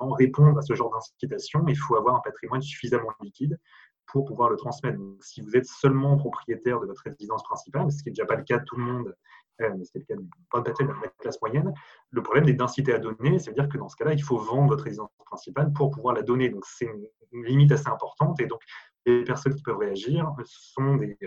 répondre 0.00 0.58
à 0.58 0.62
ce 0.62 0.74
genre 0.74 0.90
d'incitation, 0.92 1.64
il 1.68 1.76
faut 1.76 1.96
avoir 1.96 2.16
un 2.16 2.20
patrimoine 2.20 2.62
suffisamment 2.62 3.08
liquide 3.22 3.58
pour 4.06 4.24
pouvoir 4.24 4.50
le 4.50 4.56
transmettre. 4.56 4.98
Donc, 4.98 5.22
si 5.22 5.40
vous 5.40 5.56
êtes 5.56 5.66
seulement 5.66 6.16
propriétaire 6.16 6.80
de 6.80 6.86
votre 6.86 7.02
résidence 7.02 7.42
principale, 7.42 7.90
ce 7.90 8.02
qui 8.02 8.08
n'est 8.08 8.12
déjà 8.12 8.24
pas 8.24 8.36
le 8.36 8.44
cas 8.44 8.58
de 8.58 8.64
tout 8.64 8.76
le 8.76 8.84
monde, 8.84 9.16
mais 9.60 9.84
c'est 9.84 9.98
le 9.98 10.04
cas 10.04 10.14
bonne 10.52 10.64
partie 10.64 10.84
de 10.84 10.88
la 10.88 11.08
classe 11.18 11.40
moyenne, 11.40 11.72
le 12.10 12.22
problème 12.22 12.48
est 12.48 12.54
d'inciter 12.54 12.92
à 12.92 12.98
donner, 12.98 13.38
c'est-à-dire 13.38 13.68
que 13.68 13.78
dans 13.78 13.88
ce 13.88 13.96
cas-là, 13.96 14.12
il 14.12 14.22
faut 14.22 14.38
vendre 14.38 14.68
votre 14.68 14.84
résidence 14.84 15.10
principale 15.24 15.72
pour 15.72 15.90
pouvoir 15.90 16.14
la 16.14 16.22
donner. 16.22 16.48
Donc 16.50 16.64
c'est 16.66 16.86
une, 16.86 17.06
limite 17.44 17.72
assez 17.72 17.88
importante 17.88 18.40
et 18.40 18.46
donc 18.46 18.60
les 19.04 19.22
personnes 19.24 19.54
qui 19.54 19.62
peuvent 19.62 19.76
réagir 19.76 20.32
sont 20.46 20.96
des 20.96 21.18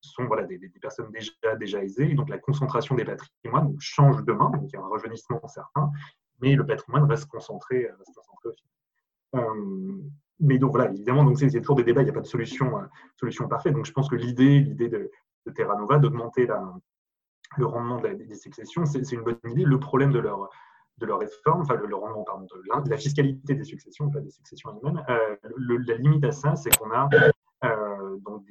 sont 0.00 0.26
voilà, 0.26 0.44
des, 0.44 0.58
des- 0.58 0.68
des 0.68 0.78
personnes 0.78 1.10
déjà, 1.58 1.82
aisées. 1.82 2.14
Donc 2.14 2.28
la 2.28 2.38
concentration 2.38 2.94
des 2.94 3.04
patrimoines 3.04 3.74
change 3.80 4.22
demain, 4.24 4.50
donc 4.50 4.70
il 4.72 4.74
y 4.74 4.76
a 4.76 4.80
un 4.80 4.88
rajeunissement 4.88 5.40
certain, 5.48 5.90
mais 6.40 6.54
le 6.54 6.64
patrimoine 6.64 7.04
reste 7.04 7.26
concentré, 7.26 7.88
reste 7.98 8.14
concentré 8.14 8.48
au 8.48 8.52
final. 8.52 9.46
Euh, 9.46 10.02
mais 10.40 10.58
donc 10.58 10.70
voilà, 10.70 10.90
évidemment, 10.92 11.34
c'est 11.34 11.50
toujours 11.60 11.76
des 11.76 11.84
débats, 11.84 12.02
il 12.02 12.04
n'y 12.04 12.10
a 12.10 12.14
pas 12.14 12.20
de 12.20 12.26
solution, 12.26 12.78
euh, 12.78 12.84
solution 13.16 13.48
parfaite. 13.48 13.72
Donc 13.72 13.86
je 13.86 13.92
pense 13.92 14.08
que 14.08 14.14
l'idée, 14.14 14.60
l'idée 14.60 14.88
de, 14.88 15.10
de 15.46 15.52
Terra 15.52 15.74
Nova 15.76 15.98
d'augmenter 15.98 16.46
la, 16.46 16.62
le 17.56 17.66
rendement 17.66 18.00
des 18.00 18.34
successions, 18.34 18.84
c'est 18.84 19.10
une 19.12 19.22
bonne 19.22 19.38
idée. 19.48 19.64
Le 19.64 19.80
problème 19.80 20.12
de 20.12 20.18
leur, 20.18 20.48
de 20.98 21.06
leur 21.06 21.18
réforme, 21.18 21.62
enfin 21.62 21.74
le, 21.74 21.86
le 21.86 21.96
rendement 21.96 22.24
pardon, 22.24 22.46
de, 22.46 22.90
la 22.90 22.96
fiscalité 22.96 23.54
des 23.54 23.64
successions, 23.64 24.10
pas 24.10 24.20
des 24.20 24.30
successions 24.30 24.70
elles-mêmes, 24.70 25.04
euh, 25.08 25.36
la 25.86 25.94
limite 25.96 26.24
à 26.24 26.32
ça, 26.32 26.56
c'est 26.56 26.76
qu'on 26.76 26.90
a 26.90 27.08
euh, 27.64 28.16
donc 28.24 28.44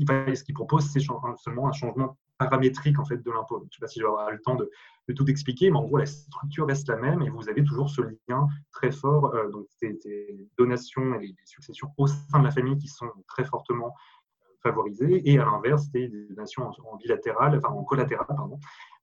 va- 0.00 0.34
ce 0.34 0.42
qu'ils 0.44 0.54
proposent, 0.54 0.90
c'est 0.90 1.00
seulement 1.00 1.68
un 1.68 1.72
changement 1.72 2.16
paramétrique 2.38 2.98
en 2.98 3.04
fait 3.04 3.18
de 3.18 3.30
l'impôt. 3.30 3.58
Je 3.60 3.64
ne 3.64 3.70
sais 3.70 3.80
pas 3.80 3.86
si 3.86 4.00
je 4.00 4.04
vais 4.04 4.10
avoir 4.10 4.30
le 4.30 4.40
temps 4.40 4.56
de, 4.56 4.70
tout 5.14 5.28
expliquer, 5.28 5.70
mais 5.70 5.76
en 5.76 5.84
gros 5.84 5.98
la 5.98 6.06
structure 6.06 6.66
reste 6.66 6.88
la 6.88 6.96
même 6.96 7.20
et 7.22 7.28
vous 7.28 7.48
avez 7.48 7.62
toujours 7.62 7.90
ce 7.90 8.00
lien 8.28 8.48
très 8.70 8.90
fort, 8.90 9.34
euh, 9.34 9.50
donc 9.50 9.66
des 9.82 10.48
donations 10.56 11.14
et 11.20 11.28
des 11.28 11.46
successions 11.46 11.92
au 11.98 12.06
sein 12.06 12.38
de 12.38 12.44
la 12.44 12.50
famille 12.50 12.78
qui 12.78 12.88
sont 12.88 13.10
très 13.28 13.44
fortement 13.44 13.94
et 15.00 15.38
à 15.38 15.44
l'inverse, 15.44 15.90
des 15.90 16.08
des 16.08 16.26
donations 16.26 16.70
en, 16.90 16.96
bilatéral, 16.96 17.56
enfin 17.58 17.74
en 17.74 17.84
collatéral, 17.84 18.26
pardon, 18.28 18.58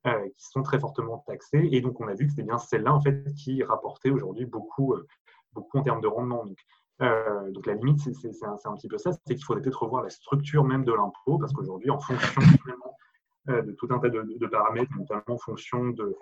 euh, 0.07 0.29
qui 0.37 0.45
sont 0.45 0.63
très 0.63 0.79
fortement 0.79 1.23
taxées. 1.27 1.69
Et 1.71 1.81
donc, 1.81 1.99
on 1.99 2.07
a 2.07 2.13
vu 2.13 2.27
que 2.27 2.33
c'est 2.33 2.43
bien 2.43 2.57
celle-là, 2.57 2.93
en 2.93 3.01
fait, 3.01 3.23
qui 3.33 3.63
rapportait 3.63 4.09
aujourd'hui 4.09 4.45
beaucoup, 4.45 4.93
euh, 4.93 5.05
beaucoup 5.53 5.77
en 5.77 5.83
termes 5.83 6.01
de 6.01 6.07
rendement. 6.07 6.45
Donc, 6.45 6.57
euh, 7.01 7.51
donc 7.51 7.65
la 7.65 7.73
limite, 7.73 7.99
c'est 7.99 8.45
un, 8.45 8.73
petit 8.75 8.87
peu 8.87 8.97
ça, 8.97 9.11
c'est 9.11 9.35
qu'il 9.35 9.43
faudrait 9.43 9.61
peut-être 9.61 9.83
revoir 9.83 10.03
la 10.03 10.09
structure 10.09 10.63
même 10.63 10.83
de 10.83 10.93
l'impôt, 10.93 11.37
parce 11.37 11.53
qu'aujourd'hui, 11.53 11.89
en 11.89 11.99
fonction 11.99 12.41
de 13.47 13.71
tout 13.73 13.87
un 13.89 13.99
tas 13.99 14.09
de, 14.09 14.37
de 14.37 14.47
paramètres, 14.47 14.91
notamment 14.97 15.23
en 15.27 15.37
fonction 15.37 15.89
de, 15.89 16.15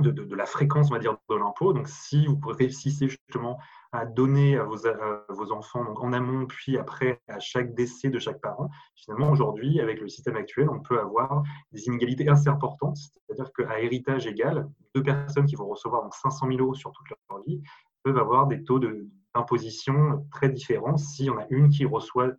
de, 0.00 0.34
la 0.34 0.46
fréquence, 0.46 0.90
on 0.90 0.94
va 0.94 0.98
dire, 0.98 1.16
de 1.28 1.36
l'impôt. 1.36 1.72
Donc, 1.72 1.88
si 1.88 2.26
vous 2.26 2.38
réussissez 2.46 3.08
justement 3.08 3.58
à 3.92 4.06
donner 4.06 4.56
à 4.56 4.64
vos, 4.64 4.78
vos 5.28 5.52
enfants 5.52 5.84
en 5.96 6.12
amont, 6.12 6.46
puis 6.46 6.78
après 6.78 7.20
à 7.28 7.38
chaque 7.40 7.74
décès 7.74 8.08
de 8.08 8.18
chaque 8.18 8.40
parent, 8.40 8.70
finalement, 8.96 9.30
aujourd'hui, 9.30 9.80
avec 9.80 10.00
le 10.00 10.08
système 10.08 10.36
actuel, 10.36 10.68
on 10.70 10.80
peut 10.80 10.98
avoir 10.98 11.42
des 11.72 11.86
inégalités 11.86 12.28
assez 12.28 12.48
importantes. 12.48 12.96
C'est-à-dire 12.96 13.52
qu'à 13.52 13.80
héritage 13.80 14.26
égal, 14.26 14.68
deux 14.94 15.02
personnes 15.02 15.46
qui 15.46 15.56
vont 15.56 15.68
recevoir 15.68 16.02
donc 16.02 16.14
500 16.14 16.46
000 16.48 16.60
euros 16.60 16.74
sur 16.74 16.92
toute 16.92 17.08
leur 17.28 17.40
vie 17.42 17.62
peuvent 18.02 18.18
avoir 18.18 18.46
des 18.46 18.64
taux 18.64 18.80
d'imposition 18.80 20.26
très 20.32 20.48
différents 20.48 20.96
s'il 20.96 21.26
y 21.26 21.30
en 21.30 21.38
a 21.38 21.46
une 21.50 21.68
qui 21.68 21.84
reçoit 21.84 22.30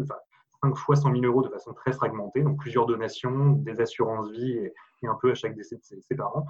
enfin, 0.00 0.14
5 0.62 0.76
fois 0.76 0.96
100 0.96 1.12
000 1.12 1.24
euros 1.24 1.42
de 1.42 1.48
façon 1.48 1.72
très 1.74 1.92
fragmentée, 1.92 2.42
donc 2.42 2.58
plusieurs 2.58 2.86
donations, 2.86 3.52
des 3.52 3.80
assurances 3.80 4.30
vie 4.30 4.52
et, 4.52 4.72
un 5.04 5.18
peu 5.20 5.32
à 5.32 5.34
chaque 5.34 5.56
décès 5.56 5.74
de 5.76 5.82
ses 5.82 6.14
parents. 6.14 6.46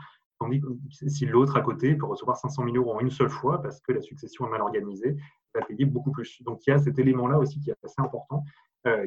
Si 0.90 1.26
l'autre 1.26 1.56
à 1.56 1.60
côté 1.60 1.94
peut 1.94 2.06
recevoir 2.06 2.36
500 2.36 2.64
000 2.64 2.76
euros 2.76 2.94
en 2.94 3.00
une 3.00 3.10
seule 3.10 3.30
fois 3.30 3.60
parce 3.62 3.80
que 3.80 3.92
la 3.92 4.00
succession 4.00 4.46
est 4.46 4.50
mal 4.50 4.62
organisée, 4.62 5.16
va 5.54 5.62
payer 5.62 5.84
beaucoup 5.84 6.12
plus. 6.12 6.42
Donc 6.42 6.66
il 6.66 6.70
y 6.70 6.72
a 6.72 6.78
cet 6.78 6.98
élément-là 6.98 7.38
aussi 7.38 7.60
qui 7.60 7.70
est 7.70 7.76
assez 7.84 8.00
important, 8.00 8.44
euh, 8.86 9.06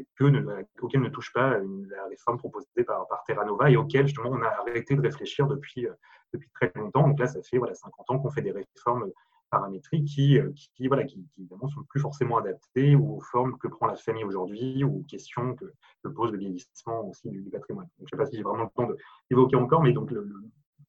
auquel 0.82 1.02
ne 1.02 1.10
touche 1.10 1.34
pas 1.34 1.58
la 1.60 2.06
réforme 2.10 2.38
proposée 2.38 2.84
par, 2.86 3.08
par 3.08 3.24
Terra 3.24 3.44
Nova 3.46 3.70
et 3.70 3.78
auquel 3.78 4.08
justement 4.08 4.30
on 4.30 4.42
a 4.42 4.48
arrêté 4.48 4.96
de 4.96 5.02
réfléchir 5.02 5.48
depuis, 5.48 5.88
euh, 5.88 5.94
depuis 6.34 6.50
très 6.54 6.72
longtemps. 6.76 7.08
Donc 7.08 7.20
là, 7.20 7.28
ça 7.28 7.42
fait 7.42 7.58
voilà, 7.58 7.74
50 7.74 8.10
ans 8.10 8.20
qu'on 8.20 8.30
fait 8.30 8.42
des 8.42 8.52
réformes 8.52 9.12
paramétriques 9.50 10.06
qui, 10.06 10.40
euh, 10.40 10.52
qui, 10.76 10.88
voilà, 10.88 11.04
qui, 11.04 11.26
évidemment 11.38 11.68
sont 11.68 11.84
plus 11.84 12.00
forcément 12.00 12.38
adaptées 12.38 12.96
aux 12.96 13.20
formes 13.22 13.58
que 13.58 13.68
prend 13.68 13.88
la 13.88 13.96
famille 13.96 14.24
aujourd'hui 14.24 14.84
ou 14.84 15.00
aux 15.00 15.04
questions 15.04 15.56
que, 15.56 15.66
que 16.04 16.10
pose 16.10 16.32
le 16.32 16.38
vieillissement 16.38 17.10
aussi 17.10 17.30
du, 17.30 17.50
patrimoine. 17.50 17.88
Je 18.00 18.04
ne 18.04 18.08
sais 18.08 18.18
pas 18.18 18.26
si 18.26 18.38
j'ai 18.38 18.44
vraiment 18.44 18.64
le 18.64 18.70
temps 18.76 18.90
d'évoquer 19.30 19.56
encore, 19.56 19.84
mais 19.84 19.94
donc 19.94 20.12
le- 20.12 20.28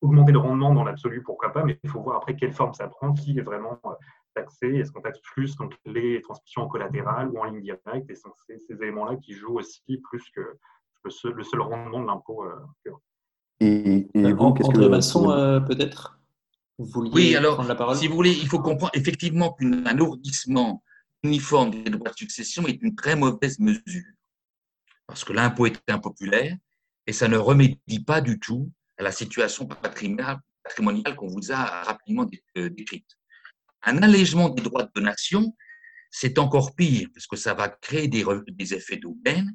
augmenter 0.00 0.32
le 0.32 0.38
rendement 0.38 0.72
dans 0.74 0.84
l'absolu, 0.84 1.22
pourquoi 1.22 1.52
pas, 1.52 1.64
mais 1.64 1.78
il 1.82 1.90
faut 1.90 2.00
voir 2.02 2.16
après 2.16 2.36
quelle 2.36 2.52
forme 2.52 2.74
ça 2.74 2.88
prend, 2.88 3.12
qui 3.12 3.38
est 3.38 3.42
vraiment 3.42 3.78
euh, 3.86 3.90
taxé, 4.34 4.66
est-ce 4.76 4.92
qu'on 4.92 5.00
taxe 5.00 5.20
plus 5.20 5.56
donc, 5.56 5.74
les 5.84 6.20
transmissions 6.22 6.62
en 6.62 6.68
collatéral 6.68 7.30
ou 7.30 7.38
en 7.38 7.44
ligne 7.44 7.62
directe, 7.62 8.10
et 8.10 8.14
c'est 8.14 8.28
ces, 8.46 8.58
ces 8.58 8.74
éléments-là 8.82 9.16
qui 9.16 9.32
jouent 9.34 9.58
aussi 9.58 9.82
plus 10.10 10.22
que 10.34 10.58
le 11.04 11.10
seul, 11.10 11.32
le 11.32 11.44
seul 11.44 11.60
rendement 11.60 12.00
de 12.00 12.06
l'impôt. 12.06 12.44
euh. 12.44 12.92
Et, 13.60 14.06
et 14.12 14.32
vous, 14.32 14.52
qu'est-ce 14.52 14.70
que 14.70 14.86
Masson, 14.88 15.30
euh, 15.30 15.60
peut-être 15.60 16.18
Vous 16.78 16.84
vouliez 16.86 17.10
Oui, 17.14 17.36
alors, 17.36 17.54
prendre 17.54 17.68
la 17.68 17.74
parole? 17.74 17.96
si 17.96 18.06
vous 18.08 18.14
voulez, 18.14 18.32
il 18.32 18.48
faut 18.48 18.58
comprendre 18.60 18.92
effectivement 18.94 19.52
qu'un 19.54 19.86
alourdissement 19.86 20.82
uniforme 21.22 21.70
des 21.70 21.90
droits 21.90 22.10
de 22.10 22.16
succession 22.16 22.66
est 22.66 22.82
une 22.82 22.94
très 22.94 23.16
mauvaise 23.16 23.58
mesure. 23.58 24.04
Parce 25.06 25.24
que 25.24 25.32
l'impôt 25.32 25.66
est 25.66 25.80
impopulaire 25.88 26.56
et 27.06 27.12
ça 27.12 27.28
ne 27.28 27.36
remédie 27.36 28.04
pas 28.04 28.20
du 28.20 28.38
tout 28.38 28.70
à 28.98 29.02
la 29.02 29.12
situation 29.12 29.66
patrimoniale, 29.66 30.38
patrimoniale 30.62 31.16
qu'on 31.16 31.28
vous 31.28 31.52
a 31.52 31.82
rapidement 31.82 32.26
euh, 32.56 32.70
décrite. 32.70 33.08
Un 33.82 34.02
allègement 34.02 34.48
des 34.48 34.62
droits 34.62 34.84
de 34.84 34.90
donation, 34.94 35.54
c'est 36.10 36.38
encore 36.38 36.74
pire 36.74 37.08
parce 37.14 37.26
que 37.26 37.36
ça 37.36 37.54
va 37.54 37.68
créer 37.68 38.08
des, 38.08 38.24
des 38.48 38.74
effets 38.74 38.96
d'aubaine 38.96 39.54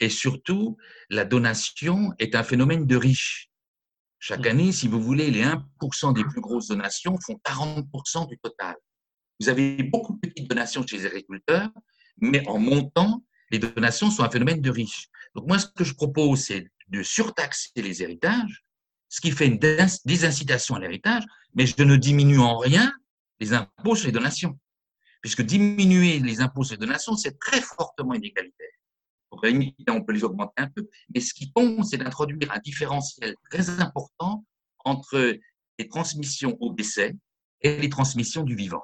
et 0.00 0.08
surtout, 0.08 0.78
la 1.10 1.24
donation 1.24 2.12
est 2.18 2.34
un 2.34 2.42
phénomène 2.42 2.86
de 2.86 2.96
riches. 2.96 3.50
Chaque 4.18 4.46
année, 4.46 4.72
si 4.72 4.88
vous 4.88 5.00
voulez, 5.00 5.30
les 5.30 5.44
1% 5.44 6.14
des 6.14 6.24
plus 6.24 6.40
grosses 6.40 6.68
donations 6.68 7.16
font 7.24 7.38
40% 7.44 8.28
du 8.28 8.38
total. 8.38 8.74
Vous 9.40 9.48
avez 9.48 9.82
beaucoup 9.82 10.14
de 10.14 10.28
petites 10.28 10.48
donations 10.48 10.86
chez 10.86 10.98
les 10.98 11.06
agriculteurs, 11.06 11.70
mais 12.18 12.46
en 12.46 12.58
montant, 12.58 13.24
les 13.50 13.58
donations 13.58 14.10
sont 14.10 14.22
un 14.22 14.30
phénomène 14.30 14.60
de 14.60 14.70
riches. 14.70 15.08
Donc 15.34 15.46
moi, 15.46 15.58
ce 15.58 15.66
que 15.66 15.84
je 15.84 15.94
propose, 15.94 16.40
c'est 16.40 16.70
de 16.88 17.02
surtaxer 17.02 17.70
les 17.76 18.02
héritages, 18.02 18.64
ce 19.10 19.20
qui 19.20 19.32
fait 19.32 19.46
une 19.48 19.58
dés- 19.58 19.84
désincitation 20.06 20.76
à 20.76 20.80
l'héritage, 20.80 21.24
mais 21.54 21.66
je 21.66 21.82
ne 21.82 21.96
diminue 21.96 22.38
en 22.38 22.56
rien 22.56 22.90
les 23.40 23.52
impôts 23.52 23.96
sur 23.96 24.06
les 24.06 24.12
donations. 24.12 24.58
Puisque 25.20 25.42
diminuer 25.42 26.20
les 26.20 26.40
impôts 26.40 26.64
sur 26.64 26.76
les 26.76 26.86
donations, 26.86 27.16
c'est 27.16 27.38
très 27.38 27.60
fortement 27.60 28.14
inégalitaire. 28.14 28.68
On 29.32 29.38
peut 30.02 30.12
les 30.12 30.24
augmenter 30.24 30.62
un 30.62 30.68
peu, 30.68 30.88
mais 31.14 31.20
ce 31.20 31.34
qui 31.34 31.52
compte, 31.52 31.84
c'est 31.84 31.98
d'introduire 31.98 32.50
un 32.52 32.58
différentiel 32.60 33.34
très 33.50 33.68
important 33.80 34.44
entre 34.84 35.36
les 35.78 35.88
transmissions 35.88 36.56
au 36.60 36.72
décès 36.72 37.14
et 37.60 37.76
les 37.76 37.88
transmissions 37.88 38.42
du 38.42 38.54
vivant. 38.54 38.82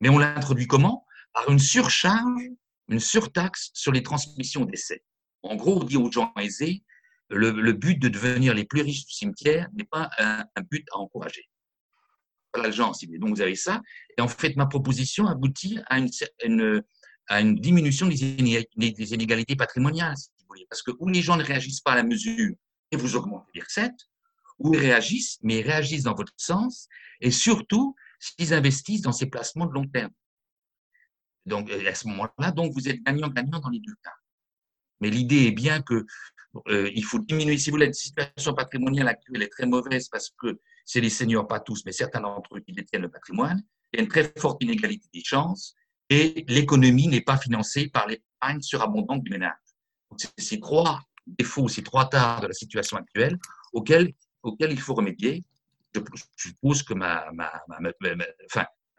Mais 0.00 0.08
on 0.08 0.18
l'introduit 0.18 0.66
comment? 0.66 1.06
Par 1.32 1.50
une 1.50 1.58
surcharge, 1.58 2.42
une 2.88 3.00
surtaxe 3.00 3.70
sur 3.74 3.92
les 3.92 4.02
transmissions 4.02 4.62
au 4.62 4.66
décès. 4.66 5.02
En 5.42 5.56
gros, 5.56 5.80
on 5.80 5.84
dit 5.84 5.96
aux 5.96 6.10
gens 6.10 6.32
aisés, 6.40 6.82
le, 7.30 7.50
le 7.50 7.72
but 7.72 7.98
de 7.98 8.08
devenir 8.08 8.54
les 8.54 8.64
plus 8.64 8.82
riches 8.82 9.06
du 9.06 9.12
cimetière 9.12 9.68
n'est 9.74 9.84
pas 9.84 10.10
un, 10.18 10.44
un 10.54 10.62
but 10.62 10.86
à 10.92 10.98
encourager. 10.98 11.48
Voilà 12.54 12.68
le 12.68 12.74
genre. 12.74 12.96
Donc 13.20 13.36
vous 13.36 13.42
avez 13.42 13.54
ça. 13.56 13.82
Et 14.16 14.20
en 14.20 14.28
fait, 14.28 14.56
ma 14.56 14.66
proposition 14.66 15.26
aboutit 15.26 15.78
à 15.86 15.98
une, 15.98 16.08
une- 16.44 16.82
à 17.30 17.42
une 17.42 17.56
diminution 17.56 18.08
des 18.08 18.24
inégalités 18.24 19.54
patrimoniales, 19.54 20.16
si 20.16 20.30
vous 20.38 20.46
voulez. 20.48 20.66
Parce 20.70 20.80
que 20.82 20.92
où 20.98 21.08
les 21.08 21.20
gens 21.20 21.36
ne 21.36 21.44
réagissent 21.44 21.82
pas 21.82 21.92
à 21.92 21.96
la 21.96 22.02
mesure 22.02 22.54
et 22.90 22.96
vous 22.96 23.16
augmentez 23.16 23.50
les 23.54 23.60
recettes, 23.60 24.08
ou 24.58 24.72
ils 24.74 24.80
réagissent, 24.80 25.38
mais 25.42 25.58
ils 25.58 25.62
réagissent 25.62 26.04
dans 26.04 26.14
votre 26.14 26.32
sens, 26.38 26.88
et 27.20 27.30
surtout 27.30 27.94
s'ils 28.18 28.54
investissent 28.54 29.02
dans 29.02 29.12
ces 29.12 29.26
placements 29.26 29.66
de 29.66 29.74
long 29.74 29.86
terme. 29.86 30.10
Donc, 31.44 31.70
euh, 31.70 31.86
à 31.88 31.94
ce 31.94 32.08
moment-là, 32.08 32.50
donc, 32.50 32.72
vous 32.72 32.88
êtes 32.88 33.02
gagnant-gagnant 33.02 33.60
dans 33.60 33.68
les 33.68 33.80
deux 33.80 33.94
cas. 34.02 34.14
Mais 35.00 35.10
l'idée 35.10 35.46
est 35.46 35.52
bien 35.52 35.82
que 35.82 36.06
euh, 36.68 36.90
il 36.94 37.04
faut 37.04 37.18
diminuer. 37.18 37.58
Si 37.58 37.70
vous 37.70 37.74
voulez, 37.74 37.86
la 37.86 37.92
situation 37.92 38.54
patrimoniale 38.54 39.08
actuelle 39.08 39.42
est 39.42 39.48
très 39.48 39.66
mauvaise 39.66 40.08
parce 40.08 40.30
que 40.30 40.58
c'est 40.84 41.00
les 41.00 41.10
seniors, 41.10 41.46
pas 41.46 41.60
tous, 41.60 41.84
mais 41.84 41.92
certains 41.92 42.20
d'entre 42.20 42.56
eux 42.56 42.60
qui 42.60 42.72
détiennent 42.72 43.02
le 43.02 43.10
patrimoine. 43.10 43.62
Il 43.92 43.98
y 43.98 44.00
a 44.00 44.02
une 44.02 44.08
très 44.08 44.32
forte 44.38 44.62
inégalité 44.62 45.08
des 45.12 45.22
chances. 45.24 45.74
et 46.10 46.44
l'économie 46.48 47.08
n'est 47.08 47.20
pas 47.20 47.36
financée 47.36 47.88
par 47.88 48.06
l'épargne 48.06 48.62
surabondante 48.62 49.22
du 49.22 49.30
ménage. 49.30 49.56
C'est 50.16 50.30
ces 50.38 50.60
trois 50.60 51.02
défauts, 51.26 51.68
ces 51.68 51.82
trois 51.82 52.08
tares 52.08 52.40
de 52.40 52.46
la 52.46 52.54
situation 52.54 52.96
actuelle 52.96 53.38
auxquels, 53.72 54.14
il 54.44 54.80
faut 54.80 54.94
remédier. 54.94 55.44
Je 55.94 56.00
suppose 56.36 56.82
que 56.82 56.94
ma, 56.94 57.26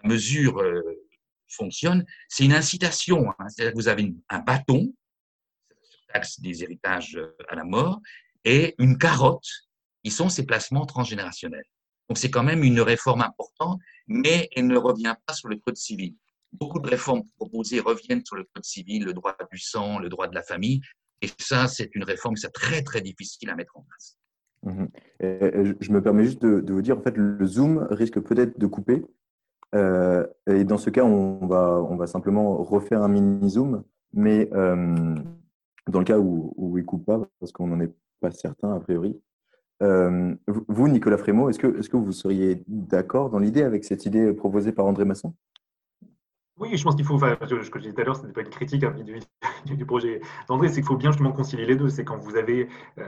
mesure 0.03 0.62
euh, 0.62 0.82
fonctionne. 1.47 2.05
C'est 2.28 2.45
une 2.45 2.53
incitation, 2.53 3.30
hein. 3.32 3.45
c'est-à-dire 3.49 3.74
que 3.74 3.78
vous 3.78 3.88
avez 3.88 4.14
un 4.30 4.39
bâton, 4.39 4.93
taxe 6.14 6.39
des 6.39 6.64
héritages 6.64 7.16
euh, 7.16 7.36
à 7.49 7.55
la 7.55 7.64
mort, 7.64 7.99
et 8.45 8.76
une 8.80 8.97
carotte, 8.97 9.47
qui 10.03 10.12
sont 10.12 10.30
ces 10.30 10.45
placements 10.45 10.86
transgénérationnels. 10.86 11.66
Donc 12.07 12.18
c'est 12.18 12.32
quand 12.32 12.43
même 12.43 12.64
une 12.64 12.82
réforme 12.82 13.22
importante, 13.22 13.80
mais 14.07 14.49
elle 14.55 14.68
ne 14.68 14.78
revient 14.78 15.16
pas 15.26 15.34
sur 15.34 15.49
le 15.49 15.57
code 15.57 15.78
civil. 15.78 16.16
Beaucoup 16.53 16.80
de 16.80 16.88
réformes 16.88 17.24
proposées 17.38 17.80
reviennent 17.80 18.26
sur 18.26 18.36
le 18.36 18.45
code 18.53 18.66
civil, 18.66 19.03
le 19.03 19.14
droit 19.14 19.36
du 19.51 19.60
sang, 19.60 19.99
le 19.99 20.10
droit 20.10 20.28
de 20.28 20.34
la 20.34 20.41
famille, 20.41 20.82
et 21.22 21.28
ça, 21.38 21.68
c'est 21.68 21.89
une 21.95 22.03
réforme 22.03 22.36
qui 22.36 22.45
est 22.45 22.49
très 22.49 22.82
très 22.82 23.01
difficile 23.01 23.49
à 23.49 23.55
mettre 23.55 23.78
en 23.78 23.84
place. 23.84 24.16
Mhm. 24.62 24.89
je 25.22 25.91
me 25.91 26.01
permets 26.01 26.26
juste 26.26 26.41
de, 26.41 26.74
vous 26.74 26.82
dire, 26.82 26.97
en 26.97 27.01
fait, 27.01 27.16
le 27.16 27.45
Zoom 27.45 27.88
risque 27.91 28.20
peut-être 28.20 28.60
de 28.60 28.68
couper. 28.68 29.05
Euh, 29.76 30.26
et 30.47 30.64
dans 30.64 30.78
ce 30.78 30.89
cas, 30.89 31.03
on 31.03 31.45
va, 31.47 31.82
on 31.89 31.95
va 31.95 32.07
simplement 32.07 32.57
refaire 32.64 33.01
un 33.01 33.07
mini-Zoom, 33.07 33.84
mais 34.14 34.49
euh, 34.53 35.16
dans 35.89 35.99
le 35.99 36.05
cas 36.05 36.19
où, 36.19 36.53
où 36.55 36.77
il 36.77 36.85
coupe 36.85 37.05
pas, 37.05 37.19
parce 37.39 37.51
qu'on 37.51 37.67
n'en 37.67 37.79
est 37.79 37.93
pas 38.19 38.31
certain 38.31 38.73
a 38.73 38.79
priori. 38.79 39.19
Euh, 39.81 40.35
vous, 40.47 40.87
Nicolas 40.87 41.17
Frémaux, 41.17 41.49
est-ce 41.49 41.59
que, 41.59 41.97
vous 41.97 42.11
seriez 42.11 42.63
d'accord 42.67 43.29
dans 43.29 43.39
l'idée 43.39 43.63
avec 43.63 43.85
cette 43.85 44.05
idée 44.05 44.33
proposée 44.33 44.71
par 44.71 44.85
André 44.85 45.05
Masson? 45.05 45.33
Oui, 46.57 46.75
je 46.75 46.83
pense 46.83 46.95
qu'il 46.95 47.05
faut, 47.05 47.15
enfin, 47.15 47.37
ce 47.41 47.69
que 47.69 47.79
je 47.79 47.83
disais 47.83 47.93
tout 47.93 48.01
à 48.01 48.03
l'heure, 48.03 48.17
ce 48.17 48.23
n'était 48.23 48.33
pas 48.33 48.41
une 48.41 48.49
critique 48.49 48.83
hein, 48.83 48.93
du, 49.65 49.85
projet 49.85 50.19
d'André, 50.49 50.67
c'est 50.67 50.75
qu'il 50.75 50.85
faut 50.85 50.97
bien 50.97 51.11
justement 51.11 51.31
concilier 51.31 51.65
les 51.65 51.77
deux. 51.77 51.87
C'est 51.87 52.03
quand 52.03 52.17
vous 52.17 52.35
avez, 52.35 52.67
euh, 52.97 53.07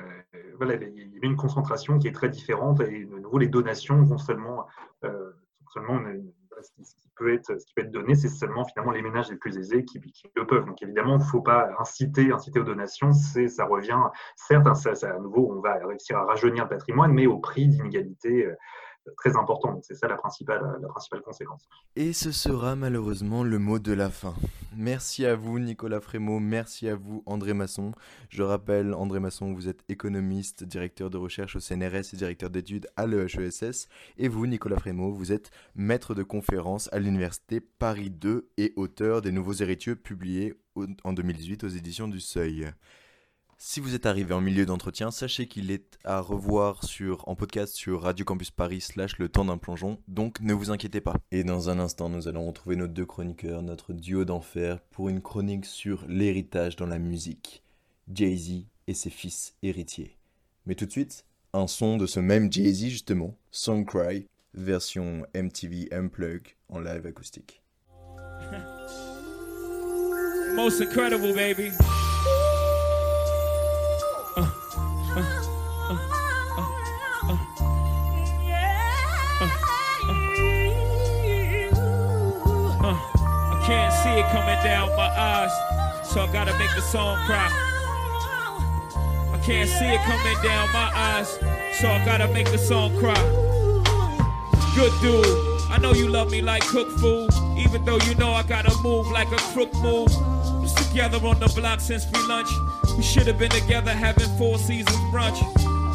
voilà, 0.55 0.75
il 0.75 1.17
y 1.17 1.19
a 1.21 1.27
une 1.27 1.36
concentration 1.36 1.99
qui 1.99 2.07
est 2.07 2.13
très 2.13 2.29
différente 2.29 2.79
et 2.79 3.03
de 3.03 3.19
nouveau, 3.19 3.38
les 3.38 3.49
donations 3.49 4.01
vont 4.03 4.17
seulement, 4.17 4.67
euh, 5.03 5.32
seulement 5.73 5.99
ce 7.20 7.66
qui 7.66 7.74
peut 7.76 7.84
être 7.84 7.91
donné, 7.91 8.16
c'est 8.16 8.30
seulement 8.30 8.66
finalement 8.66 8.91
les 8.91 9.01
ménages 9.01 9.30
les 9.30 9.38
plus 9.38 9.57
aisés 9.57 9.86
qui, 9.86 10.01
le 10.36 10.47
peuvent. 10.47 10.66
Donc 10.66 10.82
évidemment, 10.82 11.16
il 11.16 11.20
ne 11.20 11.24
faut 11.24 11.41
pas 11.41 11.70
inciter, 11.80 12.32
inciter 12.32 12.59
aux 12.59 12.64
donations. 12.64 13.12
Ça 13.14 13.66
revient, 13.66 13.99
certes, 14.36 14.68
hein, 14.68 14.74
à 15.03 15.20
nouveau, 15.20 15.53
on 15.55 15.62
va 15.62 15.76
réussir 15.86 16.18
à 16.18 16.26
rajeunir 16.26 16.64
le 16.64 16.70
patrimoine, 16.70 17.14
mais 17.14 17.28
au 17.28 17.38
prix 17.38 17.68
d'inégalités. 17.68 18.45
Euh, 18.45 18.55
très 19.18 19.36
important. 19.36 19.80
c'est 19.82 19.95
ça 19.95 20.08
la 20.08 20.16
principale, 20.16 20.62
la 20.82 20.88
principale 20.88 21.22
conséquence. 21.22 21.68
Et 21.95 22.14
ce 22.14 22.32
sera 22.32 22.76
malheureusement 22.76 23.43
le 23.43 23.60
mot 23.60 23.80
de 23.80 23.93
la 23.93 24.10
fin. 24.10 24.34
Merci 24.76 25.26
à 25.26 25.36
vous 25.36 25.60
Nicolas 25.60 25.99
Frémaux, 25.99 26.39
merci 26.39 26.88
à 26.88 26.95
vous 26.95 27.24
André 27.26 27.54
Masson. 27.54 27.91
Je 28.30 28.43
rappelle, 28.43 28.93
André 28.93 29.20
Masson, 29.20 29.54
vous 29.54 29.68
êtes 29.68 29.84
économiste, 29.89 30.64
directeur 30.64 31.10
de 31.10 31.18
recherche 31.18 31.56
au 31.56 31.60
CNRS 31.60 32.14
et 32.14 32.18
directeur 32.18 32.49
d'études 32.49 32.88
à 32.95 33.06
l'EHESS. 33.06 33.88
Et 34.18 34.28
vous, 34.28 34.47
Nicolas 34.47 34.78
Frémaux, 34.78 35.12
vous 35.12 35.32
êtes 35.32 35.52
maître 35.76 36.16
de 36.16 36.24
conférence 36.24 36.89
à 36.93 36.99
l'Université 36.99 37.60
Paris 37.60 38.10
2 38.10 38.49
et 38.58 38.74
auteur 38.76 39.22
des 39.22 39.32
Nouveaux 39.32 39.54
héritiers 39.54 39.95
publiés 39.95 40.54
en 41.04 41.14
2018 41.14 41.64
aux 41.64 41.70
éditions 41.70 42.08
du 42.08 42.20
Seuil. 42.20 42.72
Si 43.64 43.80
vous 43.80 43.93
êtes 43.93 44.07
arrivé 44.07 44.34
en 44.34 44.41
milieu 44.41 44.66
d'entretien, 44.66 45.12
sachez 45.12 45.45
qu'il 45.45 45.70
est 45.70 45.99
à 46.03 46.20
revoir 46.20 46.84
sur, 46.84 47.28
en 47.28 47.36
podcast 47.36 47.76
sur 47.76 48.01
Radio 48.01 48.26
Campus 48.26 48.49
Paris 48.49 48.82
slash 48.82 49.20
le 49.20 49.30
temps 49.30 49.45
d'un 49.45 49.59
plongeon, 49.59 49.99
donc 50.07 50.39
ne 50.41 50.55
vous 50.55 50.72
inquiétez 50.72 50.99
pas. 50.99 51.14
Et 51.30 51.43
dans 51.43 51.70
un 51.70 51.78
instant, 51.78 52.09
nous 52.09 52.28
allons 52.28 52.47
retrouver 52.47 52.76
nos 52.76 52.88
deux 52.88 53.05
chroniqueurs, 53.05 53.62
notre 53.62 53.93
duo 53.93 54.26
d'enfer, 54.26 54.82
pour 54.89 55.09
une 55.09 55.22
chronique 55.22 55.66
sur 55.66 56.03
l'héritage 56.07 56.76
dans 56.76 56.88
la 56.88 56.97
musique. 56.97 57.62
Jay-Z 58.12 58.66
et 58.88 58.95
ses 58.95 59.12
fils 59.12 59.53
héritiers. 59.62 60.18
Mais 60.66 60.74
tout 60.74 60.88
de 60.88 60.91
suite, 60.91 61.24
un 61.53 61.68
son 61.68 61.97
de 61.97 62.07
ce 62.07 62.20
même 62.20 62.51
Jay-Z 62.51 62.88
justement, 62.88 63.38
Song 63.51 63.86
Cry, 63.86 64.26
version 64.55 65.24
MTV 65.36 65.88
Unplug 65.91 66.55
en 66.68 66.80
live 66.80 67.05
acoustique. 67.05 67.62
Most 70.55 70.82
incredible, 70.82 71.36
baby. 71.36 71.72
Can't 75.12 75.26
see 83.93 84.20
it 84.20 84.26
coming 84.32 84.64
down 84.64 84.88
my 84.95 85.09
eyes, 85.18 85.51
so 86.07 86.22
I 86.22 86.28
gotta 86.32 86.57
make 86.57 86.74
the 86.76 86.82
song 86.82 87.18
cry. 87.26 87.49
I 89.34 89.38
can't 89.43 89.70
see 89.70 89.86
it 89.86 89.99
coming 90.01 90.38
down 90.41 90.72
my 90.72 90.89
eyes, 90.95 91.38
so 91.80 91.89
I 91.89 92.01
gotta 92.05 92.30
make 92.30 92.49
the 92.49 92.57
song 92.57 92.97
cry. 92.97 93.22
Good 94.76 94.93
dude, 95.01 95.26
I 95.70 95.78
know 95.82 95.91
you 95.91 96.07
love 96.07 96.32
me 96.32 96.41
like 96.41 96.64
cook 96.64 96.89
food, 96.99 97.34
even 97.57 97.84
though 97.84 97.97
you 97.97 98.16
know 98.16 98.32
I 98.32 98.43
gotta 98.43 98.74
move 98.82 99.12
like 99.12 99.30
a 99.34 99.39
crook 99.53 99.74
move. 99.76 100.07
Was 100.62 100.74
together 100.74 101.18
on 101.28 101.41
the 101.41 101.47
block 101.47 101.82
since 101.82 102.05
free 102.05 102.26
lunch. 102.28 102.47
We 103.02 103.08
should 103.08 103.26
have 103.26 103.39
been 103.39 103.49
together 103.49 103.89
having 103.89 104.30
four 104.38 104.60
seasons 104.60 104.95
brunch. 105.12 105.41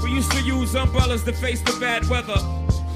We 0.02 0.10
used 0.10 0.32
to 0.32 0.42
use 0.42 0.74
umbrellas 0.74 1.22
to 1.22 1.32
face 1.32 1.62
the 1.62 1.78
bad 1.78 2.04
weather. 2.08 2.34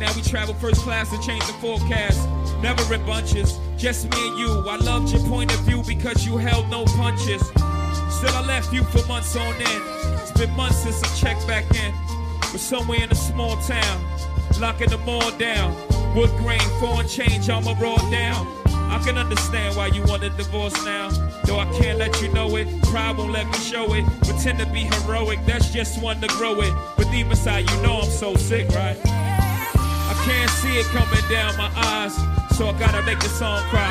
Now 0.00 0.12
we 0.16 0.22
travel 0.22 0.52
first 0.54 0.80
class 0.80 1.10
to 1.10 1.22
change 1.24 1.46
the 1.46 1.52
forecast. 1.52 2.28
Never 2.60 2.92
in 2.92 3.06
bunches, 3.06 3.56
just 3.76 4.10
me 4.10 4.28
and 4.28 4.36
you. 4.36 4.68
I 4.68 4.78
loved 4.78 5.12
your 5.12 5.22
point 5.28 5.54
of 5.54 5.60
view 5.60 5.84
because 5.86 6.26
you 6.26 6.36
held 6.38 6.68
no 6.70 6.86
punches. 6.86 7.40
Still, 8.10 8.34
I 8.34 8.42
left 8.44 8.72
you 8.72 8.82
for 8.82 9.06
months 9.06 9.36
on 9.36 9.54
end. 9.54 9.84
It's 10.18 10.32
been 10.32 10.50
months 10.56 10.78
since 10.78 11.00
I 11.04 11.14
checked 11.14 11.46
back 11.46 11.72
in. 11.76 11.94
But 12.40 12.58
somewhere 12.58 13.04
in 13.04 13.12
a 13.12 13.14
small 13.14 13.58
town, 13.58 14.04
locking 14.58 14.90
the 14.90 14.98
mall 14.98 15.30
down. 15.38 15.72
Wood 16.16 16.30
grain, 16.38 16.58
foreign 16.80 17.06
change, 17.06 17.48
I'ma 17.48 17.76
raw 17.78 17.94
down. 18.10 18.44
I 18.90 19.00
can 19.04 19.16
understand 19.16 19.76
why 19.76 19.86
you 19.86 20.02
want 20.02 20.24
a 20.24 20.30
divorce 20.30 20.74
now. 20.84 21.10
I 21.60 21.70
can't 21.78 21.98
let 21.98 22.22
you 22.22 22.32
know 22.32 22.56
it, 22.56 22.66
pride 22.84 23.18
won't 23.18 23.32
let 23.32 23.46
me 23.46 23.58
show 23.58 23.92
it. 23.92 24.04
Pretend 24.22 24.58
to 24.60 24.66
be 24.66 24.80
heroic, 24.80 25.38
that's 25.44 25.70
just 25.70 26.02
one 26.02 26.18
to 26.22 26.28
grow 26.28 26.62
it. 26.62 26.72
But 26.96 27.10
deep 27.10 27.26
inside, 27.26 27.70
you 27.70 27.82
know 27.82 28.00
I'm 28.00 28.10
so 28.10 28.34
sick, 28.34 28.66
right? 28.70 28.96
I 29.04 30.22
can't 30.24 30.50
see 30.50 30.78
it 30.78 30.86
coming 30.86 31.22
down 31.28 31.54
my 31.58 31.70
eyes, 31.76 32.16
so 32.56 32.68
I 32.68 32.78
gotta 32.78 33.02
make 33.02 33.20
the 33.20 33.28
song 33.28 33.62
cry. 33.68 33.90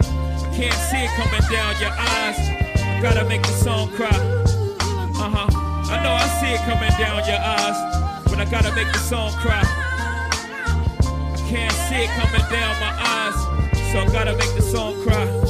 I 0.00 0.52
can't 0.56 0.74
see 0.90 1.04
it 1.04 1.10
coming 1.14 1.40
down 1.52 1.80
your 1.80 1.94
eyes, 1.94 2.38
I 2.82 2.98
gotta 3.00 3.24
make 3.26 3.42
the 3.42 3.52
song 3.52 3.90
cry. 3.90 4.08
Uh 4.10 5.30
huh. 5.30 5.46
I 5.92 6.02
know 6.02 6.12
I 6.12 6.26
see 6.40 6.52
it 6.52 6.60
coming 6.66 6.90
down 6.98 7.24
your 7.28 7.38
eyes, 7.38 8.24
but 8.24 8.40
I 8.40 8.44
gotta 8.50 8.74
make 8.74 8.92
the 8.92 8.98
song 8.98 9.30
cry. 9.34 9.62
I 9.62 11.46
can't 11.48 11.72
see 11.86 12.02
it 12.02 12.10
coming 12.10 12.50
down 12.50 12.80
my 12.80 12.92
eyes 12.98 13.64
so 13.92 14.00
I 14.00 14.06
gotta 14.06 14.36
make 14.36 14.52
the 14.56 14.62
song 14.62 15.00
cry. 15.04 15.43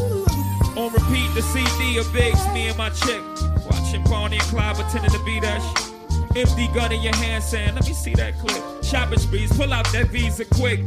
On 0.76 0.92
repeat, 0.92 1.32
the 1.34 1.42
CD 1.42 1.98
of 1.98 2.12
Biggs, 2.12 2.44
me 2.48 2.66
and 2.66 2.76
my 2.76 2.90
chick. 2.90 3.22
Watching 3.70 4.02
Bonnie 4.04 4.38
and 4.38 4.44
Clyde 4.46 4.74
pretending 4.74 5.12
to 5.12 5.24
be 5.24 5.38
that 5.38 5.62
shit. 5.62 6.36
Empty 6.36 6.66
gun 6.74 6.90
in 6.90 7.00
your 7.00 7.14
hand 7.14 7.44
saying, 7.44 7.76
let 7.76 7.86
me 7.86 7.92
see 7.92 8.12
that 8.14 8.36
clip. 8.40 8.60
Shopping 8.82 9.20
sprees, 9.20 9.56
pull 9.56 9.72
out 9.72 9.86
that 9.92 10.08
visa 10.08 10.44
quick. 10.44 10.80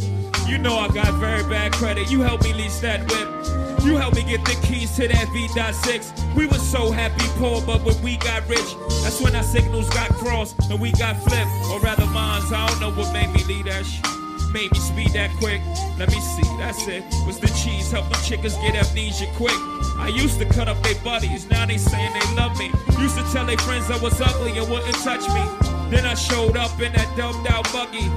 You 0.45 0.57
know 0.57 0.77
I 0.77 0.89
got 0.89 1.13
very 1.21 1.41
bad 1.43 1.71
credit. 1.71 2.11
You 2.11 2.19
helped 2.19 2.43
me 2.43 2.53
lease 2.53 2.81
that 2.81 2.99
whip. 3.09 3.85
You 3.85 3.95
helped 3.95 4.17
me 4.17 4.23
get 4.23 4.43
the 4.43 4.59
keys 4.67 4.93
to 4.97 5.07
that 5.07 5.29
V.6. 5.31 6.35
We 6.35 6.47
were 6.47 6.55
so 6.55 6.91
happy 6.91 7.25
poor, 7.39 7.61
but 7.61 7.81
when 7.83 8.01
we 8.01 8.17
got 8.17 8.45
rich, 8.49 8.75
that's 9.03 9.21
when 9.21 9.37
our 9.37 9.43
signals 9.43 9.89
got 9.91 10.09
crossed 10.09 10.59
and 10.69 10.81
we 10.81 10.91
got 10.91 11.15
flipped. 11.23 11.49
Or 11.71 11.79
rather, 11.79 12.05
mines, 12.07 12.51
I 12.51 12.67
don't 12.67 12.81
know 12.81 12.91
what 12.91 13.13
made 13.13 13.31
me 13.31 13.41
leave 13.45 13.65
that 13.65 13.85
shit 13.85 14.16
made 14.51 14.71
me 14.71 14.79
speed 14.79 15.11
that 15.13 15.31
quick. 15.37 15.61
Let 15.97 16.09
me 16.09 16.19
see, 16.19 16.47
that's 16.57 16.87
it. 16.87 17.03
Was 17.25 17.39
the 17.39 17.47
cheese 17.47 17.91
help 17.91 18.05
helping 18.05 18.23
chickens 18.23 18.55
get 18.57 18.75
amnesia 18.75 19.27
quick? 19.35 19.57
I 19.97 20.09
used 20.13 20.39
to 20.39 20.45
cut 20.45 20.67
up 20.67 20.81
their 20.83 20.95
buddies, 21.03 21.49
now 21.49 21.65
they 21.65 21.77
saying 21.77 22.13
they 22.13 22.35
love 22.35 22.57
me. 22.57 22.71
Used 22.99 23.17
to 23.17 23.23
tell 23.33 23.45
their 23.45 23.57
friends 23.59 23.89
I 23.89 23.97
was 23.97 24.19
ugly 24.21 24.57
and 24.57 24.69
wouldn't 24.69 24.95
touch 25.03 25.27
me. 25.29 25.43
Then 25.89 26.05
I 26.05 26.15
showed 26.15 26.57
up 26.57 26.79
in 26.81 26.91
that 26.93 27.09
dumbed 27.15 27.47
out 27.47 27.71
buggy. 27.71 28.07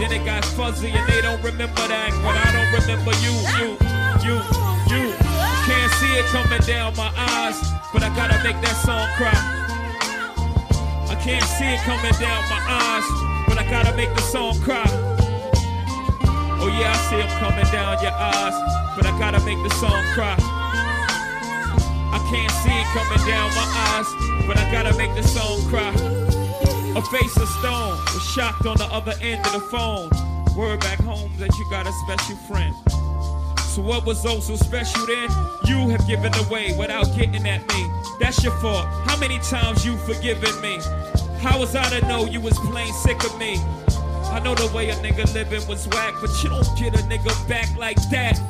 Then 0.00 0.12
it 0.12 0.24
got 0.24 0.44
fuzzy 0.44 0.90
and 0.90 1.06
they 1.08 1.20
don't 1.20 1.42
remember 1.42 1.86
that, 1.86 2.10
but 2.22 2.34
I 2.34 2.48
don't 2.56 2.72
remember 2.80 3.12
you, 3.20 3.34
you, 3.60 3.68
you, 4.24 4.36
you. 4.88 5.14
Can't 5.68 5.92
see 6.00 6.12
it 6.16 6.26
coming 6.32 6.60
down 6.66 6.96
my 6.96 7.12
eyes, 7.16 7.60
but 7.92 8.02
I 8.02 8.08
gotta 8.16 8.42
make 8.42 8.58
that 8.62 8.76
song 8.84 9.08
cry. 9.16 9.36
I 11.08 11.14
can't 11.20 11.44
see 11.44 11.68
it 11.68 11.80
coming 11.80 12.12
down 12.20 12.42
my 12.48 12.60
eyes, 12.66 13.04
but 13.46 13.58
I 13.58 13.64
gotta 13.70 13.94
make 13.96 14.14
the 14.14 14.22
song 14.22 14.58
cry. 14.60 15.07
Oh 16.60 16.68
yeah, 16.68 16.92
I 16.92 16.96
see 17.08 17.16
them 17.16 17.28
coming 17.38 17.64
down 17.70 18.02
your 18.02 18.12
eyes, 18.12 18.54
but 18.96 19.06
I 19.06 19.16
gotta 19.18 19.40
make 19.44 19.62
the 19.62 19.70
song 19.76 20.02
cry. 20.14 20.36
I 22.10 22.18
can't 22.30 22.50
see 22.62 22.74
it 22.74 22.86
coming 22.92 23.26
down 23.28 23.48
my 23.54 23.68
eyes, 23.94 24.46
but 24.46 24.56
I 24.56 24.70
gotta 24.72 24.96
make 24.96 25.14
the 25.14 25.22
song 25.22 25.60
cry. 25.68 25.92
A 26.96 27.02
face 27.02 27.36
of 27.36 27.48
stone 27.48 27.96
was 28.12 28.24
shocked 28.34 28.66
on 28.66 28.76
the 28.76 28.86
other 28.86 29.14
end 29.20 29.46
of 29.46 29.52
the 29.52 29.60
phone. 29.60 30.10
Word 30.56 30.80
back 30.80 30.98
home 30.98 31.30
that 31.38 31.56
you 31.56 31.70
got 31.70 31.86
a 31.86 31.92
special 31.92 32.36
friend. 32.48 32.74
So 33.60 33.82
what 33.82 34.04
was 34.04 34.26
oh 34.26 34.40
so 34.40 34.56
special 34.56 35.06
then? 35.06 35.30
You 35.66 35.88
have 35.90 36.04
given 36.08 36.34
away 36.46 36.74
without 36.76 37.14
getting 37.14 37.46
at 37.46 37.60
me. 37.68 37.86
That's 38.18 38.42
your 38.42 38.52
fault. 38.54 38.86
How 39.06 39.16
many 39.18 39.38
times 39.38 39.86
you 39.86 39.96
forgiven 39.98 40.60
me? 40.60 40.80
How 41.38 41.60
was 41.60 41.76
I 41.76 41.88
to 41.90 42.08
know 42.08 42.24
you 42.24 42.40
was 42.40 42.58
plain 42.58 42.92
sick 42.92 43.22
of 43.22 43.38
me? 43.38 43.60
I 44.30 44.40
know 44.40 44.54
the 44.54 44.70
way 44.74 44.90
a 44.90 44.94
nigga 44.96 45.32
living 45.34 45.66
was 45.66 45.88
whack, 45.88 46.14
but 46.20 46.30
you 46.42 46.50
don't 46.50 46.78
get 46.78 46.94
a 46.94 47.02
nigga 47.04 47.32
back 47.48 47.74
like 47.76 47.96
that. 48.10 48.40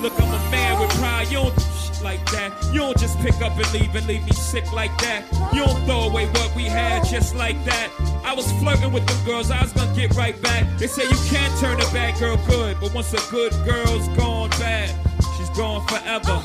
Look, 0.00 0.12
I'm 0.20 0.28
a 0.28 0.50
man 0.50 0.80
with 0.80 0.90
pride. 0.96 1.28
You 1.30 1.38
don't 1.38 1.54
do 1.54 1.62
shit 1.62 2.02
like 2.02 2.24
that. 2.32 2.52
You 2.72 2.80
don't 2.80 2.98
just 2.98 3.18
pick 3.20 3.34
up 3.40 3.56
and 3.56 3.72
leave 3.72 3.94
and 3.94 4.06
leave 4.06 4.24
me 4.24 4.32
sick 4.32 4.70
like 4.72 4.96
that. 4.98 5.24
You 5.52 5.64
don't 5.64 5.84
throw 5.84 6.08
away 6.08 6.26
what 6.26 6.54
we 6.54 6.64
had 6.64 7.04
just 7.04 7.34
like 7.34 7.62
that. 7.64 7.90
I 8.24 8.34
was 8.34 8.50
flirting 8.60 8.92
with 8.92 9.06
them 9.06 9.24
girls, 9.24 9.50
I 9.50 9.62
was 9.62 9.72
gonna 9.72 9.94
get 9.94 10.14
right 10.14 10.40
back. 10.42 10.66
They 10.78 10.86
say 10.86 11.04
you 11.04 11.16
can't 11.28 11.58
turn 11.60 11.80
a 11.80 11.92
bad 11.92 12.18
girl 12.18 12.36
good, 12.46 12.78
but 12.80 12.92
once 12.94 13.12
a 13.12 13.30
good 13.30 13.52
girl's 13.64 14.08
gone 14.08 14.50
bad, 14.50 14.90
she's 15.36 15.50
gone 15.50 15.86
forever. 15.86 16.42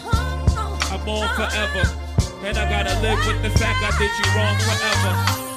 I'm 0.92 1.08
on 1.08 1.28
forever. 1.36 1.84
And 2.44 2.58
I 2.58 2.70
gotta 2.70 3.00
live 3.02 3.20
with 3.28 3.42
the 3.42 3.50
fact 3.60 3.84
I 3.84 3.92
did 3.98 4.12
you 4.18 4.26
wrong 4.36 4.58
forever. 4.60 5.49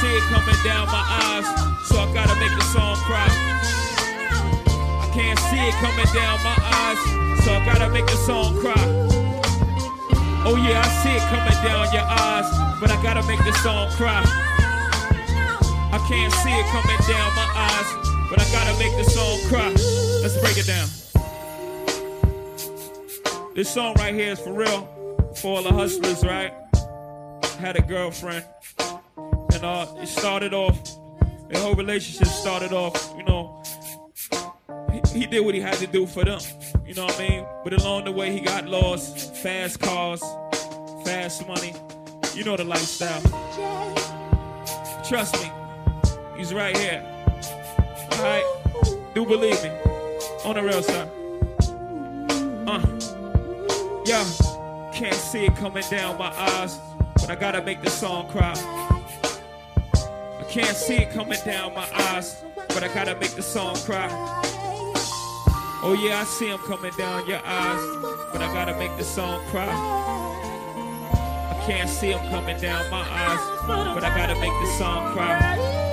It 0.00 0.22
coming 0.30 0.54
down 0.64 0.86
my 0.86 1.04
eyes, 1.04 1.44
so 1.86 1.98
I 1.98 2.12
gotta 2.14 2.34
make 2.38 2.54
the 2.56 2.64
song 2.72 2.96
cry. 2.98 3.26
I 5.02 5.10
can't 5.12 5.38
see 5.38 5.58
it 5.58 5.74
coming 5.74 6.06
down 6.14 6.38
my 6.42 6.56
eyes, 6.56 6.98
so 7.44 7.52
I 7.52 7.64
gotta 7.66 7.90
make 7.90 8.06
the 8.06 8.16
song 8.16 8.56
cry. 8.58 8.74
Oh 10.46 10.56
yeah, 10.56 10.80
I 10.80 10.88
see 11.02 11.10
it 11.10 11.22
coming 11.28 11.58
down 11.62 11.92
your 11.92 12.06
eyes, 12.06 12.48
but 12.80 12.90
I 12.90 13.02
gotta 13.02 13.26
make 13.26 13.44
the 13.44 13.52
song 13.54 13.90
cry. 13.90 14.22
I 15.92 15.98
can't 16.08 16.32
see 16.32 16.52
it 16.52 16.66
coming 16.66 17.00
down 17.06 17.34
my 17.34 17.48
eyes, 17.54 17.92
but 18.30 18.40
I 18.40 18.46
gotta 18.52 18.78
make 18.78 18.96
the 18.96 19.10
song 19.10 19.38
cry. 19.48 19.68
Let's 20.22 20.38
break 20.40 20.58
it 20.58 20.66
down. 20.66 20.88
This 23.54 23.68
song 23.68 23.94
right 23.98 24.14
here 24.14 24.32
is 24.32 24.38
for 24.38 24.52
real, 24.52 24.88
for 25.34 25.56
all 25.56 25.62
the 25.62 25.72
hustlers, 25.72 26.24
right? 26.24 26.52
Had 27.58 27.76
a 27.76 27.82
girlfriend, 27.82 28.44
and 29.58 29.66
uh, 29.66 29.86
it 30.00 30.06
started 30.06 30.54
off. 30.54 30.78
The 31.48 31.58
whole 31.58 31.74
relationship 31.74 32.28
started 32.28 32.72
off, 32.72 33.12
you 33.16 33.24
know. 33.24 33.60
He, 34.92 35.20
he 35.20 35.26
did 35.26 35.44
what 35.44 35.54
he 35.54 35.60
had 35.60 35.74
to 35.74 35.86
do 35.86 36.06
for 36.06 36.24
them, 36.24 36.38
you 36.86 36.94
know 36.94 37.06
what 37.06 37.18
I 37.18 37.28
mean. 37.28 37.46
But 37.64 37.72
along 37.72 38.04
the 38.04 38.12
way, 38.12 38.30
he 38.30 38.40
got 38.40 38.66
lost. 38.66 39.36
Fast 39.36 39.80
cars, 39.80 40.20
fast 41.04 41.46
money, 41.48 41.74
you 42.34 42.44
know 42.44 42.56
the 42.56 42.64
lifestyle. 42.64 43.20
Trust 45.04 45.42
me, 45.42 45.50
he's 46.36 46.54
right 46.54 46.76
here. 46.76 47.02
All 48.12 48.22
right, 48.22 48.44
do 49.14 49.26
believe 49.26 49.60
me, 49.64 49.70
on 50.44 50.54
the 50.54 50.62
real 50.62 50.82
side. 50.82 51.10
Uh, 52.68 52.80
yeah, 54.06 54.24
can't 54.92 55.14
see 55.14 55.46
it 55.46 55.56
coming 55.56 55.84
down 55.90 56.16
my 56.16 56.28
eyes, 56.28 56.78
but 57.14 57.30
I 57.30 57.34
gotta 57.34 57.62
make 57.62 57.82
the 57.82 57.90
song 57.90 58.28
cry. 58.28 58.54
Can't 60.58 60.76
see 60.76 60.96
it 60.96 61.12
coming 61.12 61.38
down 61.44 61.72
my 61.72 61.88
eyes, 61.94 62.42
but 62.56 62.82
I 62.82 62.88
gotta 62.92 63.14
make 63.14 63.30
the 63.30 63.42
song 63.42 63.76
cry. 63.76 64.08
Oh 65.84 65.96
yeah, 65.96 66.22
I 66.22 66.24
see 66.24 66.48
him 66.48 66.58
coming 66.58 66.90
down 66.98 67.28
your 67.28 67.40
eyes, 67.44 67.80
but 68.32 68.42
I 68.42 68.52
gotta 68.52 68.76
make 68.76 68.96
the 68.96 69.04
song 69.04 69.40
cry. 69.52 69.68
I 69.68 71.64
can't 71.64 71.88
see 71.88 72.10
him 72.10 72.28
coming 72.30 72.58
down 72.60 72.90
my 72.90 73.06
eyes, 73.08 73.38
but 73.68 74.02
I 74.02 74.12
gotta 74.16 74.34
make 74.40 74.50
the 74.50 74.66
song 74.76 75.12
cry. 75.14 75.87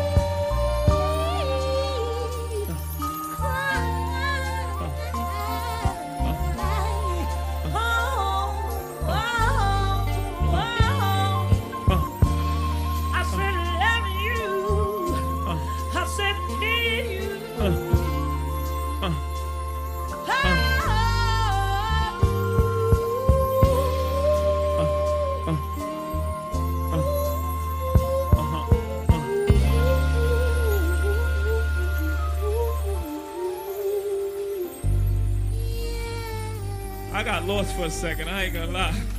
For 37.76 37.86
a 37.86 37.90
second, 37.90 38.30
I 38.30 38.46
ain't 38.46 38.54
gonna 38.54 38.72
lie. 38.72 38.94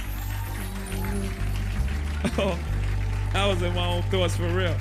Oh, 2.38 2.58
I 3.34 3.46
was 3.46 3.62
in 3.62 3.72
my 3.74 3.86
own 3.86 4.02
thoughts 4.10 4.36
for 4.36 4.48
real. 4.48 4.74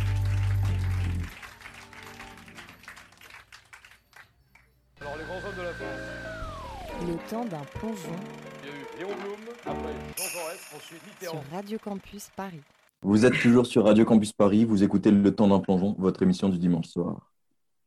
Alors, 5.00 5.18
les 5.18 5.26
grands 5.26 5.48
hommes 5.48 5.58
de 5.58 5.62
la 5.62 5.74
France. 5.74 7.08
Le 7.08 7.30
temps 7.30 7.46
d'un 7.46 7.64
plongeon 7.76 8.16
Il 8.64 8.70
y 8.70 8.72
a 8.72 8.76
eu 8.76 9.00
Léon 9.00 9.16
Blum, 9.22 9.36
après 9.66 9.94
Jean 10.18 10.30
Jaurès, 10.30 10.74
ensuite 10.76 11.02
sur. 11.22 11.44
Radio 11.52 11.78
Campus 11.78 12.30
Paris. 12.36 12.62
Vous 13.04 13.26
êtes 13.26 13.40
toujours 13.40 13.68
sur 13.68 13.86
Radio 13.86 14.06
Campus 14.06 14.34
Paris, 14.34 14.66
vous 14.66 14.84
écoutez 14.84 15.12
Le 15.12 15.36
Temps 15.36 15.48
d'un 15.48 15.60
plongeon, 15.60 15.96
votre 16.00 16.24
émission 16.24 16.50
du 16.50 16.58
dimanche 16.58 16.88
soir. 16.88 17.32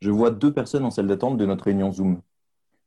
Je 0.01 0.11
vois 0.11 0.31
deux 0.31 0.53
personnes 0.53 0.85
en 0.85 0.91
salle 0.91 1.09
d'attente 1.09 1.39
de 1.39 1.47
notre 1.47 1.65
réunion 1.65 1.91
Zoom. 1.93 2.21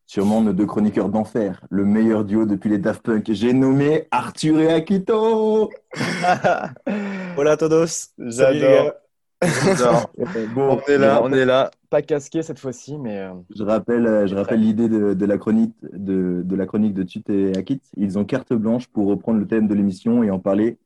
Sûrement 0.06 0.42
nos 0.42 0.52
deux 0.52 0.66
chroniqueurs 0.66 1.10
d'enfer, 1.10 1.66
le 1.70 1.86
meilleur 1.86 2.26
duo 2.26 2.46
depuis 2.46 2.70
les 2.70 2.78
Daft 2.78 3.02
Punk. 3.02 3.32
J'ai 3.32 3.54
nommé 3.54 4.08
Arthur 4.12 4.60
et 4.60 4.74
Akito 4.74 5.70
Hola 7.38 7.52
a 7.52 7.58
todos, 7.58 8.10
j'adore. 8.18 8.94
J'adore. 9.42 10.12
Bon, 10.54 10.80
on 10.86 10.92
est 10.92 10.98
là, 10.98 11.22
on 11.24 11.32
est 11.34 11.46
là, 11.46 11.72
pas 11.90 12.02
casqué 12.02 12.44
cette 12.44 12.60
fois-ci, 12.60 12.98
mais 12.98 13.20
euh, 13.20 13.34
Je 13.56 13.64
rappelle, 13.64 14.06
euh, 14.06 14.28
je 14.28 14.36
rappelle 14.36 14.60
l'idée 14.62 14.88
de, 14.88 15.14
de 15.14 15.26
la 15.26 15.38
chronique 15.38 15.74
de, 15.82 16.42
de 16.46 16.56
la 16.56 16.66
chronique 16.66 16.94
de 16.94 17.04
Tut 17.04 17.24
et 17.30 17.58
Akit. 17.58 17.82
Ils 17.98 18.20
ont 18.20 18.26
carte 18.26 18.54
blanche 18.54 18.88
pour 18.88 19.08
reprendre 19.08 19.40
le 19.40 19.48
thème 19.48 19.68
de 19.68 19.74
l'émission 19.74 20.24
et 20.24 20.30
en 20.30 20.40
parler 20.40 20.78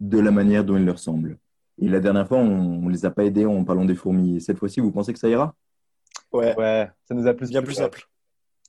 de 0.00 0.18
la 0.18 0.30
manière 0.30 0.64
dont 0.64 0.76
il 0.76 0.84
leur 0.84 0.98
semble. 0.98 1.38
Et 1.80 1.88
la 1.88 2.00
dernière 2.00 2.26
fois, 2.26 2.38
on 2.38 2.80
ne 2.80 2.90
les 2.90 3.04
a 3.04 3.10
pas 3.10 3.24
aidés 3.24 3.46
en 3.46 3.64
parlant 3.64 3.84
des 3.84 3.94
fourmis. 3.94 4.36
Et 4.36 4.40
cette 4.40 4.58
fois-ci, 4.58 4.80
vous 4.80 4.90
pensez 4.90 5.12
que 5.12 5.18
ça 5.18 5.28
ira? 5.28 5.54
Ouais, 6.32 6.56
ouais, 6.56 6.90
ça 7.04 7.14
nous 7.14 7.26
a 7.26 7.34
plus 7.34 7.50
Bien 7.50 7.60
plu, 7.60 7.66
plus 7.66 7.76
simple. 7.76 8.08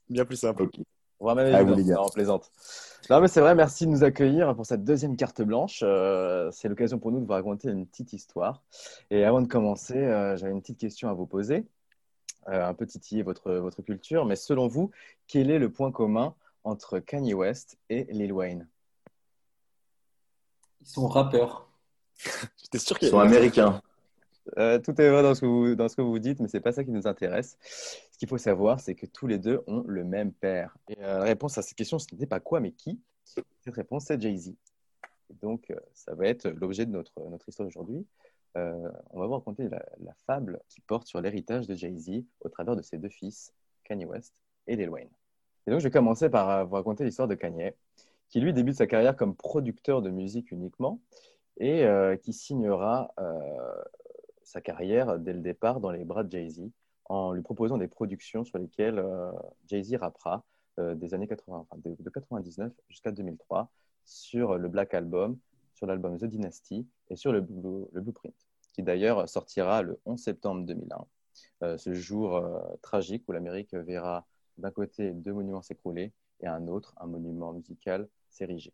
Bien 0.09 0.25
plus 0.25 0.37
simple. 0.37 0.69
On 1.19 1.25
va 1.25 1.35
même 1.35 1.51
gars. 1.51 1.95
non, 1.95 2.05
on 2.05 2.09
plaisante. 2.09 2.51
Non, 3.09 3.21
mais 3.21 3.27
c'est 3.27 3.41
vrai, 3.41 3.55
merci 3.55 3.85
de 3.85 3.91
nous 3.91 4.03
accueillir 4.03 4.55
pour 4.55 4.65
cette 4.65 4.83
deuxième 4.83 5.15
carte 5.15 5.41
blanche. 5.41 5.79
Euh, 5.81 6.51
c'est 6.51 6.67
l'occasion 6.67 6.99
pour 6.99 7.11
nous 7.11 7.19
de 7.19 7.25
vous 7.25 7.31
raconter 7.31 7.69
une 7.69 7.87
petite 7.87 8.13
histoire. 8.13 8.61
Et 9.09 9.23
avant 9.23 9.41
de 9.41 9.47
commencer, 9.47 9.97
euh, 9.97 10.37
j'avais 10.37 10.51
une 10.51 10.61
petite 10.61 10.77
question 10.77 11.09
à 11.09 11.13
vous 11.13 11.25
poser, 11.25 11.65
euh, 12.49 12.67
un 12.67 12.73
peu 12.73 12.85
titiller 12.85 13.23
votre, 13.23 13.51
votre 13.53 13.81
culture. 13.81 14.25
Mais 14.25 14.35
selon 14.35 14.67
vous, 14.67 14.91
quel 15.27 15.49
est 15.49 15.59
le 15.59 15.71
point 15.71 15.91
commun 15.91 16.35
entre 16.63 16.99
Kanye 16.99 17.33
West 17.33 17.77
et 17.89 18.03
Lil 18.11 18.33
Wayne? 18.33 18.67
Ils 20.81 20.87
sont 20.87 21.07
rappeurs. 21.07 21.67
J'étais 22.61 22.79
sûr 22.79 22.97
Ils 23.01 23.09
sont 23.09 23.19
américains. 23.19 23.81
Euh, 24.57 24.79
tout 24.79 24.99
est 25.01 25.09
vrai 25.09 25.21
dans 25.23 25.35
ce, 25.35 25.41
que 25.41 26.01
vous, 26.01 26.15
ce 26.15 26.19
dites, 26.19 26.39
mais 26.39 26.47
c'est 26.47 26.61
pas 26.61 26.71
ça 26.71 26.83
qui 26.83 26.91
nous 26.91 27.07
intéresse. 27.07 27.57
Ce 28.17 28.17
qu'il 28.17 28.27
faut 28.27 28.37
savoir, 28.37 28.79
c'est 28.79 28.95
que 28.95 29.05
tous 29.05 29.27
les 29.27 29.37
deux 29.37 29.61
ont 29.67 29.83
le 29.87 30.03
même 30.03 30.31
père. 30.31 30.75
Euh, 30.91 31.19
la 31.19 31.23
réponse 31.23 31.57
à 31.57 31.61
cette 31.61 31.77
question, 31.77 31.99
ce 31.99 32.07
n'était 32.11 32.25
pas 32.25 32.39
quoi, 32.39 32.59
mais 32.59 32.71
qui? 32.71 32.99
Cette 33.23 33.75
réponse, 33.75 34.05
c'est 34.05 34.19
Jay-Z. 34.19 34.55
Donc, 35.41 35.69
euh, 35.69 35.75
ça 35.93 36.15
va 36.15 36.27
être 36.27 36.49
l'objet 36.49 36.85
de 36.85 36.91
notre, 36.91 37.11
histoire 37.47 37.67
aujourd'hui. 37.67 38.05
Euh, 38.55 38.89
on 39.11 39.19
va 39.19 39.27
vous 39.27 39.33
raconter 39.33 39.69
la, 39.69 39.85
la 39.99 40.13
fable 40.25 40.61
qui 40.69 40.81
porte 40.81 41.07
sur 41.07 41.21
l'héritage 41.21 41.67
de 41.67 41.75
Jay-Z 41.75 42.23
au 42.41 42.49
travers 42.49 42.75
de 42.75 42.81
ses 42.81 42.97
deux 42.97 43.09
fils, 43.09 43.53
Kanye 43.83 44.05
West 44.05 44.33
et 44.65 44.75
Lil 44.75 44.89
Wayne. 44.89 45.09
Et 45.67 45.71
donc, 45.71 45.79
je 45.79 45.83
vais 45.83 45.91
commencer 45.91 46.29
par 46.29 46.65
vous 46.65 46.75
raconter 46.75 47.03
l'histoire 47.03 47.27
de 47.27 47.35
Kanye, 47.35 47.73
qui 48.29 48.39
lui 48.39 48.53
débute 48.53 48.75
sa 48.75 48.87
carrière 48.87 49.15
comme 49.15 49.35
producteur 49.35 50.01
de 50.01 50.09
musique 50.09 50.51
uniquement 50.51 50.99
et 51.59 51.85
qui 52.21 52.33
signera 52.33 53.13
sa 54.47 54.61
carrière 54.61 55.19
dès 55.19 55.33
le 55.33 55.41
départ 55.41 55.79
dans 55.79 55.91
les 55.91 56.05
bras 56.05 56.23
de 56.23 56.31
Jay-Z 56.31 56.69
en 57.05 57.33
lui 57.33 57.41
proposant 57.41 57.77
des 57.77 57.87
productions 57.87 58.43
sur 58.43 58.57
lesquelles 58.57 58.99
euh, 58.99 59.31
Jay-Z 59.67 59.95
rappera 59.95 60.43
euh, 60.79 60.95
des 60.95 61.13
années 61.13 61.27
80, 61.27 61.65
enfin, 61.69 61.81
de, 61.83 61.95
de 61.99 62.09
99 62.09 62.71
jusqu'à 62.89 63.11
2003 63.11 63.69
sur 64.05 64.57
le 64.57 64.69
Black 64.69 64.93
Album, 64.93 65.37
sur 65.73 65.85
l'album 65.85 66.17
The 66.17 66.25
Dynasty 66.25 66.87
et 67.09 67.15
sur 67.15 67.31
le, 67.31 67.41
Blue- 67.41 67.87
le 67.91 68.01
Blueprint, 68.01 68.35
qui 68.73 68.83
d'ailleurs 68.83 69.27
sortira 69.27 69.81
le 69.81 69.99
11 70.05 70.19
septembre 70.19 70.65
2001. 70.65 71.05
Euh, 71.63 71.77
ce 71.77 71.93
jour 71.93 72.41
tragique 72.81 73.23
où 73.27 73.31
l'Amérique 73.31 73.73
verra 73.73 74.25
d'un 74.57 74.71
côté 74.71 75.11
deux 75.11 75.33
monuments 75.33 75.61
s'écrouler 75.61 76.13
et 76.39 76.47
un 76.47 76.67
autre, 76.67 76.93
un 76.97 77.07
monument 77.07 77.51
musical, 77.53 78.07
s'ériger. 78.29 78.73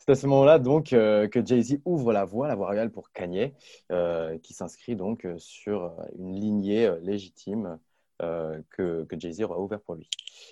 C'est 0.00 0.12
à 0.12 0.14
ce 0.14 0.26
moment-là 0.28 0.58
donc 0.58 0.94
euh, 0.94 1.28
que 1.28 1.44
Jay-Z 1.44 1.82
ouvre 1.84 2.14
la 2.14 2.24
voie, 2.24 2.48
la 2.48 2.54
voie 2.54 2.68
royale 2.68 2.90
pour 2.90 3.12
Kanye, 3.12 3.52
euh, 3.92 4.38
qui 4.38 4.54
s'inscrit 4.54 4.96
donc 4.96 5.26
euh, 5.26 5.36
sur 5.38 5.94
une 6.18 6.34
lignée 6.40 6.90
légitime 7.02 7.78
que, 8.18 9.06
Jay-Z 9.12 9.42
aura 9.42 9.58
ouvert 9.60 9.80
pour 9.80 9.94
lui. 9.94 10.08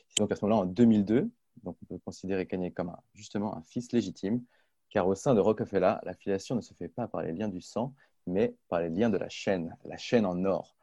C'est 0.09 0.19
donc 0.19 0.31
à 0.33 0.37
ce 0.37 0.45
moment-là, 0.45 0.63
en 0.63 0.67
2002, 0.67 1.31
donc 1.65 1.77
on 1.83 1.87
peut 1.87 1.99
considérer 1.99 2.47
Kanye 2.47 2.73
comme 2.73 2.95
justement 3.15 3.57
un 3.57 3.63
fils 3.63 3.93
légitime, 3.93 4.43
car 4.91 5.09
au 5.09 5.15
sein 5.15 5.35
de 5.35 5.41
Rockefeller, 5.41 5.97
la 6.03 6.15
filiation 6.15 6.55
ne 6.55 6.61
se 6.61 6.75
fait 6.75 6.89
pas 6.89 7.09
par 7.09 7.23
les 7.23 7.33
liens 7.33 7.49
du 7.49 7.63
sang, 7.63 7.95
mais 8.27 8.55
par 8.69 8.81
les 8.81 8.91
liens 8.91 9.11
de 9.11 9.19
la 9.19 9.29
chaîne, 9.31 9.77
la 9.85 9.97
chaîne 9.97 10.27
en 10.27 10.45
or. 10.45 10.77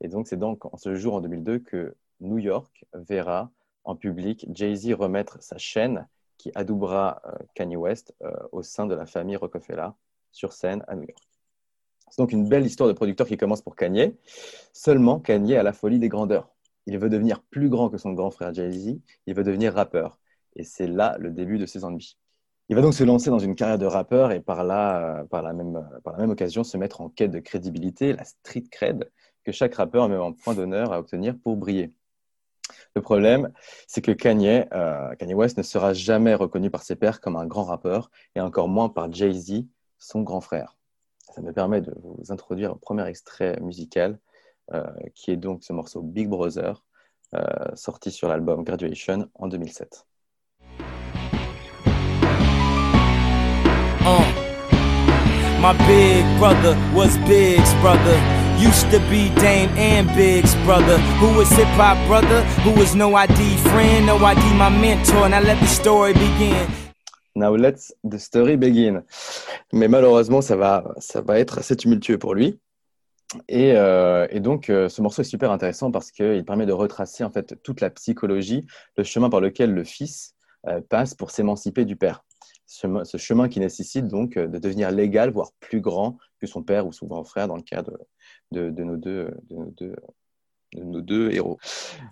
Et 0.00 0.08
donc, 0.08 0.28
c'est 0.28 0.36
donc 0.36 0.64
en 0.64 0.76
ce 0.76 0.94
jour, 0.94 1.14
en 1.14 1.20
2002, 1.20 1.58
que 1.60 1.96
New 2.20 2.38
York 2.38 2.84
verra 2.92 3.50
en 3.84 3.94
public 3.96 4.46
Jay-Z 4.52 4.94
remettre 4.94 5.42
sa 5.42 5.58
chaîne 5.58 6.08
qui 6.42 6.50
adoubera 6.56 7.22
euh, 7.24 7.38
Kanye 7.54 7.76
West 7.76 8.16
euh, 8.24 8.32
au 8.50 8.62
sein 8.62 8.86
de 8.86 8.96
la 8.96 9.06
famille 9.06 9.36
Rockefeller 9.36 9.90
sur 10.32 10.52
scène 10.52 10.82
à 10.88 10.96
New 10.96 11.02
York. 11.02 11.28
C'est 12.10 12.20
donc 12.20 12.32
une 12.32 12.48
belle 12.48 12.66
histoire 12.66 12.88
de 12.88 12.94
producteur 12.94 13.28
qui 13.28 13.36
commence 13.36 13.62
pour 13.62 13.76
Kanye. 13.76 14.16
Seulement, 14.72 15.20
Kanye 15.20 15.54
a 15.54 15.62
la 15.62 15.72
folie 15.72 16.00
des 16.00 16.08
grandeurs. 16.08 16.50
Il 16.86 16.98
veut 16.98 17.08
devenir 17.08 17.42
plus 17.42 17.68
grand 17.68 17.90
que 17.90 17.96
son 17.96 18.12
grand 18.12 18.32
frère 18.32 18.52
Jay-Z. 18.52 18.98
Il 19.26 19.34
veut 19.36 19.44
devenir 19.44 19.72
rappeur. 19.72 20.18
Et 20.56 20.64
c'est 20.64 20.88
là 20.88 21.16
le 21.20 21.30
début 21.30 21.58
de 21.58 21.64
ses 21.64 21.84
ennuis. 21.84 22.18
Il 22.68 22.74
va 22.74 22.82
donc 22.82 22.94
se 22.94 23.04
lancer 23.04 23.30
dans 23.30 23.38
une 23.38 23.54
carrière 23.54 23.78
de 23.78 23.86
rappeur 23.86 24.32
et 24.32 24.40
par, 24.40 24.64
là, 24.64 25.20
euh, 25.20 25.24
par, 25.26 25.42
la 25.42 25.52
même, 25.52 25.88
par 26.02 26.14
la 26.14 26.18
même 26.18 26.30
occasion 26.30 26.64
se 26.64 26.76
mettre 26.76 27.02
en 27.02 27.08
quête 27.08 27.30
de 27.30 27.38
crédibilité, 27.38 28.14
la 28.14 28.24
street 28.24 28.64
cred, 28.68 29.08
que 29.44 29.52
chaque 29.52 29.76
rappeur 29.76 30.08
met 30.08 30.16
en 30.16 30.32
point 30.32 30.54
d'honneur 30.54 30.92
à 30.92 30.98
obtenir 30.98 31.36
pour 31.38 31.56
briller. 31.56 31.92
Le 32.94 33.02
problème, 33.02 33.52
c'est 33.86 34.02
que 34.02 34.12
Kanye, 34.12 34.66
euh, 34.72 35.14
Kanye 35.16 35.34
West 35.34 35.58
ne 35.58 35.62
sera 35.62 35.92
jamais 35.92 36.34
reconnu 36.34 36.70
par 36.70 36.82
ses 36.82 36.96
pairs 36.96 37.20
comme 37.20 37.36
un 37.36 37.46
grand 37.46 37.64
rappeur 37.64 38.10
et 38.34 38.40
encore 38.40 38.68
moins 38.68 38.88
par 38.88 39.12
Jay-Z, 39.12 39.64
son 39.98 40.22
grand 40.22 40.40
frère. 40.40 40.76
Ça 41.34 41.40
me 41.40 41.52
permet 41.52 41.80
de 41.80 41.94
vous 42.02 42.30
introduire 42.30 42.72
un 42.72 42.76
premier 42.76 43.06
extrait 43.06 43.58
musical 43.60 44.18
euh, 44.72 44.84
qui 45.14 45.30
est 45.30 45.36
donc 45.36 45.64
ce 45.64 45.72
morceau 45.72 46.02
Big 46.02 46.28
Brother, 46.28 46.84
euh, 47.34 47.40
sorti 47.74 48.10
sur 48.10 48.28
l'album 48.28 48.64
Graduation 48.64 49.28
en 49.34 49.48
2007. 49.48 50.06
Uh. 54.04 54.42
My 55.62 55.72
big 55.86 56.24
brother 56.40 56.74
was 56.92 57.16
Big's 57.18 57.72
brother. 57.74 58.41
Used 58.62 58.92
to 58.92 59.00
be 59.10 59.28
Dame 59.40 59.70
and. 59.76 60.06
Now 65.26 65.40
let 65.40 65.58
the 65.58 65.66
story 65.66 66.12
begin. 66.12 66.54
Now 67.34 67.56
let's 67.56 67.92
the 68.08 68.18
story 68.18 68.56
begin. 68.56 69.02
Mais 69.72 69.88
malheureusement, 69.88 70.42
ça 70.42 70.54
va, 70.54 70.84
ça 70.98 71.22
va 71.22 71.40
être 71.40 71.58
assez 71.58 71.74
tumultueux 71.76 72.18
pour 72.18 72.34
lui. 72.34 72.60
Et, 73.48 73.72
euh, 73.74 74.28
donc, 74.38 74.70
euh, 74.70 74.88
ce 74.88 75.02
morceau 75.02 75.22
est 75.22 75.24
super 75.24 75.50
intéressant 75.50 75.90
parce 75.90 76.12
qu'il 76.12 76.44
permet 76.44 76.66
de 76.66 76.72
retracer 76.72 77.24
en 77.24 77.30
fait 77.32 77.60
toute 77.64 77.80
la 77.80 77.90
psychologie, 77.90 78.64
le 78.96 79.02
chemin 79.02 79.28
par 79.28 79.40
lequel 79.40 79.74
le 79.74 79.82
fils 79.82 80.34
euh, 80.68 80.80
passe 80.88 81.14
pour 81.14 81.32
s'émanciper 81.32 81.84
du 81.84 81.96
père. 81.96 82.22
Ce, 82.66 82.86
chemin- 83.18 83.48
qui 83.48 83.58
nécessite 83.58 84.06
donc 84.06 84.34
de 84.34 84.58
devenir 84.58 84.92
légal, 84.92 85.30
voire 85.32 85.50
plus 85.58 85.80
grand 85.80 86.16
que 86.40 86.46
son 86.46 86.62
père 86.62 86.86
ou 86.86 86.92
son 86.92 87.06
grand 87.06 87.24
frère 87.24 87.48
dans 87.48 87.56
le 87.56 87.62
cas 87.62 87.82
de, 87.82 87.92
de, 88.52 88.70
nos, 88.84 88.96
deux, 88.96 89.30
de, 89.50 89.56
nos, 90.80 91.00
deux, 91.00 91.30
héros. 91.30 91.58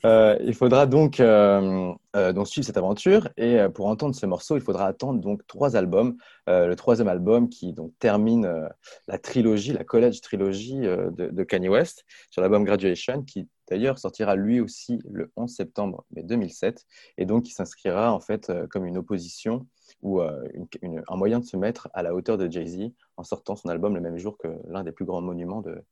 Euh, 0.05 0.37
il 0.45 0.55
faudra 0.55 0.87
donc, 0.87 1.21
euh, 1.21 1.93
euh, 2.17 2.33
donc 2.33 2.49
suivre 2.49 2.67
cette 2.67 2.77
aventure 2.77 3.29
et 3.37 3.59
pour 3.75 3.87
entendre 3.87 4.15
ce 4.15 4.27
morceau, 4.27 4.57
il 4.57 4.63
faudra 4.63 4.87
attendre 4.87 5.21
donc 5.21 5.47
trois 5.47 5.77
albums. 5.77 6.17
Le 6.47 6.75
troisième 6.75 7.09
album 7.09 7.49
qui 7.49 7.73
donc 7.73 7.93
termine 8.01 8.69
la 9.07 9.19
trilogie, 9.19 9.73
la 9.73 9.85
college 9.85 10.21
trilogie 10.21 10.81
de, 10.81 11.45
Kanye 11.45 11.69
West 11.69 12.05
sur 12.31 12.43
l'album 12.43 12.65
Graduation, 12.65 13.23
qui 13.23 13.49
d'ailleurs 13.69 13.99
sortira 13.99 14.35
lui 14.35 14.61
aussi 14.61 14.99
le 15.09 15.31
11 15.37 15.49
septembre 15.49 16.05
mais 16.11 16.25
2007 16.25 16.85
et 17.19 17.25
donc 17.25 17.45
qui 17.45 17.53
s'inscrira 17.53 18.13
en 18.13 18.19
fait 18.19 18.53
comme 18.69 18.85
une 18.85 18.99
opposition 18.99 19.67
ou 20.03 20.21
un 20.21 21.17
moyen 21.17 21.39
de 21.39 21.45
se 21.45 21.57
mettre 21.57 21.89
à 21.95 22.03
la 22.03 22.15
hauteur 22.15 22.37
de 22.37 22.51
Jay-Z 22.51 22.91
en 23.17 23.23
sortant 23.23 23.55
son 23.55 23.69
album 23.69 23.95
le 23.95 24.01
même 24.01 24.19
jour 24.19 24.37
que 24.37 24.49
l'un 24.67 24.83
des 24.83 24.93
plus 24.93 25.05
grands 25.05 25.23
monuments 25.23 25.61
de, 25.61 25.85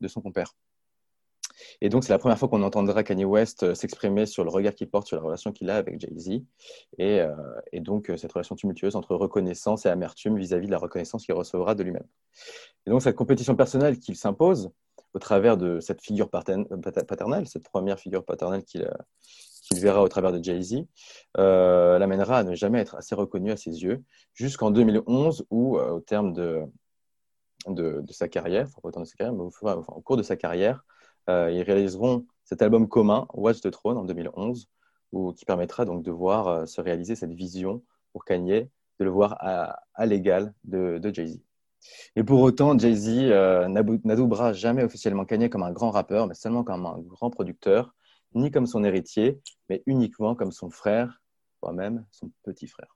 de 0.00 0.08
son 0.08 0.20
compère. 0.20 0.54
Et 1.80 1.88
donc, 1.88 2.04
c'est 2.04 2.12
la 2.12 2.18
première 2.18 2.38
fois 2.38 2.48
qu'on 2.48 2.62
entendra 2.62 3.02
Kanye 3.02 3.24
West 3.24 3.62
euh, 3.62 3.74
s'exprimer 3.74 4.26
sur 4.26 4.44
le 4.44 4.50
regard 4.50 4.74
qu'il 4.74 4.88
porte 4.88 5.06
sur 5.06 5.16
la 5.16 5.22
relation 5.22 5.52
qu'il 5.52 5.70
a 5.70 5.76
avec 5.76 6.00
Jay-Z. 6.00 6.42
Et, 6.98 7.20
euh, 7.20 7.34
donc, 7.74 8.10
euh, 8.10 8.16
cette 8.16 8.32
relation 8.32 8.56
tumultueuse 8.56 8.96
entre 8.96 9.14
reconnaissance 9.14 9.86
et 9.86 9.88
amertume 9.88 10.36
vis-à-vis 10.38 10.66
de 10.66 10.72
la 10.72 10.78
reconnaissance 10.78 11.24
qu'il 11.24 11.34
recevra 11.34 11.74
de 11.74 11.82
lui-même. 11.82 12.06
Et 12.86 12.90
donc, 12.90 13.02
cette 13.02 13.16
compétition 13.16 13.56
personnelle 13.56 13.98
qu'il 13.98 14.16
s'impose 14.16 14.70
au 15.14 15.18
travers 15.18 15.56
de 15.56 15.80
cette 15.80 16.02
figure 16.02 16.28
paternelle, 16.28 17.46
cette 17.46 17.64
première 17.64 17.98
figure 17.98 18.24
paternelle 18.24 18.64
qu'il 18.64 18.86
verra 19.74 20.02
au 20.02 20.08
travers 20.08 20.32
de 20.32 20.42
Jay-Z, 20.42 20.84
l'amènera 21.36 22.38
à 22.38 22.44
ne 22.44 22.54
jamais 22.54 22.80
être 22.80 22.96
assez 22.96 23.14
reconnu 23.14 23.50
à 23.50 23.56
ses 23.56 23.82
yeux, 23.82 24.04
jusqu'en 24.34 24.70
2011 24.70 25.46
où, 25.50 25.78
au 25.78 26.00
terme 26.00 26.34
de, 26.34 26.66
de, 27.72 28.04
sa 28.10 28.28
carrière, 28.28 28.66
enfin, 28.66 28.90
pas 28.90 29.00
de 29.00 29.04
sa 29.04 29.16
carrière, 29.16 29.34
mais 29.34 29.42
au, 29.42 30.00
cours 30.02 30.16
de 30.16 30.22
sa 30.22 30.36
carrière, 30.36 30.84
euh, 31.28 31.50
ils 31.50 31.62
réaliseront 31.62 32.26
cet 32.44 32.62
album 32.62 32.88
commun, 32.88 33.26
Watch 33.34 33.60
the 33.60 33.70
Throne, 33.70 33.96
en 33.96 34.04
2011, 34.04 34.68
où, 35.12 35.32
qui 35.32 35.44
permettra 35.44 35.84
donc 35.84 36.02
de 36.02 36.10
voir 36.10 36.48
euh, 36.48 36.66
se 36.66 36.80
réaliser 36.80 37.16
cette 37.16 37.32
vision 37.32 37.82
pour 38.12 38.24
Kanye, 38.24 38.68
de 38.98 39.04
le 39.04 39.10
voir 39.10 39.36
à, 39.40 40.06
l'égal 40.06 40.54
de, 40.64 41.00
Jay-Z. 41.12 41.40
Et 42.16 42.24
pour 42.24 42.40
autant, 42.40 42.78
Jay-Z 42.78 43.08
euh, 43.30 43.68
n'adoubera 43.68 44.52
jamais 44.52 44.82
officiellement 44.82 45.24
Kanye 45.24 45.50
comme 45.50 45.62
un 45.62 45.72
grand 45.72 45.90
rappeur, 45.90 46.26
mais 46.26 46.34
seulement 46.34 46.64
comme 46.64 46.86
un 46.86 46.98
grand 47.00 47.30
producteur, 47.30 47.94
ni 48.34 48.50
comme 48.50 48.66
son 48.66 48.84
héritier, 48.84 49.40
mais 49.68 49.82
uniquement 49.86 50.34
comme 50.34 50.52
son 50.52 50.70
frère, 50.70 51.22
voire 51.60 51.74
même 51.74 52.06
son 52.10 52.30
petit 52.42 52.66
frère. 52.66 52.95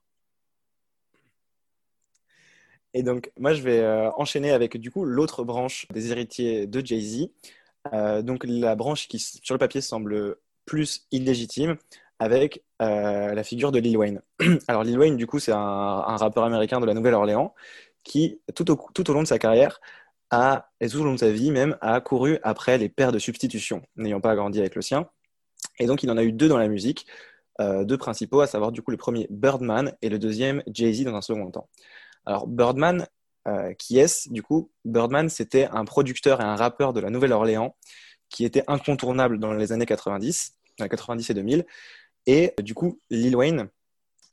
Et 2.93 3.03
donc, 3.03 3.31
moi, 3.37 3.53
je 3.53 3.61
vais 3.61 3.79
euh, 3.79 4.11
enchaîner 4.17 4.51
avec 4.51 4.77
du 4.77 4.91
coup 4.91 5.05
l'autre 5.05 5.43
branche 5.43 5.87
des 5.93 6.11
héritiers 6.11 6.67
de 6.67 6.85
Jay-Z. 6.85 7.29
Euh, 7.93 8.21
donc, 8.21 8.43
la 8.45 8.75
branche 8.75 9.07
qui, 9.07 9.19
sur 9.19 9.55
le 9.55 9.59
papier, 9.59 9.81
semble 9.81 10.37
plus 10.65 11.07
illégitime 11.11 11.77
avec 12.19 12.63
euh, 12.81 13.33
la 13.33 13.43
figure 13.43 13.71
de 13.71 13.79
Lil 13.79 13.97
Wayne. 13.97 14.21
Alors, 14.67 14.83
Lil 14.83 14.97
Wayne, 14.99 15.17
du 15.17 15.25
coup, 15.25 15.39
c'est 15.39 15.53
un, 15.53 16.17
rappeur 16.17 16.43
américain 16.43 16.79
de 16.79 16.85
la 16.85 16.93
Nouvelle-Orléans 16.93 17.53
qui, 18.03 18.41
tout 18.55 18.69
au, 18.71 18.79
tout 18.93 19.09
au 19.09 19.13
long 19.13 19.23
de 19.23 19.27
sa 19.27 19.39
carrière, 19.39 19.79
a, 20.29 20.69
et 20.79 20.89
tout 20.89 20.99
au 20.99 21.03
long 21.03 21.13
de 21.13 21.19
sa 21.19 21.31
vie 21.31 21.51
même, 21.51 21.77
a 21.81 22.01
couru 22.01 22.39
après 22.43 22.77
les 22.77 22.89
pères 22.89 23.11
de 23.11 23.19
substitution, 23.19 23.81
n'ayant 23.95 24.21
pas 24.21 24.35
grandi 24.35 24.59
avec 24.59 24.75
le 24.75 24.81
sien. 24.81 25.09
Et 25.79 25.87
donc, 25.87 26.03
il 26.03 26.11
en 26.11 26.17
a 26.17 26.23
eu 26.23 26.31
deux 26.31 26.47
dans 26.47 26.57
la 26.57 26.67
musique, 26.67 27.05
deux 27.59 27.97
principaux, 27.97 28.41
à 28.41 28.47
savoir 28.47 28.71
du 28.71 28.81
coup 28.81 28.89
le 28.89 28.97
premier 28.97 29.27
Birdman 29.29 29.93
et 30.01 30.09
le 30.09 30.17
deuxième 30.17 30.63
Jay-Z 30.67 31.03
dans 31.03 31.15
un 31.15 31.21
second 31.21 31.51
temps. 31.51 31.69
Alors, 32.25 32.47
Birdman, 32.47 33.07
euh, 33.47 33.73
qui 33.73 33.99
est-ce? 33.99 34.29
Du 34.29 34.43
coup, 34.43 34.71
Birdman, 34.85 35.29
c'était 35.29 35.67
un 35.71 35.85
producteur 35.85 36.41
et 36.41 36.43
un 36.43 36.55
rappeur 36.55 36.93
de 36.93 36.99
la 36.99 37.09
Nouvelle-Orléans 37.09 37.75
qui 38.29 38.45
était 38.45 38.63
incontournable 38.67 39.39
dans 39.39 39.53
les 39.53 39.71
années 39.71 39.85
90, 39.85 40.55
euh, 40.81 40.87
90 40.87 41.29
et 41.29 41.33
2000. 41.33 41.65
Et 42.27 42.53
du 42.61 42.73
coup, 42.73 42.99
Lil 43.09 43.35
Wayne, 43.35 43.69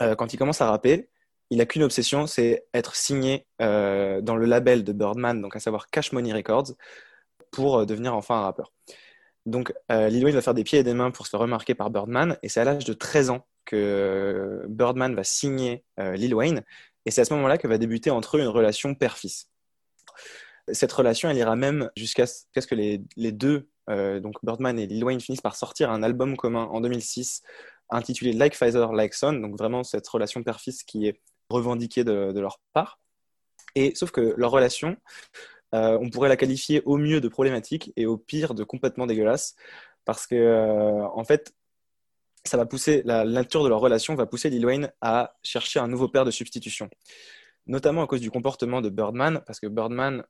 euh, 0.02 0.14
quand 0.14 0.32
il 0.32 0.36
commence 0.36 0.60
à 0.60 0.70
rapper, 0.70 1.08
il 1.50 1.58
n'a 1.58 1.66
qu'une 1.66 1.82
obsession, 1.82 2.26
c'est 2.26 2.66
être 2.74 2.94
signé 2.94 3.46
euh, 3.62 4.20
dans 4.20 4.36
le 4.36 4.44
label 4.44 4.84
de 4.84 4.92
Birdman, 4.92 5.40
donc 5.40 5.56
à 5.56 5.60
savoir 5.60 5.88
Cash 5.88 6.12
Money 6.12 6.32
Records, 6.32 6.72
pour 7.50 7.78
euh, 7.78 7.86
devenir 7.86 8.14
enfin 8.14 8.36
un 8.36 8.42
rappeur. 8.42 8.72
Donc, 9.46 9.72
euh, 9.90 10.08
Lil 10.08 10.24
Wayne 10.24 10.34
va 10.34 10.42
faire 10.42 10.54
des 10.54 10.64
pieds 10.64 10.80
et 10.80 10.82
des 10.82 10.92
mains 10.92 11.10
pour 11.10 11.24
se 11.24 11.30
faire 11.30 11.40
remarquer 11.40 11.74
par 11.74 11.90
Birdman, 11.90 12.36
et 12.42 12.48
c'est 12.48 12.60
à 12.60 12.64
l'âge 12.64 12.84
de 12.84 12.92
13 12.92 13.30
ans 13.30 13.46
que 13.64 14.64
Birdman 14.68 15.14
va 15.14 15.24
signer 15.24 15.84
euh, 15.98 16.14
Lil 16.16 16.34
Wayne, 16.34 16.64
et 17.08 17.10
c'est 17.10 17.22
à 17.22 17.24
ce 17.24 17.32
moment-là 17.32 17.56
que 17.56 17.66
va 17.66 17.78
débuter 17.78 18.10
entre 18.10 18.36
eux 18.36 18.40
une 18.40 18.48
relation 18.48 18.94
père-fils. 18.94 19.48
Cette 20.70 20.92
relation, 20.92 21.30
elle 21.30 21.38
ira 21.38 21.56
même 21.56 21.90
jusqu'à 21.96 22.26
ce 22.26 22.44
que 22.66 22.74
les, 22.74 23.32
deux, 23.32 23.70
euh, 23.88 24.20
donc 24.20 24.34
Birdman 24.42 24.78
et 24.78 24.86
Lil 24.86 25.02
Wayne, 25.02 25.18
finissent 25.18 25.40
par 25.40 25.56
sortir 25.56 25.90
un 25.90 26.02
album 26.02 26.36
commun 26.36 26.64
en 26.64 26.82
2006 26.82 27.40
intitulé 27.88 28.34
Like 28.34 28.54
Father, 28.54 28.88
Like 28.92 29.14
Son, 29.14 29.32
donc 29.32 29.56
vraiment 29.56 29.84
cette 29.84 30.06
relation 30.06 30.42
père-fils 30.42 30.82
qui 30.82 31.06
est 31.06 31.18
revendiquée 31.48 32.04
de, 32.04 32.30
de 32.30 32.40
leur 32.40 32.60
part. 32.74 33.00
Et 33.74 33.94
sauf 33.94 34.10
que 34.10 34.34
leur 34.36 34.50
relation, 34.50 34.98
euh, 35.74 35.96
on 36.02 36.10
pourrait 36.10 36.28
la 36.28 36.36
qualifier 36.36 36.82
au 36.84 36.98
mieux 36.98 37.22
de 37.22 37.28
problématique 37.28 37.90
et 37.96 38.04
au 38.04 38.18
pire 38.18 38.52
de 38.52 38.64
complètement 38.64 39.06
dégueulasse, 39.06 39.56
parce 40.04 40.26
que 40.26 40.34
euh, 40.34 41.08
en 41.14 41.24
fait, 41.24 41.54
ça 42.44 42.56
va 42.56 42.66
pousser 42.66 43.02
la, 43.04 43.24
nature 43.24 43.62
de 43.64 43.68
leur 43.68 43.80
relation 43.80 44.14
va 44.14 44.26
pousser 44.26 44.50
Lil 44.50 44.64
Wayne 44.64 44.92
à 45.00 45.36
chercher 45.42 45.80
un 45.80 45.88
nouveau 45.88 46.08
père 46.08 46.24
de 46.24 46.30
substitution, 46.30 46.88
notamment 47.66 48.02
à 48.02 48.06
cause 48.06 48.20
du 48.20 48.30
comportement 48.30 48.80
de 48.80 48.88
Birdman, 48.88 49.42
parce 49.46 49.60
que 49.60 49.66
Birdman, 49.66 50.24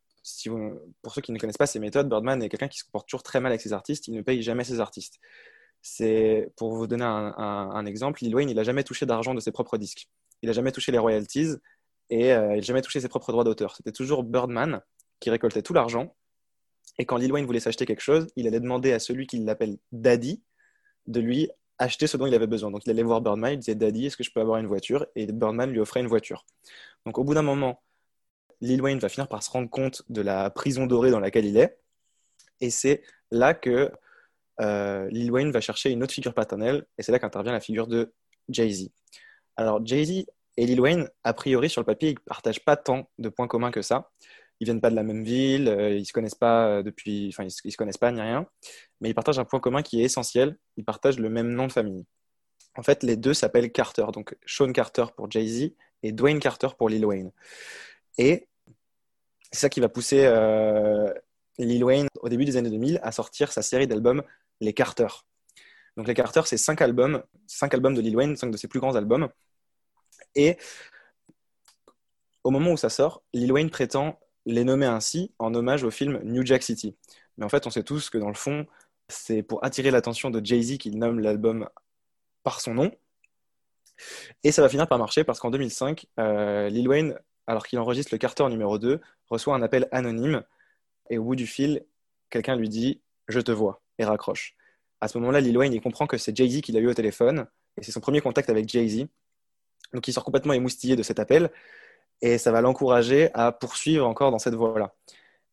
pour 1.03 1.15
ceux 1.15 1.23
qui 1.23 1.33
ne 1.33 1.39
connaissent 1.39 1.57
pas 1.57 1.67
ses 1.67 1.79
méthodes, 1.79 2.09
Birdman 2.09 2.43
est 2.43 2.49
quelqu'un 2.49 2.69
qui 2.69 2.79
se 2.79 2.85
comporte 2.85 3.09
toujours 3.09 3.23
très 3.23 3.41
mal 3.41 3.53
avec 3.53 3.61
ses 3.61 3.73
artistes, 3.73 4.09
il 4.09 4.15
ne 4.15 4.23
paye 4.23 4.43
jamais 4.43 4.65
ses 4.65 4.81
artistes. 4.81 5.19
C'est 5.81 6.51
pour 6.57 6.75
vous 6.75 6.87
donner 6.87 7.05
un 7.05 7.87
exemple, 7.87 8.25
Lil 8.25 8.35
Wayne, 8.35 8.51
il 8.51 8.57
n'a 8.57 8.65
jamais 8.65 8.83
touché 8.83 9.07
d'argent 9.07 9.35
de 9.35 9.41
ses 9.41 9.53
propres 9.53 9.79
disques, 9.79 10.09
il 10.43 10.49
n'a 10.49 10.53
jamais 10.53 10.73
touché 10.73 10.93
les 10.93 10.99
royalties 10.99 11.55
et 12.11 12.33
euh, 12.33 12.53
il 12.53 12.57
n'a 12.57 12.61
jamais 12.61 12.83
touché 12.83 13.01
ses 13.01 13.09
propres 13.09 13.33
droits 13.33 13.45
d'auteur. 13.45 13.77
C'était 13.77 13.93
toujours 13.93 14.25
Birdman 14.25 14.81
qui 15.21 15.31
récoltait 15.31 15.63
tout 15.63 15.75
l'argent 15.75 16.15
Et 16.99 17.05
quand 17.05 17.17
Lil 17.17 17.33
Wayne 17.33 17.47
voulait 17.47 17.61
s'acheter 17.61 17.87
quelque 17.87 18.01
chose, 18.01 18.29
il 18.37 18.47
allait 18.47 18.61
demander 18.61 18.93
à 18.93 18.99
celui 18.99 19.27
qui 19.27 19.39
l'appelle 19.39 19.79
Daddy 19.93 20.43
de 21.07 21.21
lui 21.21 21.51
acheter 21.79 22.07
ce 22.07 22.16
dont 22.16 22.26
il 22.26 22.35
avait 22.35 22.47
besoin. 22.47 22.70
Donc 22.70 22.83
il 22.87 22.91
allait 22.91 23.03
voir 23.03 23.20
Birdman, 23.20 23.55
il 23.55 23.59
disait 23.59 23.74
Daddy, 23.74 24.07
est-ce 24.07 24.16
que 24.16 24.24
je 24.24 24.33
peux 24.33 24.41
avoir 24.41 24.59
une 24.59 24.66
voiture? 24.66 25.07
Et 25.14 25.26
Birdman 25.26 25.70
lui 25.70 25.81
offrait 25.81 26.01
une 26.01 26.07
voiture. 26.07 26.45
Donc 27.07 27.18
au 27.18 27.24
bout 27.24 27.35
d'un 27.35 27.43
moment, 27.43 27.83
Lil 28.61 28.83
Wayne 28.83 28.99
va 28.99 29.09
finir 29.09 29.29
par 29.29 29.43
se 29.43 29.51
rendre 29.51 29.70
compte 29.70 30.03
de 30.09 30.20
la 30.20 30.51
prison 30.51 30.87
dorée 30.87 31.11
dans 31.11 31.20
laquelle 31.20 31.45
il 31.45 31.57
est. 31.57 31.79
Et 32.61 32.70
c'est 32.70 33.03
là 33.31 33.55
que 33.55 33.91
euh, 34.61 35.09
Lil 35.11 35.31
Wayne 35.31 35.53
va 35.53 35.61
chercher 35.61 35.91
une 35.91 36.03
autre 36.03 36.12
figure 36.12 36.35
paternelle. 36.35 36.85
Et 36.99 37.03
c'est 37.03 37.12
là 37.12 37.18
qu'intervient 37.18 37.53
la 37.53 37.61
figure 37.61 37.87
de 37.87 38.12
Jay-Z. 38.49 38.89
Alors 39.57 39.85
Jay-Z 39.85 40.26
et 40.57 40.66
Lil 40.66 40.81
Wayne, 40.81 41.09
a 41.22 41.33
priori 41.33 41.70
sur 41.70 41.81
le 41.81 41.87
papier, 41.87 42.11
ils 42.11 42.14
ne 42.14 42.20
partagent 42.26 42.64
pas 42.64 42.76
tant 42.76 43.09
de 43.18 43.29
points 43.29 43.47
communs 43.47 43.70
que 43.70 43.83
ça. 43.83 44.11
Ils 44.61 44.65
viennent 44.65 44.81
pas 44.81 44.91
de 44.91 44.97
la 44.97 45.03
même 45.05 45.23
ville, 45.23 45.69
euh, 45.69 45.97
ils 45.97 46.07
se 46.07 46.13
connaissent 46.13 46.35
pas 46.35 46.67
euh, 46.67 46.83
depuis, 46.83 47.29
enfin 47.29 47.45
ils 47.45 47.51
se, 47.51 47.69
se 47.69 47.77
connaissent 47.77 47.99
pas 47.99 48.11
ni 48.11 48.21
rien, 48.21 48.47
mais 49.01 49.11
ils 49.11 49.15
partagent 49.15 49.39
un 49.39 49.45
point 49.45 49.61
commun 49.61 49.83
qui 49.83 50.01
est 50.01 50.05
essentiel. 50.05 50.57
Ils 50.77 50.85
partagent 50.85 51.19
le 51.19 51.31
même 51.31 51.51
nom 51.51 51.67
de 51.67 51.73
famille. 51.73 52.05
En 52.77 52.83
fait, 52.83 53.03
les 53.03 53.17
deux 53.17 53.35
s'appellent 53.35 53.73
Carter, 53.73 54.07
donc 54.13 54.37
Sean 54.47 54.73
Carter 54.73 55.07
pour 55.17 55.31
Jay-Z 55.31 55.73
et 56.03 56.13
Dwayne 56.13 56.41
Carter 56.41 56.69
pour 56.77 56.89
Lil 56.89 57.05
Wayne. 57.05 57.33
Et 58.19 58.49
c'est 59.51 59.61
ça 59.61 59.69
qui 59.69 59.81
va 59.81 59.89
pousser 59.89 60.25
euh, 60.27 61.13
Lil 61.59 61.85
Wayne 61.85 62.09
au 62.21 62.29
début 62.29 62.45
des 62.45 62.57
années 62.57 62.71
2000 62.71 63.01
à 63.03 63.13
sortir 63.13 63.53
sa 63.53 63.63
série 63.63 63.87
d'albums 63.87 64.23
Les 64.61 64.73
Carter. 64.73 65.09
Donc 65.97 66.07
les 66.07 66.15
Carter, 66.15 66.43
c'est 66.45 66.59
cinq 66.59 66.81
albums, 66.81 67.23
cinq 67.47 67.75
albums 67.75 67.95
de 67.95 68.01
Lil 68.01 68.17
Wayne, 68.17 68.37
cinq 68.37 68.51
de 68.51 68.57
ses 68.57 68.69
plus 68.69 68.79
grands 68.79 68.95
albums. 68.95 69.29
Et 70.35 70.57
au 72.45 72.51
moment 72.51 72.73
où 72.73 72.77
ça 72.77 72.91
sort, 72.91 73.23
Lil 73.33 73.53
Wayne 73.53 73.71
prétend 73.71 74.21
les 74.49 74.65
nommer 74.65 74.87
ainsi 74.87 75.31
en 75.39 75.55
hommage 75.55 75.85
au 75.85 75.91
film 75.91 76.21
New 76.25 76.45
Jack 76.45 76.63
City. 76.63 76.97
Mais 77.37 77.45
en 77.45 77.49
fait, 77.51 77.67
on 77.67 77.71
sait 77.71 77.83
tous 77.83 78.09
que 78.09 78.17
dans 78.17 78.29
le 78.29 78.35
fond, 78.35 78.67
c'est 79.09 79.43
pour 79.43 79.63
attirer 79.63 79.91
l'attention 79.91 80.31
de 80.31 80.45
Jay-Z 80.45 80.79
qu'il 80.79 80.99
nomme 80.99 81.21
l'album 81.21 81.69
par 82.43 82.61
son 82.61 82.75
nom. 82.75 82.91
Et 84.43 84.51
ça 84.51 84.63
va 84.63 84.69
finir 84.69 84.89
par 84.89 84.99
marcher 84.99 85.23
parce 85.23 85.39
qu'en 85.39 85.51
2005, 85.51 86.07
euh, 86.19 86.69
Lil 86.71 86.89
Wayne, 86.89 87.19
alors 87.47 87.67
qu'il 87.67 87.79
enregistre 87.79 88.13
le 88.13 88.19
Carter 88.19 88.49
numéro 88.49 88.79
2, 88.79 89.01
reçoit 89.29 89.55
un 89.55 89.63
appel 89.63 89.87
anonyme 89.93 90.43
et 91.11 91.19
au 91.19 91.25
bout 91.25 91.37
du 91.37 91.47
fil, 91.47 91.85
quelqu'un 92.31 92.57
lui 92.57 92.71
dit 92.71 93.03
Je 93.29 93.41
te 93.41 93.53
vois 93.53 93.83
et 93.99 94.05
raccroche. 94.05 94.55
À 95.01 95.09
ce 95.09 95.19
moment-là, 95.19 95.41
Lil 95.41 95.59
Wayne 95.59 95.75
il 95.75 95.81
comprend 95.83 96.07
que 96.07 96.17
c'est 96.17 96.35
Jay-Z 96.35 96.63
qui 96.63 96.73
l'a 96.73 96.81
eu 96.81 96.89
au 96.89 96.95
téléphone 96.95 97.47
et 97.77 97.83
c'est 97.83 97.93
son 97.93 98.01
premier 98.01 98.23
contact 98.23 98.49
avec 98.49 98.67
Jay-Z. 98.67 99.07
Donc 99.93 100.09
il 100.09 100.13
sort 100.13 100.25
complètement 100.25 100.55
émoustillé 100.55 100.97
de 100.97 101.03
cet 101.03 101.19
appel 101.19 101.51
et 102.21 102.39
ça 102.39 102.53
va 102.53 102.61
l'encourager 102.61 103.31
à 103.35 103.53
poursuivre 103.53 104.07
encore 104.07 104.31
dans 104.31 104.39
cette 104.39 104.55
voie-là. 104.55 104.95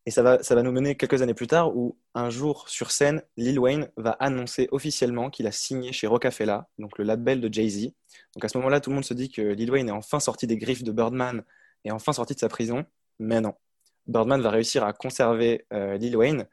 Et 0.06 0.12
ça 0.12 0.22
va, 0.22 0.40
ça 0.42 0.54
va 0.54 0.62
nous 0.62 0.70
mener 0.70 0.94
quelques 0.94 1.20
années 1.22 1.34
plus 1.34 1.48
tard 1.48 1.76
où 1.76 1.98
un 2.14 2.30
jour 2.30 2.68
sur 2.68 2.92
scène, 2.92 3.22
Lil 3.36 3.58
Wayne 3.58 3.90
va 3.96 4.12
annoncer 4.12 4.68
officiellement 4.70 5.30
qu'il 5.30 5.48
a 5.48 5.52
signé 5.52 5.92
chez 5.92 6.06
Rocafella, 6.06 6.68
donc 6.78 6.96
le 6.98 7.04
label 7.04 7.40
de 7.40 7.52
Jay-Z. 7.52 7.90
Donc 8.34 8.44
à 8.44 8.48
ce 8.48 8.56
moment-là, 8.58 8.80
tout 8.80 8.90
le 8.90 8.94
monde 8.94 9.04
se 9.04 9.14
dit 9.14 9.30
que 9.30 9.42
Lil 9.42 9.70
Wayne 9.70 9.88
est 9.88 9.92
enfin 9.92 10.20
sorti 10.20 10.46
des 10.46 10.58
griffes 10.58 10.84
de 10.84 10.92
Birdman 10.92 11.42
et 11.84 11.90
enfin 11.90 12.12
sorti 12.12 12.34
de 12.34 12.38
sa 12.38 12.48
prison, 12.48 12.84
mais 13.18 13.40
non. 13.40 13.54
Birdman 14.06 14.40
va 14.40 14.50
réussir 14.50 14.84
à 14.84 14.92
conserver 14.92 15.66
euh, 15.72 15.96
Lil 15.96 16.16
Wayne 16.16 16.46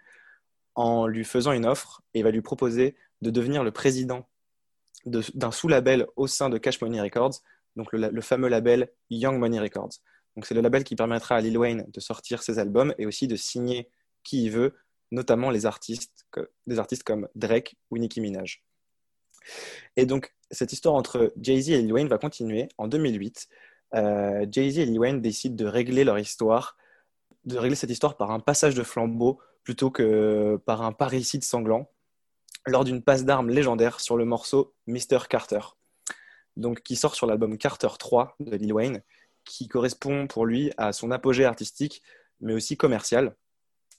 en 0.74 1.06
lui 1.06 1.24
faisant 1.24 1.52
une 1.52 1.68
offre 1.68 2.02
et 2.16 2.24
va 2.24 2.32
lui 2.32 2.42
proposer 2.42 2.96
de 3.22 3.30
devenir 3.30 3.64
le 3.64 3.72
président 3.72 4.28
d'un 5.06 5.52
sous-label 5.52 6.08
au 6.16 6.28
sein 6.28 6.50
de 6.50 6.58
Cash 6.58 6.82
Money 6.82 7.02
Records 7.02 7.42
donc 7.76 7.92
le, 7.92 8.22
fameux 8.22 8.48
label 8.48 8.90
Young 9.10 9.38
Money 9.38 9.60
Records. 9.60 9.94
C'est 10.44 10.56
le 10.56 10.62
label 10.62 10.84
qui 10.84 10.96
permettra 10.96 11.36
à 11.36 11.42
Lil 11.42 11.58
Wayne 11.58 11.86
de 11.88 12.00
sortir 12.00 12.42
ses 12.42 12.58
albums 12.60 12.94
et 12.98 13.06
aussi 13.06 13.28
de 13.28 13.36
signer 13.36 13.90
qui 14.24 14.46
il 14.46 14.52
veut, 14.52 14.74
notamment 15.12 15.52
des 15.52 15.66
artistes 15.66 16.26
comme 17.06 17.28
Drake 17.36 17.76
ou 17.92 17.98
Nicki 17.98 18.20
Minaj. 18.20 18.64
Et 19.96 20.06
donc 20.06 20.34
cette 20.52 20.74
histoire 20.74 20.96
entre 20.96 21.34
Jay-Z 21.40 21.70
et 21.70 21.82
Lil 21.82 21.94
Wayne 21.94 22.08
va 22.08 22.18
continuer. 22.18 22.70
En 22.78 22.88
2008, 22.88 23.48
euh, 23.96 24.46
Jay-Z 24.50 24.80
et 24.80 24.86
Lil 24.86 25.00
Wayne 25.00 25.22
décident 25.22 25.56
de 25.56 25.66
régler 25.66 26.04
leur 26.04 26.18
histoire, 26.18 26.78
de 27.46 27.58
régler 27.58 27.76
cette 27.76 27.90
histoire 27.90 28.18
par 28.18 28.32
un 28.32 28.40
passage 28.40 28.76
de 28.76 28.84
flambeau 28.84 29.40
plutôt 29.64 29.92
que 29.92 30.60
par 30.66 30.82
un 30.82 30.92
parricide 30.92 31.44
sanglant, 31.44 31.90
lors 32.66 32.84
d'une 32.84 33.04
passe 33.04 33.26
d'armes 33.26 33.50
légendaire 33.50 34.00
sur 34.00 34.18
le 34.18 34.26
morceau 34.26 34.74
Mr. 34.88 35.28
Carter 35.30 35.60
donc, 36.56 36.82
qui 36.82 36.96
sort 36.96 37.16
sur 37.16 37.28
l'album 37.28 37.58
Carter 37.58 37.88
3 37.98 38.36
de 38.40 38.56
Lil 38.56 38.74
Wayne, 38.74 39.02
qui 39.46 39.68
correspond 39.68 40.28
pour 40.28 40.46
lui 40.46 40.72
à 40.78 40.94
son 40.94 41.12
apogée 41.12 41.46
artistique, 41.46 42.02
mais 42.40 42.54
aussi 42.54 42.78
commercial. 42.78 43.36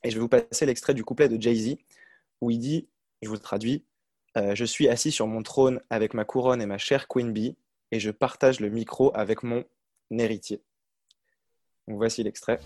Et 0.02 0.10
je 0.10 0.16
vais 0.16 0.20
vous 0.20 0.28
passer 0.28 0.66
l'extrait 0.66 0.94
du 0.94 1.04
couplet 1.04 1.28
de 1.28 1.40
Jay-Z, 1.40 1.76
où 2.40 2.50
il 2.50 2.58
dit, 2.58 2.88
je 3.22 3.28
vous 3.28 3.34
le 3.34 3.40
traduis, 3.40 3.84
euh, 4.36 4.54
Je 4.54 4.64
suis 4.64 4.88
assis 4.88 5.10
sur 5.10 5.26
mon 5.26 5.42
trône 5.42 5.80
avec 5.90 6.14
ma 6.14 6.24
couronne 6.24 6.60
et 6.60 6.66
ma 6.66 6.78
chère 6.78 7.08
Queen 7.08 7.32
Bee, 7.32 7.56
et 7.90 8.00
je 8.00 8.10
partage 8.10 8.60
le 8.60 8.68
micro 8.68 9.10
avec 9.14 9.42
mon 9.42 9.64
héritier. 10.10 10.62
Voici 11.86 12.22
l'extrait. 12.22 12.60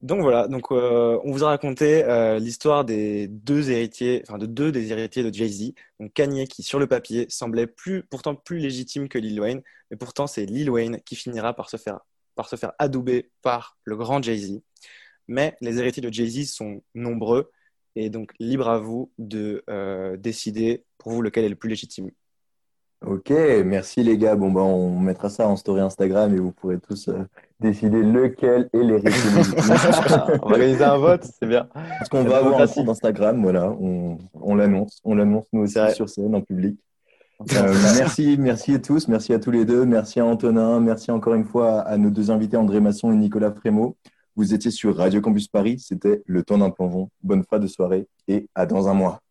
Donc 0.00 0.20
voilà, 0.20 0.48
donc 0.48 0.70
euh, 0.70 1.18
on 1.24 1.32
vous 1.32 1.44
a 1.44 1.48
raconté 1.48 2.04
euh, 2.04 2.38
l'histoire 2.38 2.84
des 2.84 3.28
deux 3.28 3.70
héritiers, 3.70 4.22
enfin 4.26 4.38
de 4.38 4.46
deux 4.46 4.72
des 4.72 4.92
héritiers 4.92 5.22
de 5.22 5.32
Jay-Z. 5.32 5.72
Donc 6.00 6.12
Kanye 6.12 6.46
qui 6.46 6.62
sur 6.62 6.78
le 6.78 6.86
papier 6.86 7.26
semblait 7.28 7.66
plus, 7.66 8.02
pourtant 8.02 8.34
plus 8.34 8.58
légitime 8.58 9.08
que 9.08 9.18
Lil 9.18 9.40
Wayne, 9.40 9.62
mais 9.90 9.96
pourtant 9.96 10.26
c'est 10.26 10.46
Lil 10.46 10.70
Wayne 10.70 11.00
qui 11.04 11.16
finira 11.16 11.54
par 11.54 11.70
se 11.70 11.76
faire 11.76 12.00
par 12.34 12.48
se 12.48 12.56
faire 12.56 12.72
adouber 12.78 13.30
par 13.42 13.76
le 13.84 13.96
grand 13.96 14.22
Jay-Z. 14.22 14.60
Mais 15.28 15.56
les 15.60 15.78
héritiers 15.78 16.02
de 16.02 16.12
Jay-Z 16.12 16.52
sont 16.52 16.82
nombreux 16.94 17.50
et 17.96 18.10
donc 18.10 18.32
libre 18.40 18.68
à 18.68 18.78
vous 18.78 19.10
de 19.18 19.62
euh, 19.70 20.16
décider 20.16 20.84
pour 20.98 21.12
vous 21.12 21.22
lequel 21.22 21.44
est 21.44 21.48
le 21.48 21.56
plus 21.56 21.68
légitime. 21.68 22.10
Ok, 23.06 23.30
merci 23.64 24.02
les 24.02 24.16
gars. 24.16 24.34
Bon, 24.34 24.50
bah, 24.50 24.62
on 24.62 24.98
mettra 24.98 25.28
ça 25.28 25.46
en 25.46 25.56
story 25.56 25.80
Instagram 25.80 26.34
et 26.34 26.38
vous 26.38 26.52
pourrez 26.52 26.78
tous 26.78 27.08
euh, 27.08 27.26
décider 27.60 28.02
lequel 28.02 28.70
est 28.72 28.78
l'héritier 28.78 29.30
légitime. 29.36 29.62
on 30.42 30.48
va 30.48 30.54
organiser 30.54 30.84
un 30.84 30.96
vote, 30.96 31.24
c'est 31.24 31.46
bien. 31.46 31.68
Parce 31.74 32.08
qu'on 32.08 32.24
va 32.24 32.38
avoir 32.38 32.60
un 32.60 32.66
compte 32.66 32.88
Instagram, 32.88 33.42
voilà, 33.42 33.70
on, 33.70 34.18
on 34.32 34.54
l'annonce. 34.54 35.00
On 35.04 35.14
l'annonce 35.14 35.46
nous 35.52 35.62
aussi 35.62 35.78
sur 35.94 36.08
scène 36.08 36.34
en 36.34 36.40
public. 36.40 36.78
Euh, 37.40 37.74
merci, 37.96 38.36
merci 38.38 38.74
à 38.74 38.78
tous, 38.78 39.08
merci 39.08 39.32
à 39.32 39.38
tous 39.38 39.50
les 39.50 39.64
deux, 39.64 39.84
merci 39.84 40.20
à 40.20 40.24
Antonin, 40.24 40.78
merci 40.80 41.10
encore 41.10 41.34
une 41.34 41.44
fois 41.44 41.80
à 41.80 41.96
nos 41.96 42.10
deux 42.10 42.30
invités 42.30 42.56
André 42.56 42.80
Masson 42.80 43.12
et 43.12 43.16
Nicolas 43.16 43.52
Frémaux. 43.52 43.96
Vous 44.36 44.54
étiez 44.54 44.70
sur 44.70 44.96
Radio 44.96 45.20
Campus 45.20 45.48
Paris, 45.48 45.78
c'était 45.78 46.22
le 46.26 46.42
temps 46.42 46.58
d'un 46.58 46.70
plongeon. 46.70 47.10
Bonne 47.22 47.44
fin 47.44 47.58
de 47.58 47.66
soirée 47.66 48.08
et 48.28 48.48
à 48.54 48.66
dans 48.66 48.88
un 48.88 48.94
mois. 48.94 49.20